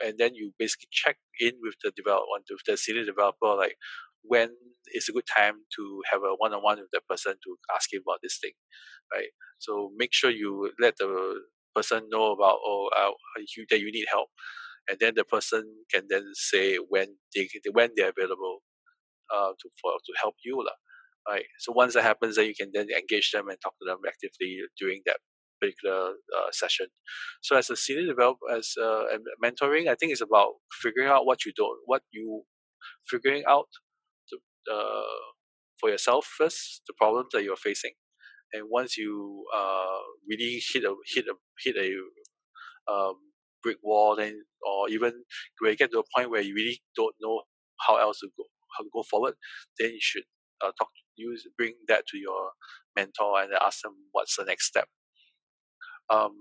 and 0.03 0.17
then 0.17 0.35
you 0.35 0.51
basically 0.59 0.89
check 0.91 1.17
in 1.39 1.53
with 1.61 1.75
the 1.83 1.91
developer 1.95 2.25
with 2.49 2.59
the 2.67 2.77
senior 2.77 3.05
developer 3.05 3.55
like 3.55 3.75
when 4.23 4.49
is 4.93 5.07
a 5.09 5.13
good 5.13 5.27
time 5.37 5.55
to 5.75 6.01
have 6.11 6.21
a 6.23 6.35
one-on-one 6.37 6.79
with 6.79 6.89
that 6.93 7.07
person 7.09 7.33
to 7.43 7.55
ask 7.75 7.93
him 7.93 8.01
about 8.07 8.19
this 8.23 8.39
thing 8.41 8.53
right? 9.13 9.29
So 9.59 9.91
make 9.97 10.11
sure 10.13 10.31
you 10.31 10.71
let 10.79 10.97
the 10.97 11.41
person 11.75 12.07
know 12.11 12.31
about 12.33 12.57
oh 12.65 12.89
uh, 12.97 13.11
you, 13.57 13.65
that 13.69 13.79
you 13.79 13.91
need 13.91 14.05
help 14.11 14.29
and 14.89 14.97
then 14.99 15.13
the 15.15 15.23
person 15.25 15.63
can 15.93 16.03
then 16.09 16.25
say 16.33 16.77
when 16.77 17.07
they 17.35 17.49
when 17.73 17.91
they're 17.95 18.13
available 18.17 18.59
uh, 19.33 19.51
to 19.59 19.69
for 19.81 19.93
to 19.93 20.13
help 20.21 20.35
you 20.45 20.57
lah 20.57 20.77
right? 21.27 21.45
So 21.59 21.73
once 21.73 21.93
that 21.93 22.03
happens, 22.03 22.35
then 22.35 22.47
you 22.47 22.55
can 22.55 22.71
then 22.73 22.87
engage 22.89 23.31
them 23.31 23.47
and 23.49 23.57
talk 23.61 23.73
to 23.81 23.85
them 23.85 23.99
actively 24.07 24.59
during 24.79 25.01
that 25.05 25.17
particular 25.61 26.09
uh, 26.37 26.51
session. 26.51 26.87
So 27.41 27.55
as 27.55 27.69
a 27.69 27.75
senior 27.75 28.07
developer, 28.07 28.49
as 28.51 28.73
uh, 28.81 29.03
mentoring, 29.43 29.87
I 29.87 29.95
think 29.95 30.11
it's 30.11 30.21
about 30.21 30.53
figuring 30.81 31.09
out 31.09 31.25
what 31.25 31.45
you 31.45 31.53
don't, 31.55 31.79
what 31.85 32.01
you, 32.11 32.43
figuring 33.09 33.43
out 33.47 33.67
the, 34.31 34.37
uh, 34.73 35.03
for 35.79 35.89
yourself 35.89 36.25
first 36.37 36.81
the 36.87 36.93
problems 36.97 37.29
that 37.33 37.43
you're 37.43 37.55
facing, 37.55 37.91
and 38.53 38.63
once 38.69 38.97
you 38.97 39.45
uh, 39.55 39.99
really 40.29 40.61
hit 40.73 40.83
a 40.83 40.95
hit 41.13 41.25
a 41.27 41.35
hit 41.63 41.75
a 41.77 42.91
um, 42.91 43.15
brick 43.61 43.77
wall, 43.83 44.15
then 44.15 44.43
or 44.65 44.89
even 44.89 45.11
when 45.59 45.71
you 45.71 45.77
get 45.77 45.91
to 45.91 45.99
a 45.99 46.03
point 46.15 46.29
where 46.29 46.41
you 46.41 46.53
really 46.55 46.81
don't 46.95 47.15
know 47.21 47.41
how 47.87 47.97
else 47.97 48.19
to 48.19 48.27
go 48.37 48.43
how 48.77 48.83
to 48.83 48.89
go 48.93 49.03
forward, 49.03 49.35
then 49.79 49.91
you 49.91 49.99
should 50.01 50.23
uh, 50.63 50.71
talk 50.77 50.89
use 51.15 51.47
bring 51.57 51.73
that 51.87 52.05
to 52.07 52.17
your 52.17 52.51
mentor 52.95 53.41
and 53.41 53.51
ask 53.53 53.81
them 53.81 53.93
what's 54.11 54.35
the 54.37 54.45
next 54.45 54.65
step. 54.67 54.87
Um, 56.09 56.33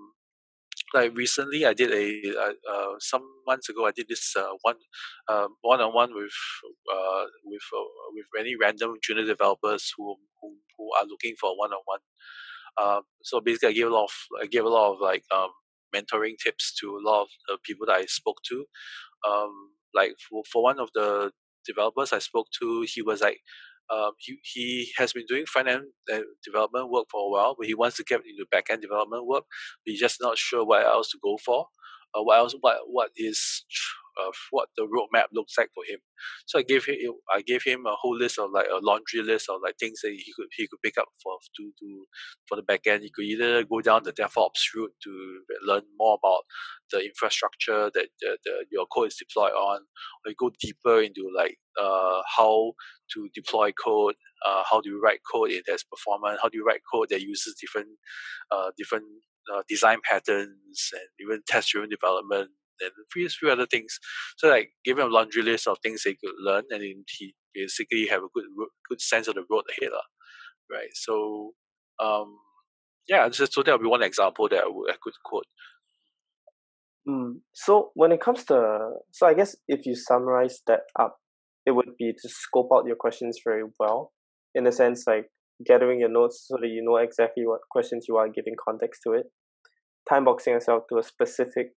like 0.95 1.17
recently, 1.17 1.65
I 1.65 1.75
did 1.75 1.91
a 1.93 2.39
uh, 2.39 2.53
uh, 2.73 2.95
some 2.99 3.23
months 3.47 3.69
ago. 3.69 3.87
I 3.87 3.93
did 3.93 4.07
this 4.09 4.35
uh, 4.37 4.53
one 4.63 4.77
one 5.63 5.81
on 5.81 5.95
one 5.95 6.15
with 6.15 6.33
uh, 6.93 7.25
with 7.45 7.63
uh, 7.75 7.85
with 8.15 8.27
any 8.39 8.57
random 8.61 8.95
junior 9.03 9.25
developers 9.25 9.93
who 9.97 10.17
who, 10.41 10.57
who 10.79 10.91
are 10.99 11.07
looking 11.07 11.35
for 11.41 11.57
one 11.59 11.73
on 11.73 11.81
one. 11.85 13.03
So 13.23 13.41
basically, 13.41 13.71
I 13.71 13.73
gave 13.73 13.87
a 13.87 13.91
lot 13.95 14.05
of 14.05 14.15
I 14.43 14.47
gave 14.47 14.65
a 14.65 14.69
lot 14.69 14.93
of 14.93 15.01
like 15.01 15.25
um, 15.35 15.51
mentoring 15.95 16.37
tips 16.43 16.75
to 16.81 16.97
a 16.97 17.03
lot 17.09 17.23
of 17.23 17.29
the 17.49 17.59
people 17.65 17.87
that 17.87 17.97
I 17.97 18.05
spoke 18.07 18.39
to. 18.49 18.65
Um, 19.29 19.71
like 19.95 20.13
for, 20.29 20.43
for 20.53 20.63
one 20.63 20.81
of 20.81 20.91
the 20.95 21.31
developers 21.67 22.13
I 22.13 22.19
spoke 22.19 22.49
to, 22.61 22.87
he 22.93 23.03
was 23.03 23.21
like, 23.21 23.39
um, 23.93 24.13
he, 24.19 24.39
he 24.45 24.93
has 24.99 25.13
been 25.13 25.27
doing 25.29 25.47
end 25.69 25.85
uh, 26.13 26.21
development 26.45 26.91
work 26.91 27.07
for 27.11 27.27
a 27.27 27.31
while, 27.31 27.57
but 27.59 27.67
he 27.69 27.75
wants 27.75 27.99
to 27.99 28.05
get 28.05 28.21
into 28.21 28.47
back 28.51 28.67
end 28.71 28.83
development 28.83 29.27
work. 29.27 29.45
He's 29.85 30.01
just 30.01 30.19
not 30.21 30.39
sure 30.39 30.65
what 30.67 30.87
else 30.87 31.11
to 31.11 31.19
go 31.23 31.39
for. 31.45 31.67
Uh, 32.15 32.23
what 32.25 32.39
else? 32.39 32.57
What 32.61 32.79
what 32.89 33.11
is 33.17 33.65
of 34.19 34.35
what 34.51 34.69
the 34.77 34.85
roadmap 34.85 35.27
looks 35.33 35.55
like 35.59 35.71
for 35.75 35.85
him. 35.89 35.99
So 36.47 36.59
I 36.59 36.63
gave 36.63 36.85
him 36.85 36.97
I 37.33 37.43
gave 37.43 37.63
him 37.65 37.87
a 37.87 37.95
whole 37.95 38.17
list 38.17 38.39
of 38.39 38.51
like 38.53 38.67
a 38.71 38.79
laundry 38.83 39.23
list 39.23 39.49
of 39.51 39.61
like 39.63 39.77
things 39.79 40.01
that 40.03 40.11
he 40.13 40.33
could 40.37 40.49
he 40.57 40.67
could 40.69 40.83
pick 40.83 40.99
up 40.99 41.09
for 41.23 41.37
to 41.57 41.73
to 41.81 42.07
for 42.49 42.57
the 42.57 42.63
backend. 42.63 43.03
He 43.03 43.11
could 43.15 43.25
either 43.25 43.65
go 43.65 43.81
down 43.81 44.03
the 44.05 44.13
DevOps 44.13 44.75
route 44.75 44.93
to 45.05 45.41
learn 45.67 45.83
more 45.99 46.19
about 46.23 46.43
the 46.91 47.05
infrastructure 47.05 47.91
that 47.95 48.09
the, 48.21 48.39
the 48.45 48.67
your 48.71 48.87
code 48.87 49.09
is 49.09 49.17
deployed 49.17 49.53
on, 49.53 49.81
or 50.25 50.31
you 50.31 50.35
go 50.39 50.51
deeper 50.61 51.01
into 51.01 51.31
like 51.35 51.57
uh, 51.81 52.23
how 52.37 52.73
to 53.15 53.29
deploy 53.35 53.73
code, 53.73 54.15
uh, 54.47 54.63
how 54.71 54.81
do 54.81 54.91
you 54.91 55.01
write 55.01 55.21
code 55.31 55.51
that's 55.67 55.85
performant, 55.85 56.39
how 56.43 56.49
do 56.49 56.59
you 56.59 56.65
write 56.65 56.81
code 56.93 57.09
that 57.11 57.23
uses 57.23 57.55
different 57.61 57.89
uh, 58.51 58.71
different 58.77 59.05
uh, 59.53 59.63
design 59.69 59.99
patterns 60.09 60.91
and 60.93 61.03
even 61.21 61.43
test 61.47 61.71
driven 61.71 61.91
development 61.91 62.51
and 62.81 62.91
a 62.91 63.05
few, 63.13 63.51
other 63.51 63.67
things. 63.67 63.99
So 64.39 64.49
like 64.49 64.71
give 64.85 64.99
him 64.99 65.07
a 65.07 65.11
laundry 65.11 65.43
list 65.43 65.67
of 65.67 65.79
things 65.83 66.03
they 66.05 66.15
could 66.15 66.35
learn, 66.39 66.65
and 66.71 66.83
then 66.83 67.05
he 67.19 67.35
basically 67.55 68.07
have 68.07 68.23
a 68.23 68.33
good 68.35 68.45
good 68.89 69.01
sense 69.01 69.29
of 69.29 69.35
the 69.35 69.45
road 69.51 69.65
ahead, 69.79 69.93
lah. 69.93 70.07
right? 70.71 70.91
So 70.95 71.53
um, 72.03 72.37
yeah, 73.09 73.29
so, 73.31 73.47
so 73.51 73.63
that 73.63 73.73
would 73.73 73.83
be 73.83 73.89
one 73.89 74.03
example 74.03 74.49
that 74.49 74.61
I, 74.61 74.69
would, 74.69 74.91
I 74.91 74.97
could 75.01 75.15
quote. 75.25 75.47
Mm. 77.09 77.41
So 77.53 77.91
when 77.95 78.13
it 78.13 78.21
comes 78.21 78.45
to 78.45 78.91
so 79.11 79.27
I 79.27 79.35
guess 79.35 79.57
if 79.67 79.87
you 79.87 79.95
summarize 79.97 80.61
that 80.67 80.81
up, 80.99 81.19
it 81.67 81.73
would 81.73 81.97
be 81.99 82.13
to 82.13 82.29
scope 82.29 82.71
out 82.73 82.87
your 82.87 82.97
questions 82.97 83.41
very 83.45 83.65
well, 83.79 84.13
in 84.55 84.67
a 84.67 84.73
sense 84.73 85.05
like 85.07 85.27
gathering 85.65 86.01
your 86.01 86.09
notes 86.09 86.47
so 86.49 86.57
that 86.61 86.69
you 86.69 86.83
know 86.85 86.97
exactly 86.97 87.47
what 87.47 87.61
questions 87.71 88.07
you 88.09 88.17
are 88.17 88.29
giving 88.29 88.55
context 88.63 89.03
to 89.07 89.13
it, 89.13 89.27
time 90.09 90.25
boxing 90.25 90.53
yourself 90.53 90.85
to 90.89 90.99
a 90.99 91.03
specific 91.03 91.73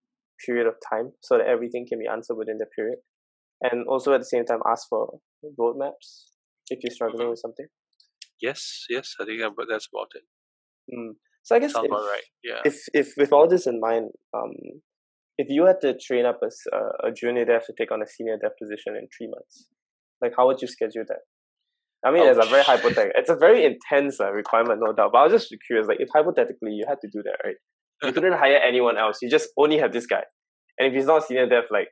period 0.46 0.68
of 0.68 0.76
time 0.92 1.12
so 1.22 1.38
that 1.38 1.48
everything 1.48 1.86
can 1.88 2.00
be 2.00 2.08
answered 2.08 2.36
within 2.36 2.58
the 2.58 2.66
period. 2.76 3.00
And 3.62 3.88
also 3.88 4.14
at 4.14 4.20
the 4.20 4.26
same 4.26 4.46
time 4.46 4.60
ask 4.70 4.88
for 4.90 5.20
roadmaps 5.60 6.32
if 6.70 6.80
you're 6.84 6.92
struggling 6.92 7.22
mm-hmm. 7.22 7.30
with 7.32 7.40
something. 7.40 7.68
Yes, 8.42 8.86
yes, 8.90 9.16
I 9.20 9.26
think 9.26 9.42
that's 9.70 9.88
about 9.94 10.12
it. 10.16 10.24
Mm. 10.94 11.14
So 11.44 11.56
I 11.56 11.60
guess 11.60 11.74
Sounds 11.74 11.86
if, 11.86 11.92
right. 11.92 12.24
Yeah. 12.44 12.62
If 12.66 12.78
if 12.94 13.14
with 13.18 13.32
all 13.32 13.48
this 13.48 13.68
in 13.68 13.80
mind, 13.80 14.10
um, 14.36 14.52
if 15.38 15.48
you 15.50 15.66
had 15.66 15.80
to 15.82 15.96
train 15.98 16.26
up 16.26 16.40
a, 16.44 17.08
a 17.08 17.12
junior 17.12 17.46
dev 17.46 17.66
to 17.68 17.74
take 17.78 17.92
on 17.92 18.02
a 18.02 18.08
senior 18.08 18.38
dev 18.42 18.52
position 18.60 18.96
in 18.96 19.08
three 19.16 19.28
months, 19.28 19.70
like 20.22 20.34
how 20.36 20.48
would 20.48 20.62
you 20.62 20.68
schedule 20.68 21.04
that? 21.08 21.20
I 22.06 22.12
mean, 22.12 22.24
Ouch. 22.24 22.38
it's 22.38 22.46
a 22.46 22.50
very 22.50 22.64
hypothetical. 22.64 23.12
It's 23.16 23.30
a 23.30 23.36
very 23.36 23.66
intense 23.66 24.20
uh, 24.20 24.32
requirement, 24.32 24.80
no 24.84 24.94
doubt. 24.94 25.12
But 25.12 25.20
I 25.20 25.24
was 25.24 25.34
just 25.34 25.56
curious, 25.66 25.88
like, 25.88 25.98
if 26.00 26.10
hypothetically 26.14 26.72
you 26.72 26.86
had 26.88 27.02
to 27.02 27.10
do 27.12 27.24
that, 27.24 27.38
right? 27.44 27.56
You 28.04 28.12
couldn't 28.12 28.34
hire 28.34 28.58
anyone 28.58 28.98
else. 28.98 29.20
You 29.22 29.30
just 29.30 29.50
only 29.58 29.78
have 29.78 29.94
this 29.94 30.06
guy. 30.06 30.24
And 30.78 30.88
if 30.88 30.94
he's 30.94 31.06
not 31.06 31.26
senior 31.26 31.48
dev, 31.48 31.64
like, 31.72 31.88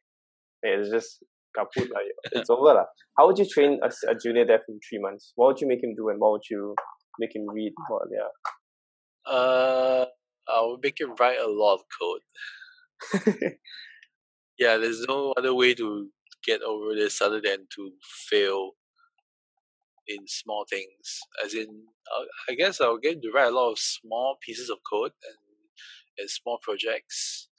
it's 0.62 0.90
just 0.90 1.24
kaput. 1.56 1.90
Like, 1.94 2.12
it's 2.32 2.50
over. 2.50 2.62
La. 2.62 2.84
How 3.18 3.28
would 3.28 3.38
you 3.38 3.48
train 3.48 3.80
a, 3.84 3.92
a, 4.10 4.16
junior 4.16 4.46
dev 4.46 4.62
in 4.68 4.80
three 4.88 5.00
months? 5.00 5.34
What 5.36 5.48
would 5.48 5.62
you 5.62 5.68
make 5.68 5.84
him 5.84 5.96
do 5.96 6.10
and 6.10 6.20
what 6.20 6.32
would 6.34 6.50
you 6.50 6.76
make 7.20 7.36
him 7.36 7.48
read? 7.50 7.74
What, 7.88 8.04
yeah. 8.12 9.32
Uh, 9.32 10.06
I 10.50 10.62
would 10.66 10.82
make 10.84 11.00
him 11.00 11.16
write 11.20 11.40
a 11.40 11.48
lot 11.50 11.76
of 11.76 11.82
code. 12.00 12.22
yeah, 14.60 14.78
there's 14.78 15.06
no 15.08 15.34
other 15.38 15.54
way 15.54 15.74
to 15.76 16.10
get 16.46 16.62
over 16.62 16.94
this 16.94 17.22
other 17.22 17.42
than 17.42 17.68
to 17.76 17.92
fail 18.30 18.72
in 20.08 20.28
small 20.28 20.66
things. 20.70 21.20
As 21.44 21.54
in, 21.54 21.68
uh, 22.14 22.24
I 22.50 22.56
guess 22.56 22.82
I'll 22.82 22.98
get 22.98 23.22
to 23.22 23.32
write 23.34 23.52
a 23.52 23.56
lot 23.56 23.72
of 23.72 23.80
small 23.80 24.38
pieces 24.46 24.70
of 24.70 24.80
code 24.92 25.12
and, 25.26 25.38
and 26.18 26.30
small 26.30 26.60
projects, 26.62 27.50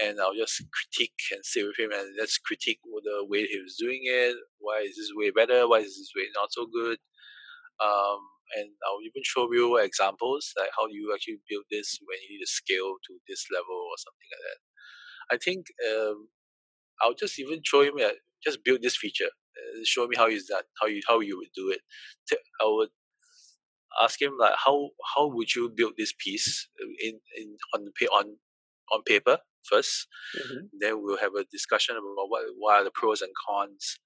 and 0.00 0.20
I'll 0.20 0.34
just 0.34 0.62
critique 0.72 1.20
and 1.32 1.44
sit 1.44 1.66
with 1.66 1.78
him 1.78 1.90
and 1.92 2.14
let's 2.18 2.38
critique 2.38 2.80
the 2.84 3.24
way 3.28 3.46
he 3.46 3.60
was 3.60 3.76
doing 3.78 4.02
it. 4.04 4.36
Why 4.58 4.80
is 4.80 4.96
this 4.96 5.10
way 5.14 5.30
better? 5.30 5.68
Why 5.68 5.78
is 5.78 5.96
this 5.96 6.12
way 6.16 6.26
not 6.34 6.52
so 6.52 6.66
good? 6.66 6.98
Um, 7.82 8.20
and 8.56 8.70
I'll 8.86 9.02
even 9.02 9.22
show 9.24 9.48
you 9.52 9.78
examples 9.78 10.52
like 10.58 10.70
how 10.78 10.86
you 10.88 11.12
actually 11.14 11.38
build 11.48 11.64
this 11.70 11.98
when 12.04 12.18
you 12.22 12.36
need 12.38 12.44
to 12.44 12.50
scale 12.50 12.94
to 13.06 13.12
this 13.28 13.46
level 13.52 13.74
or 13.74 13.96
something 13.98 14.30
like 14.32 14.44
that. 14.48 14.60
I 15.34 15.38
think 15.38 15.66
um, 15.90 16.28
I'll 17.02 17.14
just 17.14 17.38
even 17.38 17.60
show 17.64 17.82
him 17.82 17.94
that 17.98 18.14
just 18.44 18.64
build 18.64 18.82
this 18.82 18.96
feature 18.96 19.30
uh, 19.56 19.80
show 19.84 20.06
me 20.06 20.16
how 20.16 20.26
you 20.26 20.40
that 20.48 20.64
how 20.80 20.86
you 20.88 21.00
how 21.08 21.20
you 21.20 21.36
would 21.38 21.52
do 21.54 21.70
it. 21.70 21.80
I 22.60 22.66
would 22.66 22.90
ask 24.02 24.20
him 24.20 24.32
like 24.38 24.54
how 24.64 24.90
how 25.14 25.26
would 25.26 25.54
you 25.54 25.70
build 25.74 25.92
this 25.96 26.12
piece 26.18 26.68
in 27.02 27.20
in 27.36 27.56
on 27.74 27.86
on 28.12 28.36
on 28.92 29.02
paper 29.04 29.38
1st 29.72 30.06
mm-hmm. 30.38 30.66
Then 30.80 31.02
we'll 31.02 31.18
have 31.18 31.34
a 31.34 31.44
discussion 31.50 31.96
about 31.96 32.28
what 32.28 32.42
what 32.58 32.80
are 32.80 32.84
the 32.84 32.90
pros 32.92 33.22
and 33.22 33.32
cons, 33.48 33.98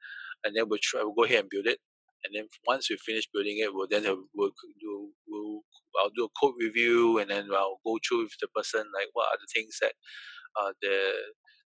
and 0.45 0.57
then 0.57 0.69
we'll 0.69 0.79
try 0.83 1.03
we'll 1.03 1.15
go 1.15 1.25
ahead 1.25 1.41
and 1.41 1.51
build 1.51 1.67
it. 1.67 1.79
And 2.25 2.35
then 2.35 2.49
once 2.67 2.91
we 2.91 2.97
finish 2.97 3.29
building 3.33 3.59
it, 3.59 3.73
we'll 3.73 3.89
then 3.89 4.05
have, 4.05 4.19
we'll 4.35 4.53
do 4.81 5.11
we'll 5.27 5.63
I'll 6.01 6.11
do 6.15 6.27
a 6.27 6.41
code 6.41 6.55
review, 6.61 7.19
and 7.19 7.31
then 7.31 7.49
I'll 7.53 7.81
go 7.85 7.99
through 8.07 8.25
with 8.25 8.39
the 8.41 8.49
person 8.55 8.85
like 8.95 9.09
what 9.13 9.27
are 9.33 9.39
the 9.41 9.51
things 9.53 9.79
that 9.81 9.95
uh, 10.61 10.73
the 10.81 11.13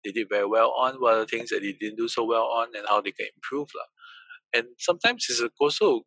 they 0.04 0.12
did 0.12 0.28
very 0.30 0.46
well 0.46 0.72
on, 0.78 0.94
what 1.00 1.14
are 1.14 1.20
the 1.20 1.26
things 1.26 1.50
that 1.50 1.62
they 1.62 1.72
didn't 1.72 1.96
do 1.96 2.08
so 2.08 2.24
well 2.24 2.44
on, 2.44 2.68
and 2.76 2.86
how 2.88 3.00
they 3.00 3.10
can 3.12 3.26
improve. 3.36 3.68
La. 3.74 4.60
And 4.60 4.68
sometimes 4.78 5.26
it's 5.28 5.42
also, 5.60 6.02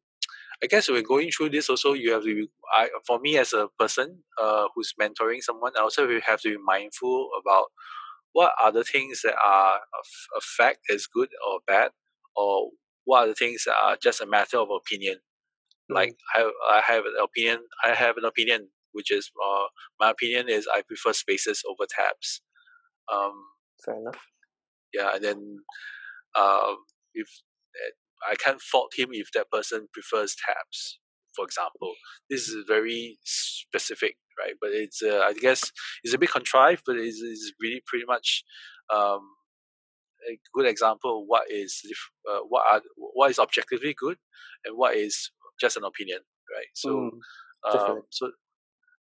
I 0.63 0.67
guess 0.67 0.89
we're 0.89 1.01
going 1.01 1.31
through 1.31 1.51
this 1.51 1.69
also, 1.69 1.93
you 1.93 2.11
have 2.11 2.23
to, 2.23 2.35
be, 2.35 2.49
I, 2.73 2.89
for 3.07 3.19
me 3.19 3.37
as 3.37 3.53
a 3.53 3.69
person 3.79 4.23
uh, 4.41 4.67
who's 4.75 4.93
mentoring 4.99 5.41
someone, 5.41 5.71
I 5.77 5.81
also 5.81 6.07
have 6.25 6.41
to 6.41 6.49
be 6.49 6.57
mindful 6.63 7.29
about 7.41 7.67
what 8.33 8.51
are 8.61 8.71
the 8.71 8.83
things 8.83 9.21
that 9.23 9.35
are 9.43 9.77
a 10.37 10.41
fact 10.57 10.79
is 10.89 11.07
good 11.07 11.29
or 11.49 11.59
bad, 11.65 11.91
or 12.35 12.69
what 13.05 13.23
are 13.23 13.27
the 13.27 13.35
things 13.35 13.63
that 13.65 13.75
are 13.81 13.97
just 14.01 14.21
a 14.21 14.25
matter 14.25 14.57
of 14.57 14.69
opinion. 14.69 15.15
Mm. 15.89 15.95
Like 15.95 16.15
I, 16.35 16.51
I 16.71 16.81
have 16.85 17.05
an 17.05 17.15
opinion. 17.23 17.59
I 17.83 17.95
have 17.95 18.17
an 18.17 18.25
opinion, 18.25 18.67
which 18.91 19.11
is 19.11 19.31
uh, 19.43 19.65
my 19.99 20.11
opinion 20.11 20.49
is 20.49 20.67
I 20.71 20.81
prefer 20.81 21.13
spaces 21.13 21.63
over 21.67 21.87
tabs. 21.89 22.41
Um, 23.11 23.33
Fair 23.83 23.95
enough. 23.95 24.19
Yeah, 24.93 25.15
and 25.15 25.23
then 25.23 25.57
um, 26.37 26.77
if 27.13 27.27
I 28.29 28.35
can't 28.35 28.61
fault 28.61 28.91
him 28.97 29.09
if 29.11 29.29
that 29.33 29.49
person 29.51 29.87
prefers 29.93 30.35
tabs, 30.45 30.99
for 31.35 31.45
example. 31.45 31.93
This 32.29 32.47
is 32.47 32.65
very 32.67 33.17
specific, 33.23 34.15
right? 34.39 34.53
But 34.59 34.71
it's 34.71 35.01
uh, 35.03 35.19
I 35.19 35.33
guess 35.33 35.71
it's 36.03 36.13
a 36.13 36.17
bit 36.17 36.31
contrived, 36.31 36.83
but 36.85 36.97
it's, 36.97 37.21
it's 37.21 37.53
really 37.61 37.81
pretty 37.85 38.05
much 38.05 38.43
um, 38.93 39.21
a 40.29 40.37
good 40.53 40.67
example 40.67 41.21
of 41.21 41.23
what 41.27 41.43
is 41.49 41.81
uh, 42.29 42.39
what 42.47 42.63
are 42.71 42.81
what 42.97 43.31
is 43.31 43.39
objectively 43.39 43.95
good 43.97 44.17
and 44.65 44.77
what 44.77 44.95
is 44.95 45.31
just 45.59 45.77
an 45.77 45.83
opinion, 45.83 46.19
right? 46.55 46.67
So, 46.73 46.89
mm, 46.89 47.09
um, 47.73 48.01
so 48.09 48.31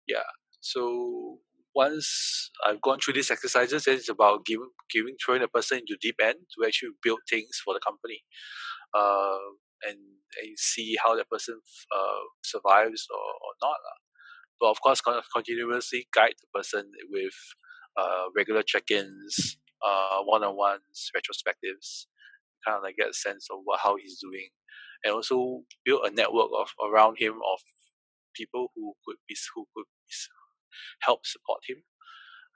yeah, 0.07 0.23
so 0.61 1.39
once 1.75 2.49
I've 2.65 2.81
gone 2.81 2.99
through 2.99 3.13
these 3.15 3.29
exercises, 3.31 3.85
then 3.85 3.95
it's 3.95 4.09
about 4.09 4.45
giving, 4.45 4.69
giving 4.91 5.15
throwing 5.23 5.43
a 5.43 5.47
person 5.47 5.79
into 5.79 5.97
deep 6.01 6.15
end 6.23 6.35
to 6.57 6.65
actually 6.65 6.91
build 7.03 7.19
things 7.29 7.61
for 7.63 7.73
the 7.73 7.79
company, 7.85 8.21
uh, 8.93 9.37
and, 9.87 9.97
and 10.41 10.57
see 10.57 10.97
how 11.03 11.15
that 11.15 11.29
person 11.29 11.59
uh, 11.95 12.23
survives 12.43 13.07
or, 13.11 13.19
or 13.19 13.53
not. 13.61 13.77
But 14.59 14.69
of 14.69 14.81
course, 14.81 15.01
continuously 15.33 16.07
guide 16.13 16.33
the 16.41 16.59
person 16.59 16.91
with 17.11 17.33
uh, 17.97 18.25
regular 18.35 18.63
check-ins, 18.63 19.57
uh, 19.85 20.23
one-on-ones, 20.23 21.11
retrospectives, 21.15 22.05
kind 22.65 22.77
of 22.77 22.83
like 22.83 22.95
get 22.97 23.09
a 23.09 23.13
sense 23.13 23.47
of 23.51 23.59
what 23.63 23.79
how 23.83 23.97
he's 23.97 24.19
doing, 24.19 24.49
and 25.03 25.13
also 25.13 25.61
build 25.85 26.01
a 26.05 26.11
network 26.11 26.49
of 26.59 26.69
around 26.83 27.17
him 27.19 27.33
of 27.33 27.59
people 28.35 28.71
who 28.75 28.93
could 29.05 29.17
be 29.27 29.35
who 29.55 29.65
could 29.75 29.85
help 31.01 31.25
support 31.25 31.61
him. 31.67 31.77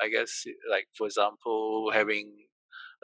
I 0.02 0.10
guess 0.10 0.44
like 0.70 0.88
for 0.98 1.06
example 1.08 1.92
having 1.94 2.34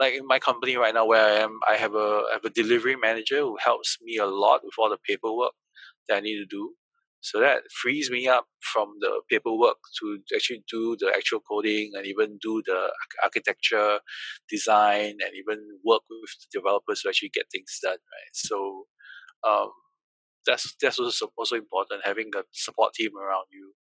like 0.00 0.14
in 0.14 0.26
my 0.26 0.38
company 0.38 0.76
right 0.76 0.94
now 0.94 1.06
where 1.06 1.24
I 1.24 1.40
am, 1.42 1.58
I 1.68 1.76
have 1.76 1.94
a 1.94 2.24
I 2.30 2.34
have 2.34 2.44
a 2.44 2.50
delivery 2.50 2.96
manager 2.96 3.40
who 3.40 3.56
helps 3.62 3.98
me 4.02 4.16
a 4.18 4.26
lot 4.26 4.60
with 4.64 4.74
all 4.78 4.90
the 4.90 4.98
paperwork 5.06 5.52
that 6.08 6.18
I 6.18 6.20
need 6.20 6.38
to 6.38 6.46
do. 6.46 6.74
So 7.20 7.40
that 7.40 7.62
frees 7.82 8.10
me 8.10 8.28
up 8.28 8.46
from 8.60 8.94
the 9.00 9.22
paperwork 9.30 9.76
to 10.00 10.20
actually 10.34 10.64
do 10.70 10.96
the 11.00 11.12
actual 11.16 11.40
coding 11.40 11.92
and 11.94 12.06
even 12.06 12.38
do 12.40 12.62
the 12.64 12.92
architecture, 13.24 14.00
design, 14.48 15.16
and 15.24 15.32
even 15.36 15.58
work 15.84 16.02
with 16.10 16.30
the 16.40 16.60
developers 16.60 17.02
to 17.02 17.08
actually 17.08 17.30
get 17.34 17.46
things 17.52 17.78
done. 17.82 17.92
Right. 17.98 18.32
So 18.34 18.84
um, 19.48 19.70
that's 20.46 20.74
that's 20.80 20.98
also 20.98 21.32
also 21.38 21.56
important 21.56 22.02
having 22.04 22.30
a 22.36 22.42
support 22.52 22.94
team 22.94 23.12
around 23.18 23.46
you. 23.52 23.74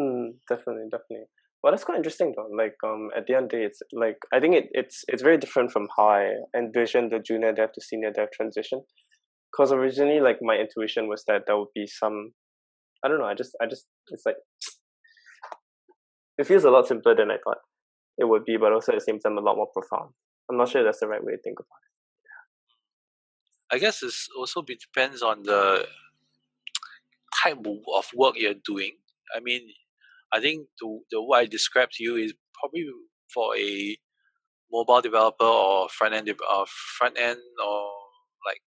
Mm, 0.00 0.38
definitely, 0.48 0.88
definitely. 0.90 1.26
Well, 1.62 1.72
that's 1.72 1.84
quite 1.84 1.96
interesting 1.96 2.34
though. 2.36 2.48
Like, 2.56 2.76
um, 2.84 3.10
at 3.16 3.26
the 3.26 3.34
end 3.34 3.46
of 3.46 3.50
the 3.50 3.56
day, 3.58 3.64
it's 3.64 3.80
like 3.92 4.18
I 4.32 4.40
think 4.40 4.54
it, 4.54 4.68
it's 4.72 5.04
it's 5.08 5.22
very 5.22 5.38
different 5.38 5.72
from 5.72 5.88
how 5.96 6.08
I 6.08 6.34
envisioned 6.56 7.10
the 7.10 7.18
junior 7.18 7.52
dev 7.52 7.72
to 7.72 7.80
senior 7.80 8.12
dev 8.12 8.28
transition. 8.32 8.82
Because 9.50 9.72
originally, 9.72 10.20
like 10.20 10.38
my 10.40 10.56
intuition 10.56 11.08
was 11.08 11.24
that 11.26 11.42
there 11.46 11.56
would 11.56 11.72
be 11.74 11.86
some, 11.86 12.32
I 13.02 13.08
don't 13.08 13.18
know. 13.18 13.24
I 13.24 13.34
just, 13.34 13.56
I 13.62 13.66
just, 13.66 13.86
it's 14.08 14.24
like 14.26 14.36
it 16.36 16.46
feels 16.46 16.64
a 16.64 16.70
lot 16.70 16.86
simpler 16.86 17.16
than 17.16 17.30
I 17.30 17.38
thought 17.42 17.58
it 18.18 18.28
would 18.28 18.44
be, 18.44 18.56
but 18.56 18.72
also 18.72 18.92
at 18.92 18.96
the 18.96 19.04
same 19.04 19.18
time 19.18 19.38
a 19.38 19.40
lot 19.40 19.56
more 19.56 19.68
profound. 19.72 20.10
I'm 20.50 20.56
not 20.56 20.68
sure 20.68 20.84
that's 20.84 21.00
the 21.00 21.08
right 21.08 21.22
way 21.22 21.32
to 21.32 21.38
think 21.38 21.58
about 21.58 21.66
it. 23.70 23.76
I 23.76 23.78
guess 23.78 24.02
it 24.02 24.12
also 24.38 24.62
depends 24.62 25.22
on 25.22 25.42
the 25.42 25.86
type 27.42 27.58
of 27.66 28.10
work 28.14 28.34
you're 28.36 28.54
doing. 28.64 28.92
I 29.34 29.40
mean, 29.40 29.62
I 30.32 30.40
think 30.40 30.66
the, 30.80 31.00
the 31.10 31.22
what 31.22 31.40
I 31.40 31.46
described 31.46 31.92
to 31.94 32.04
you 32.04 32.16
is 32.16 32.34
probably 32.60 32.86
for 33.32 33.56
a 33.56 33.96
mobile 34.70 35.00
developer 35.00 35.44
or 35.44 35.88
front 35.88 36.14
end 36.14 36.28
or 36.28 36.66
front 36.98 37.18
end 37.18 37.38
or 37.64 37.90
like 38.46 38.60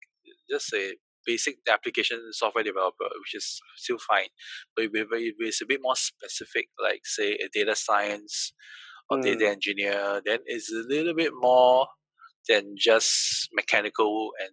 just 0.50 0.74
a 0.74 0.96
basic 1.26 1.58
application 1.70 2.20
software 2.32 2.64
developer, 2.64 3.06
which 3.06 3.36
is 3.36 3.60
still 3.78 3.98
fine. 4.10 4.30
But 4.76 4.86
if 4.86 5.36
it's 5.40 5.62
a 5.62 5.66
bit 5.68 5.80
more 5.82 5.96
specific, 5.96 6.68
like 6.82 7.02
say 7.04 7.34
a 7.34 7.48
data 7.54 7.76
science 7.76 8.54
or 9.10 9.18
mm. 9.18 9.24
data 9.24 9.50
engineer, 9.50 10.22
then 10.26 10.40
it's 10.46 10.72
a 10.72 10.84
little 10.88 11.14
bit 11.14 11.32
more 11.34 11.88
than 12.50 12.76
just 12.78 13.50
mechanical 13.54 14.32
and 14.42 14.50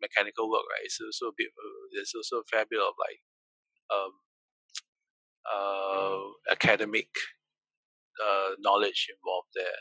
mechanical 0.00 0.50
work, 0.50 0.64
right? 0.70 0.84
It's 0.84 0.98
also 1.00 1.30
a 1.30 1.36
bit. 1.36 1.48
Uh, 1.56 1.88
there's 1.94 2.12
also 2.14 2.42
a 2.42 2.48
fair 2.50 2.66
bit 2.68 2.80
of 2.80 2.94
like 2.98 3.20
um, 3.94 4.12
uh, 5.50 6.18
academic 6.50 7.08
uh, 8.22 8.50
knowledge 8.60 9.08
involved 9.10 9.48
there. 9.54 9.80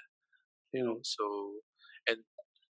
You 0.73 0.85
know, 0.85 0.99
so 1.03 1.51
and 2.07 2.17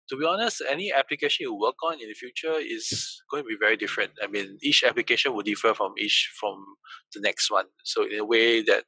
to 0.09 0.17
be 0.17 0.25
honest, 0.25 0.61
any 0.69 0.91
application 0.91 1.45
you 1.45 1.55
work 1.55 1.75
on 1.83 1.93
in 1.93 2.07
the 2.07 2.13
future 2.13 2.55
is 2.59 3.21
going 3.31 3.43
to 3.43 3.47
be 3.47 3.57
very 3.59 3.77
different. 3.77 4.11
I 4.21 4.27
mean, 4.27 4.57
each 4.61 4.83
application 4.83 5.33
will 5.33 5.43
differ 5.43 5.73
from 5.73 5.93
each 5.97 6.31
from 6.39 6.63
the 7.13 7.21
next 7.21 7.49
one. 7.49 7.65
So 7.83 8.03
in 8.03 8.19
a 8.19 8.25
way 8.25 8.61
that 8.63 8.83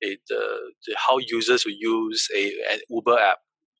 it 0.00 0.20
uh, 0.30 0.66
the, 0.86 0.96
how 0.96 1.18
users 1.18 1.64
will 1.64 1.76
use 1.78 2.28
a 2.36 2.52
an 2.72 2.80
Uber 2.90 3.18
app 3.18 3.38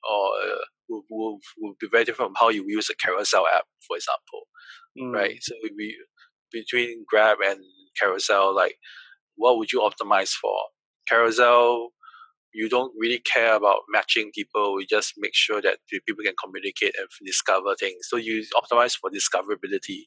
or 0.09 0.27
uh, 0.43 0.64
will, 0.89 1.03
will, 1.11 1.39
will 1.59 1.74
be 1.81 1.89
very 1.91 2.05
different 2.05 2.31
from 2.31 2.35
how 2.39 2.49
you 2.49 2.64
use 2.66 2.89
a 2.91 2.95
Carousell 2.95 3.45
app, 3.55 3.64
for 3.87 3.97
example, 3.97 4.43
mm. 4.99 5.12
right? 5.12 5.39
So 5.43 5.55
we 5.77 5.97
between 6.53 7.05
Grab 7.09 7.39
and 7.45 7.59
Carousell, 8.01 8.55
like 8.55 8.77
what 9.37 9.59
would 9.59 9.72
you 9.72 9.80
optimize 9.80 10.32
for? 10.32 10.57
Carousell, 11.11 11.89
you 12.53 12.68
don't 12.68 12.93
really 12.99 13.18
care 13.18 13.55
about 13.55 13.80
matching 13.91 14.30
people. 14.34 14.80
You 14.80 14.87
just 14.87 15.14
make 15.18 15.34
sure 15.34 15.61
that 15.61 15.78
people 15.91 16.24
can 16.24 16.34
communicate 16.43 16.95
and 16.99 17.07
discover 17.24 17.74
things. 17.78 18.09
So 18.09 18.16
you 18.16 18.45
optimize 18.55 18.97
for 18.97 19.11
discoverability. 19.11 20.05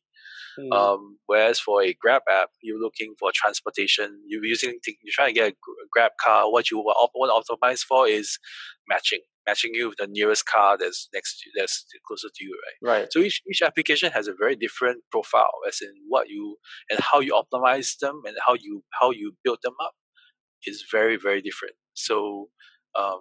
Mm. 0.59 0.73
Um, 0.75 1.19
whereas 1.27 1.59
for 1.59 1.83
a 1.83 1.93
Grab 1.93 2.23
app, 2.29 2.49
you're 2.61 2.79
looking 2.79 3.13
for 3.19 3.31
transportation. 3.33 4.19
You're 4.27 4.43
using, 4.43 4.71
you're 4.85 5.13
trying 5.13 5.29
to 5.29 5.39
get 5.39 5.51
a 5.51 5.55
Grab 5.91 6.11
car. 6.19 6.51
What 6.51 6.71
you 6.71 6.79
want 6.79 7.45
to 7.47 7.55
optimize 7.55 7.81
for 7.81 8.07
is 8.07 8.39
matching, 8.87 9.21
matching 9.49 9.73
you 9.73 9.85
with 9.89 9.99
the 9.99 10.07
nearest 10.17 10.45
car 10.45 10.77
that's 10.81 11.09
next, 11.13 11.31
to, 11.39 11.45
that's 11.57 11.75
closer 12.07 12.29
to 12.35 12.41
you, 12.45 12.53
right? 12.65 12.91
Right. 12.91 13.07
So 13.11 13.19
each 13.19 13.41
each 13.49 13.61
application 13.69 14.11
has 14.17 14.27
a 14.27 14.35
very 14.43 14.55
different 14.65 14.99
profile, 15.11 15.57
as 15.67 15.77
in 15.81 15.93
what 16.07 16.25
you 16.33 16.43
and 16.89 16.99
how 16.99 17.19
you 17.27 17.33
optimize 17.41 17.89
them 18.03 18.15
and 18.27 18.35
how 18.45 18.55
you 18.65 18.73
how 18.99 19.09
you 19.11 19.27
build 19.43 19.59
them 19.63 19.77
up 19.87 19.93
is 20.69 20.85
very 20.91 21.17
very 21.27 21.41
different. 21.41 21.75
So 21.93 22.49
um, 22.99 23.19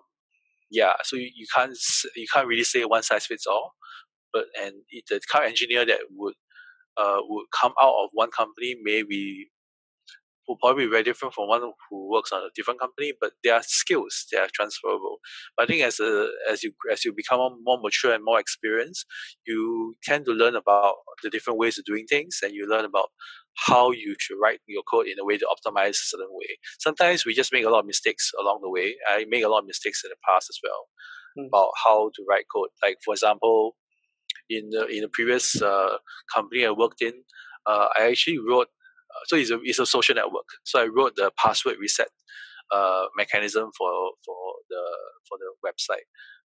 yeah, 0.71 0.95
so 1.03 1.17
you, 1.17 1.31
you 1.35 1.47
can't 1.55 1.77
you 2.17 2.27
can't 2.33 2.49
really 2.53 2.65
say 2.65 2.85
one 2.85 3.03
size 3.03 3.27
fits 3.27 3.47
all. 3.47 3.73
But 4.33 4.47
and 4.63 4.75
the 5.09 5.21
car 5.33 5.45
engineer 5.45 5.87
that 5.87 6.01
would 6.11 6.35
uh, 6.97 7.21
would 7.23 7.47
come 7.59 7.73
out 7.81 7.95
of 8.03 8.11
one 8.13 8.31
company 8.31 8.77
may 8.83 9.03
be 9.03 9.49
will 10.49 10.57
probably 10.57 10.87
be 10.87 10.91
very 10.91 11.03
different 11.03 11.35
from 11.35 11.47
one 11.47 11.61
who 11.61 12.11
works 12.11 12.33
on 12.33 12.41
a 12.41 12.49
different 12.57 12.81
company, 12.81 13.13
but 13.21 13.33
there 13.45 13.55
are 13.55 13.63
skills 13.63 14.27
that 14.33 14.41
are 14.41 14.49
transferable. 14.53 15.19
But 15.57 15.65
I 15.65 15.67
think 15.67 15.83
as 15.83 16.01
a 16.01 16.29
as 16.51 16.63
you 16.65 16.73
as 16.91 17.05
you 17.05 17.13
become 17.13 17.61
more 17.63 17.79
mature 17.81 18.15
and 18.15 18.25
more 18.25 18.41
experienced, 18.41 19.05
you 19.47 19.97
tend 20.03 20.25
to 20.25 20.33
learn 20.33 20.57
about 20.57 20.95
the 21.23 21.31
different 21.31 21.59
ways 21.59 21.79
of 21.79 21.85
doing 21.85 22.07
things, 22.07 22.39
and 22.43 22.55
you 22.55 22.67
learn 22.69 22.85
about 22.85 23.09
how 23.67 23.91
you 23.91 24.15
should 24.19 24.39
write 24.43 24.61
your 24.67 24.83
code 24.91 25.07
in 25.07 25.19
a 25.19 25.25
way 25.25 25.37
to 25.37 25.47
optimize 25.47 25.91
a 25.91 25.95
certain 25.95 26.31
way. 26.31 26.59
Sometimes 26.79 27.27
we 27.27 27.35
just 27.35 27.53
make 27.53 27.65
a 27.65 27.71
lot 27.71 27.81
of 27.81 27.87
mistakes 27.87 28.31
along 28.41 28.61
the 28.63 28.71
way. 28.71 28.97
I 29.09 29.27
make 29.29 29.45
a 29.45 29.49
lot 29.49 29.61
of 29.61 29.67
mistakes 29.67 30.03
in 30.05 30.11
the 30.11 30.17
past 30.27 30.49
as 30.51 30.59
well 30.63 30.87
mm. 31.39 31.49
about 31.49 31.71
how 31.85 32.11
to 32.15 32.25
write 32.29 32.47
code. 32.55 32.71
Like 32.83 32.99
for 33.05 33.15
example, 33.15 33.77
in 34.49 34.71
the 34.71 34.87
in 34.87 35.03
the 35.03 35.09
previous 35.13 35.61
uh, 35.61 35.99
company 36.35 36.65
I 36.65 36.71
worked 36.71 37.03
in, 37.03 37.15
uh, 37.67 37.89
I 37.99 38.09
actually 38.09 38.39
wrote. 38.39 38.69
So 39.27 39.37
it's 39.37 39.51
a 39.51 39.59
it's 39.63 39.79
a 39.79 39.87
social 39.87 40.15
network. 40.15 40.47
So 40.65 40.81
I 40.81 40.87
wrote 40.87 41.17
the 41.17 41.31
password 41.37 41.77
reset 41.81 42.09
uh, 42.73 43.05
mechanism 43.17 43.71
for 43.77 43.91
for 44.25 44.37
the 44.69 44.83
for 45.29 45.39
the 45.39 45.69
website. 45.69 46.07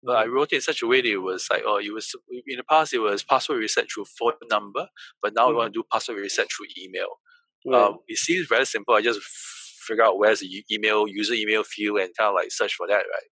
But 0.02 0.16
I 0.16 0.24
mm-hmm. 0.24 0.34
wrote 0.34 0.54
it 0.54 0.58
in 0.58 0.62
such 0.62 0.82
a 0.82 0.88
way 0.88 1.02
that 1.02 1.10
it 1.10 1.18
was 1.18 1.48
like, 1.52 1.64
oh, 1.66 1.78
it 1.78 1.94
was 1.94 2.16
in 2.48 2.58
the 2.58 2.64
past 2.64 2.94
it 2.94 3.00
was 3.00 3.24
password 3.24 3.60
reset 3.60 3.88
through 3.94 4.06
phone 4.18 4.34
number, 4.50 4.88
but 5.22 5.34
now 5.36 5.48
mm. 5.48 5.50
we 5.50 5.56
want 5.56 5.74
to 5.74 5.80
do 5.80 5.84
password 5.92 6.20
reset 6.20 6.48
through 6.50 6.68
email. 6.82 7.20
Um, 7.74 7.98
it 8.08 8.18
seems 8.18 8.48
very 8.48 8.66
simple. 8.66 8.96
I 8.96 9.02
just 9.02 9.20
figure 9.86 10.06
out 10.06 10.18
where's 10.18 10.40
the 10.40 10.64
email 10.72 11.08
user 11.08 11.34
email 11.34 11.64
field 11.64 12.00
and 12.00 12.10
kind 12.18 12.30
of 12.30 12.36
like 12.36 12.52
search 12.52 12.76
for 12.76 12.88
that, 12.88 12.94
right? 12.94 13.30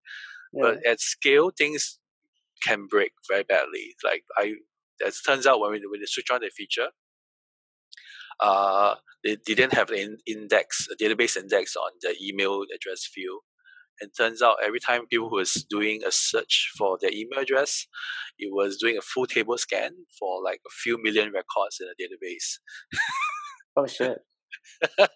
Yeah. 0.53 0.61
But 0.61 0.85
at 0.85 0.99
scale, 0.99 1.51
things 1.57 1.99
can 2.65 2.87
break 2.87 3.11
very 3.29 3.43
badly. 3.43 3.95
Like 4.03 4.23
I, 4.37 4.55
as 5.05 5.21
turns 5.21 5.47
out, 5.47 5.59
when 5.59 5.71
we 5.71 5.81
when 5.89 6.01
they 6.01 6.05
switch 6.05 6.31
on 6.31 6.41
the 6.41 6.49
feature, 6.49 6.89
uh, 8.39 8.95
they 9.23 9.37
didn't 9.45 9.73
have 9.73 9.89
an 9.89 10.17
index, 10.25 10.87
a 10.91 11.03
database 11.03 11.37
index 11.37 11.75
on 11.75 11.91
the 12.01 12.15
email 12.21 12.63
address 12.73 13.07
field. 13.13 13.41
And 13.99 14.11
turns 14.15 14.43
out 14.43 14.57
every 14.63 14.79
time 14.79 15.07
people 15.07 15.31
was 15.31 15.65
doing 15.69 16.01
a 16.05 16.11
search 16.11 16.71
for 16.77 16.99
their 17.01 17.11
email 17.11 17.39
address, 17.39 17.87
it 18.37 18.49
was 18.53 18.77
doing 18.77 18.95
a 18.95 19.01
full 19.01 19.25
table 19.25 19.57
scan 19.57 19.91
for 20.19 20.43
like 20.43 20.59
a 20.67 20.69
few 20.69 21.01
million 21.01 21.31
records 21.33 21.81
in 21.81 21.87
a 21.87 21.95
database. 21.99 22.59
oh 23.75 23.87
shit. 23.87 24.19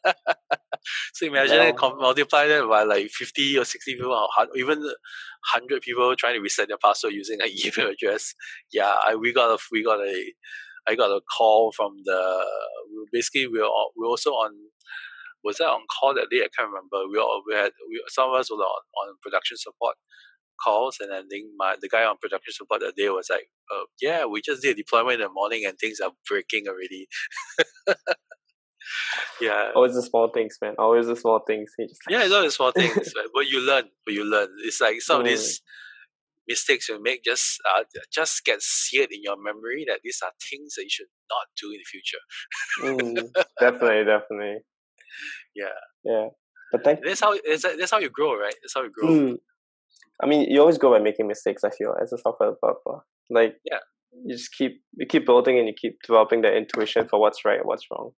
so 1.13 1.27
imagine 1.27 1.75
wow. 1.79 1.95
multiply 1.99 2.47
that 2.47 2.67
by 2.67 2.83
like 2.83 3.09
50 3.09 3.59
or 3.59 3.65
60 3.65 3.95
people 3.95 4.11
or 4.11 4.47
even 4.55 4.79
100 4.79 5.81
people 5.81 6.15
trying 6.15 6.35
to 6.35 6.41
reset 6.41 6.67
their 6.67 6.77
password 6.83 7.13
using 7.13 7.39
an 7.41 7.49
email 7.65 7.91
address. 7.91 8.33
Yeah, 8.71 8.93
I, 9.05 9.15
we 9.15 9.33
got 9.33 9.51
a 9.51 9.59
we 9.71 9.83
got 9.83 9.99
a 9.99 10.33
I 10.87 10.95
got 10.95 11.11
a 11.11 11.21
call 11.21 11.71
from 11.71 11.97
the 12.05 12.45
basically 13.11 13.47
we 13.47 13.59
were 13.59 13.69
we 13.95 14.05
were 14.05 14.07
also 14.07 14.31
on 14.31 14.51
was 15.43 15.57
that 15.57 15.65
on 15.65 15.81
call 15.89 16.13
that 16.13 16.27
day 16.31 16.39
I 16.39 16.49
can't 16.55 16.69
remember. 16.69 17.07
We 17.11 17.17
all 17.17 17.43
we 17.47 17.55
had 17.55 17.71
we, 17.89 18.01
some 18.07 18.29
of 18.29 18.39
us 18.39 18.51
were 18.51 18.57
on, 18.57 18.81
on 19.09 19.15
production 19.21 19.57
support 19.57 19.95
calls, 20.63 20.97
and 20.99 21.11
I 21.13 21.21
think 21.29 21.47
my 21.57 21.75
the 21.81 21.89
guy 21.89 22.03
on 22.03 22.17
production 22.21 22.53
support 22.53 22.81
that 22.81 22.95
day 22.95 23.09
was 23.09 23.27
like, 23.29 23.49
uh, 23.73 23.85
"Yeah, 24.01 24.25
we 24.25 24.41
just 24.41 24.61
did 24.61 24.77
deployment 24.77 25.21
in 25.21 25.27
the 25.27 25.29
morning, 25.29 25.65
and 25.65 25.77
things 25.77 25.99
are 25.99 26.11
breaking 26.27 26.67
already." 26.67 27.07
yeah. 29.41 29.71
Always 29.75 29.95
the 29.95 30.03
small 30.03 30.29
things, 30.29 30.57
man. 30.61 30.75
Always 30.77 31.07
the 31.07 31.15
small 31.15 31.39
things. 31.45 31.71
Yeah, 32.09 32.23
it's 32.23 32.33
all 32.33 32.43
the 32.43 32.51
small 32.51 32.71
things, 32.75 33.13
but 33.33 33.47
you 33.47 33.59
learn. 33.61 33.85
But 34.05 34.13
you 34.13 34.23
learn. 34.23 34.49
It's 34.63 34.81
like 34.81 35.01
some 35.01 35.17
mm. 35.17 35.21
of 35.21 35.27
these 35.27 35.61
mistakes 36.51 36.89
you 36.89 37.01
make 37.01 37.23
just 37.23 37.59
uh, 37.69 37.83
just 38.11 38.43
get 38.45 38.61
seared 38.61 39.11
in 39.11 39.21
your 39.23 39.37
memory 39.41 39.85
that 39.87 39.99
these 40.03 40.19
are 40.23 40.31
things 40.49 40.75
that 40.75 40.83
you 40.83 40.93
should 40.97 41.11
not 41.29 41.45
do 41.61 41.67
in 41.71 41.79
the 41.81 41.89
future. 41.93 42.23
mm, 42.83 43.45
definitely, 43.59 44.03
definitely. 44.05 44.57
Yeah. 45.55 45.79
Yeah. 46.03 46.27
But 46.71 46.83
thank 46.83 46.99
that's 47.03 47.19
how 47.19 47.35
that's 47.43 47.91
how 47.91 47.99
you 47.99 48.09
grow, 48.09 48.33
right? 48.39 48.55
That's 48.61 48.73
how 48.73 48.83
you 48.83 48.91
grow. 48.91 49.09
Mm. 49.09 49.37
I 50.23 50.25
mean, 50.27 50.49
you 50.49 50.59
always 50.61 50.77
grow 50.77 50.91
by 50.91 50.99
making 50.99 51.27
mistakes. 51.27 51.63
I 51.63 51.69
feel 51.69 51.95
as 52.01 52.13
a 52.13 52.17
software 52.17 52.51
developer. 52.51 53.03
Like 53.29 53.55
yeah, 53.65 53.79
you 54.25 54.35
just 54.35 54.53
keep 54.57 54.81
you 54.97 55.05
keep 55.05 55.25
building 55.25 55.57
and 55.57 55.67
you 55.67 55.73
keep 55.73 55.97
developing 56.05 56.41
the 56.41 56.55
intuition 56.55 57.07
for 57.07 57.19
what's 57.19 57.43
right 57.43 57.59
and 57.59 57.65
what's 57.65 57.85
wrong. 57.91 58.11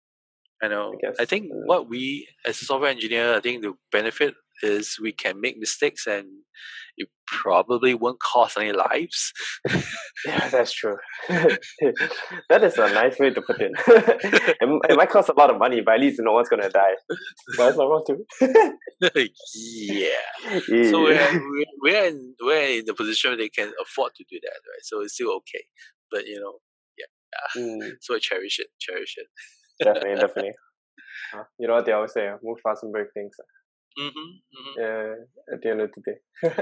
I 0.63 0.69
know. 0.69 0.93
I 0.93 1.07
guess. 1.07 1.17
I 1.19 1.25
think 1.25 1.51
what 1.51 1.89
we 1.89 2.29
as 2.47 2.61
a 2.61 2.65
software 2.65 2.91
engineer, 2.91 3.35
I 3.35 3.41
think 3.41 3.63
the 3.63 3.75
benefit 3.91 4.35
is 4.63 4.97
we 5.01 5.13
can 5.13 5.41
make 5.41 5.59
mistakes 5.59 6.07
and 6.07 6.27
it 6.97 7.09
probably 7.27 7.95
won't 7.95 8.21
cost 8.21 8.59
any 8.59 8.73
lives. 8.73 9.33
Yeah, 10.27 10.49
that's 10.49 10.73
true. 10.73 10.97
that 11.29 12.63
is 12.63 12.77
a 12.79 12.93
nice 12.93 13.19
way 13.19 13.31
to 13.31 13.43
put 13.43 13.61
it. 13.61 13.73
it. 13.89 14.57
It 14.91 14.97
might 14.97 15.11
cost 15.11 15.31
a 15.31 15.35
lot 15.35 15.51
of 15.51 15.59
money, 15.59 15.81
but 15.81 15.95
at 15.95 16.01
least 16.01 16.21
no 16.23 16.33
one's 16.33 16.49
gonna 16.49 16.69
die. 16.69 16.95
That's 17.57 17.77
not 17.77 17.85
wrong 17.89 18.05
too. 18.07 18.25
yeah. 19.55 20.61
So 20.91 21.03
we're, 21.03 21.41
we're 21.51 21.65
we're 21.83 22.05
in 22.07 22.35
we're 22.41 22.79
in 22.79 22.85
the 22.87 22.95
position 22.95 23.31
where 23.31 23.39
they 23.39 23.49
can 23.49 23.73
afford 23.83 24.13
to 24.17 24.25
do 24.31 24.39
that, 24.43 24.49
right? 24.51 24.83
So 24.85 25.01
it's 25.01 25.15
still 25.15 25.33
okay. 25.37 25.65
But 26.11 26.27
you 26.27 26.39
know, 26.39 26.59
Mm, 27.57 27.93
so 28.01 28.15
I 28.15 28.19
cherish 28.19 28.59
it, 28.59 28.69
cherish 28.79 29.17
it. 29.17 29.27
definitely, 29.83 30.15
definitely. 30.21 30.53
Uh, 31.35 31.45
you 31.59 31.67
know 31.67 31.75
what 31.75 31.87
they 31.87 31.93
always 31.93 32.13
say: 32.13 32.31
move 32.43 32.59
fast 32.63 32.83
and 32.83 32.93
break 32.93 33.09
things. 33.15 33.35
Mm-hmm, 33.99 34.19
mm-hmm. 34.19 34.81
Yeah, 34.81 35.15
at 35.55 35.63
the 35.63 35.71
end 35.71 35.81
of 35.81 35.91
the 35.95 36.03
day. 36.03 36.53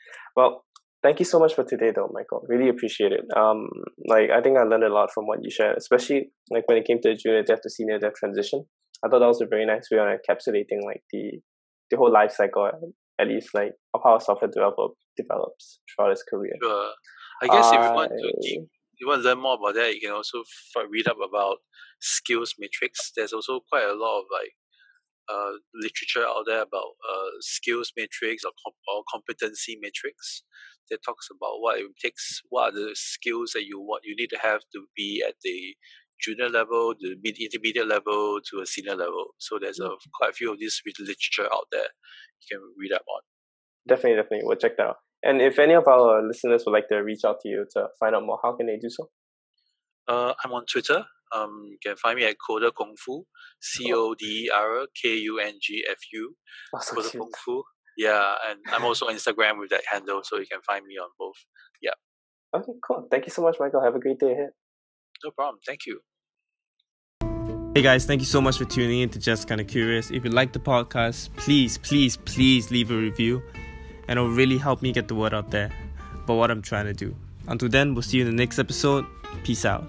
well, 0.36 0.64
thank 1.02 1.18
you 1.18 1.24
so 1.24 1.38
much 1.38 1.54
for 1.54 1.64
today, 1.64 1.92
though, 1.94 2.10
Michael. 2.12 2.44
Really 2.48 2.68
appreciate 2.68 3.12
it. 3.12 3.24
Um, 3.36 3.68
like 4.06 4.30
I 4.30 4.40
think 4.40 4.58
I 4.58 4.62
learned 4.62 4.84
a 4.84 4.92
lot 4.92 5.10
from 5.12 5.26
what 5.26 5.40
you 5.42 5.50
shared, 5.50 5.76
especially 5.78 6.30
like 6.50 6.68
when 6.68 6.78
it 6.78 6.86
came 6.86 7.00
to 7.02 7.10
the 7.10 7.16
junior 7.16 7.42
dev 7.42 7.60
to 7.62 7.70
senior 7.70 7.98
dev 7.98 8.14
transition. 8.14 8.64
I 9.04 9.08
thought 9.08 9.20
that 9.20 9.26
was 9.26 9.40
a 9.40 9.46
very 9.46 9.66
nice 9.66 9.88
way 9.90 9.98
of 9.98 10.06
encapsulating 10.06 10.84
like 10.84 11.02
the 11.12 11.40
the 11.90 11.96
whole 11.96 12.12
life 12.12 12.32
cycle, 12.32 12.70
at 13.20 13.28
least 13.28 13.50
like 13.54 13.72
of 13.94 14.00
how 14.04 14.16
a 14.16 14.20
software 14.20 14.50
developer 14.50 14.94
develops 15.16 15.80
throughout 15.88 16.10
his 16.10 16.22
career. 16.22 16.54
Sure. 16.62 16.90
I 17.42 17.46
guess 17.46 17.72
if 17.72 17.80
you 17.80 17.94
want 17.94 18.12
to 18.12 18.66
you 19.00 19.08
want 19.08 19.22
to 19.22 19.28
learn 19.28 19.40
more 19.40 19.54
about 19.54 19.74
that, 19.74 19.94
you 19.94 20.00
can 20.00 20.12
also 20.12 20.40
f- 20.40 20.84
read 20.90 21.08
up 21.08 21.16
about 21.26 21.56
skills 22.00 22.54
matrix. 22.58 23.12
There's 23.16 23.32
also 23.32 23.60
quite 23.70 23.84
a 23.84 23.94
lot 23.94 24.20
of 24.20 24.24
like 24.30 24.52
uh, 25.30 25.52
literature 25.74 26.26
out 26.26 26.44
there 26.46 26.62
about 26.62 26.96
uh, 27.08 27.30
skills 27.40 27.92
matrix 27.96 28.44
or, 28.44 28.52
com- 28.64 28.82
or 28.94 29.02
competency 29.10 29.78
matrix 29.80 30.42
that 30.90 30.98
talks 31.04 31.28
about 31.30 31.60
what 31.60 31.78
it 31.78 31.86
takes, 32.02 32.40
what 32.50 32.72
are 32.72 32.76
the 32.76 32.90
skills 32.94 33.52
that 33.54 33.64
you 33.64 33.78
want 33.78 34.02
you 34.04 34.16
need 34.16 34.30
to 34.30 34.38
have 34.42 34.60
to 34.72 34.86
be 34.96 35.22
at 35.26 35.34
the 35.44 35.74
junior 36.20 36.48
level, 36.48 36.94
the 37.00 37.16
mid 37.22 37.36
intermediate 37.40 37.88
level 37.88 38.40
to 38.50 38.60
a 38.60 38.66
senior 38.66 38.96
level. 38.96 39.26
So 39.38 39.58
there's 39.60 39.80
a 39.80 39.88
quite 40.18 40.30
a 40.30 40.34
few 40.34 40.52
of 40.52 40.58
this 40.58 40.80
with 40.84 40.96
literature 40.98 41.46
out 41.52 41.66
there 41.72 41.88
you 42.40 42.58
can 42.58 42.60
read 42.76 42.92
up 42.92 43.02
on. 43.08 43.22
Definitely, 43.88 44.22
definitely, 44.22 44.40
we'll 44.44 44.56
check 44.56 44.76
that 44.76 44.86
out. 44.86 44.96
And 45.22 45.40
if 45.40 45.58
any 45.58 45.74
of 45.74 45.86
our 45.86 46.26
listeners 46.26 46.62
would 46.64 46.72
like 46.72 46.88
to 46.88 46.96
reach 46.96 47.24
out 47.26 47.40
to 47.42 47.48
you 47.48 47.66
to 47.74 47.88
find 47.98 48.14
out 48.14 48.24
more, 48.24 48.38
how 48.42 48.56
can 48.56 48.66
they 48.66 48.78
do 48.80 48.88
so? 48.88 49.08
Uh, 50.08 50.32
I'm 50.44 50.52
on 50.52 50.64
Twitter. 50.70 51.04
Um, 51.34 51.64
you 51.70 51.78
can 51.84 51.96
find 51.96 52.18
me 52.18 52.24
at 52.24 52.36
Coder 52.48 52.70
Kung 52.76 52.94
Fu, 52.98 53.24
C 53.60 53.92
O 53.92 54.14
D 54.14 54.46
E 54.46 54.50
R 54.50 54.86
K 55.00 55.16
U 55.16 55.38
N 55.40 55.54
G 55.60 55.84
F 55.90 55.98
U, 56.12 56.34
so 56.80 56.96
Coder. 56.96 57.12
Kung 57.12 57.30
Fu. 57.44 57.62
Yeah, 57.96 58.34
and 58.48 58.58
I'm 58.72 58.84
also 58.84 59.06
on 59.06 59.14
Instagram 59.14 59.58
with 59.58 59.70
that 59.70 59.82
handle, 59.90 60.20
so 60.24 60.38
you 60.38 60.46
can 60.50 60.60
find 60.62 60.86
me 60.86 60.96
on 60.96 61.08
both. 61.18 61.36
Yeah. 61.82 61.90
Okay, 62.54 62.72
cool. 62.86 63.06
Thank 63.10 63.26
you 63.26 63.30
so 63.30 63.42
much, 63.42 63.56
Michael. 63.60 63.82
Have 63.82 63.94
a 63.94 64.00
great 64.00 64.18
day 64.18 64.32
ahead. 64.32 64.50
No 65.24 65.30
problem. 65.30 65.58
Thank 65.66 65.80
you. 65.86 66.00
Hey 67.74 67.82
guys, 67.82 68.04
thank 68.04 68.20
you 68.20 68.26
so 68.26 68.40
much 68.40 68.58
for 68.58 68.64
tuning 68.64 69.00
in 69.00 69.10
to 69.10 69.20
Just 69.20 69.46
Kinda 69.46 69.62
Curious. 69.62 70.10
If 70.10 70.24
you 70.24 70.30
like 70.30 70.52
the 70.52 70.58
podcast, 70.58 71.28
please, 71.36 71.78
please, 71.78 72.16
please 72.16 72.72
leave 72.72 72.90
a 72.90 72.96
review 72.96 73.40
and 74.08 74.18
it'll 74.18 74.28
really 74.28 74.58
help 74.58 74.82
me 74.82 74.90
get 74.90 75.06
the 75.06 75.14
word 75.14 75.32
out 75.32 75.52
there 75.52 75.70
about 76.24 76.34
what 76.34 76.50
I'm 76.50 76.62
trying 76.62 76.86
to 76.86 76.92
do. 76.92 77.14
Until 77.46 77.68
then, 77.68 77.94
we'll 77.94 78.02
see 78.02 78.18
you 78.18 78.26
in 78.26 78.30
the 78.30 78.36
next 78.36 78.58
episode. 78.58 79.06
Peace 79.44 79.64
out. 79.64 79.88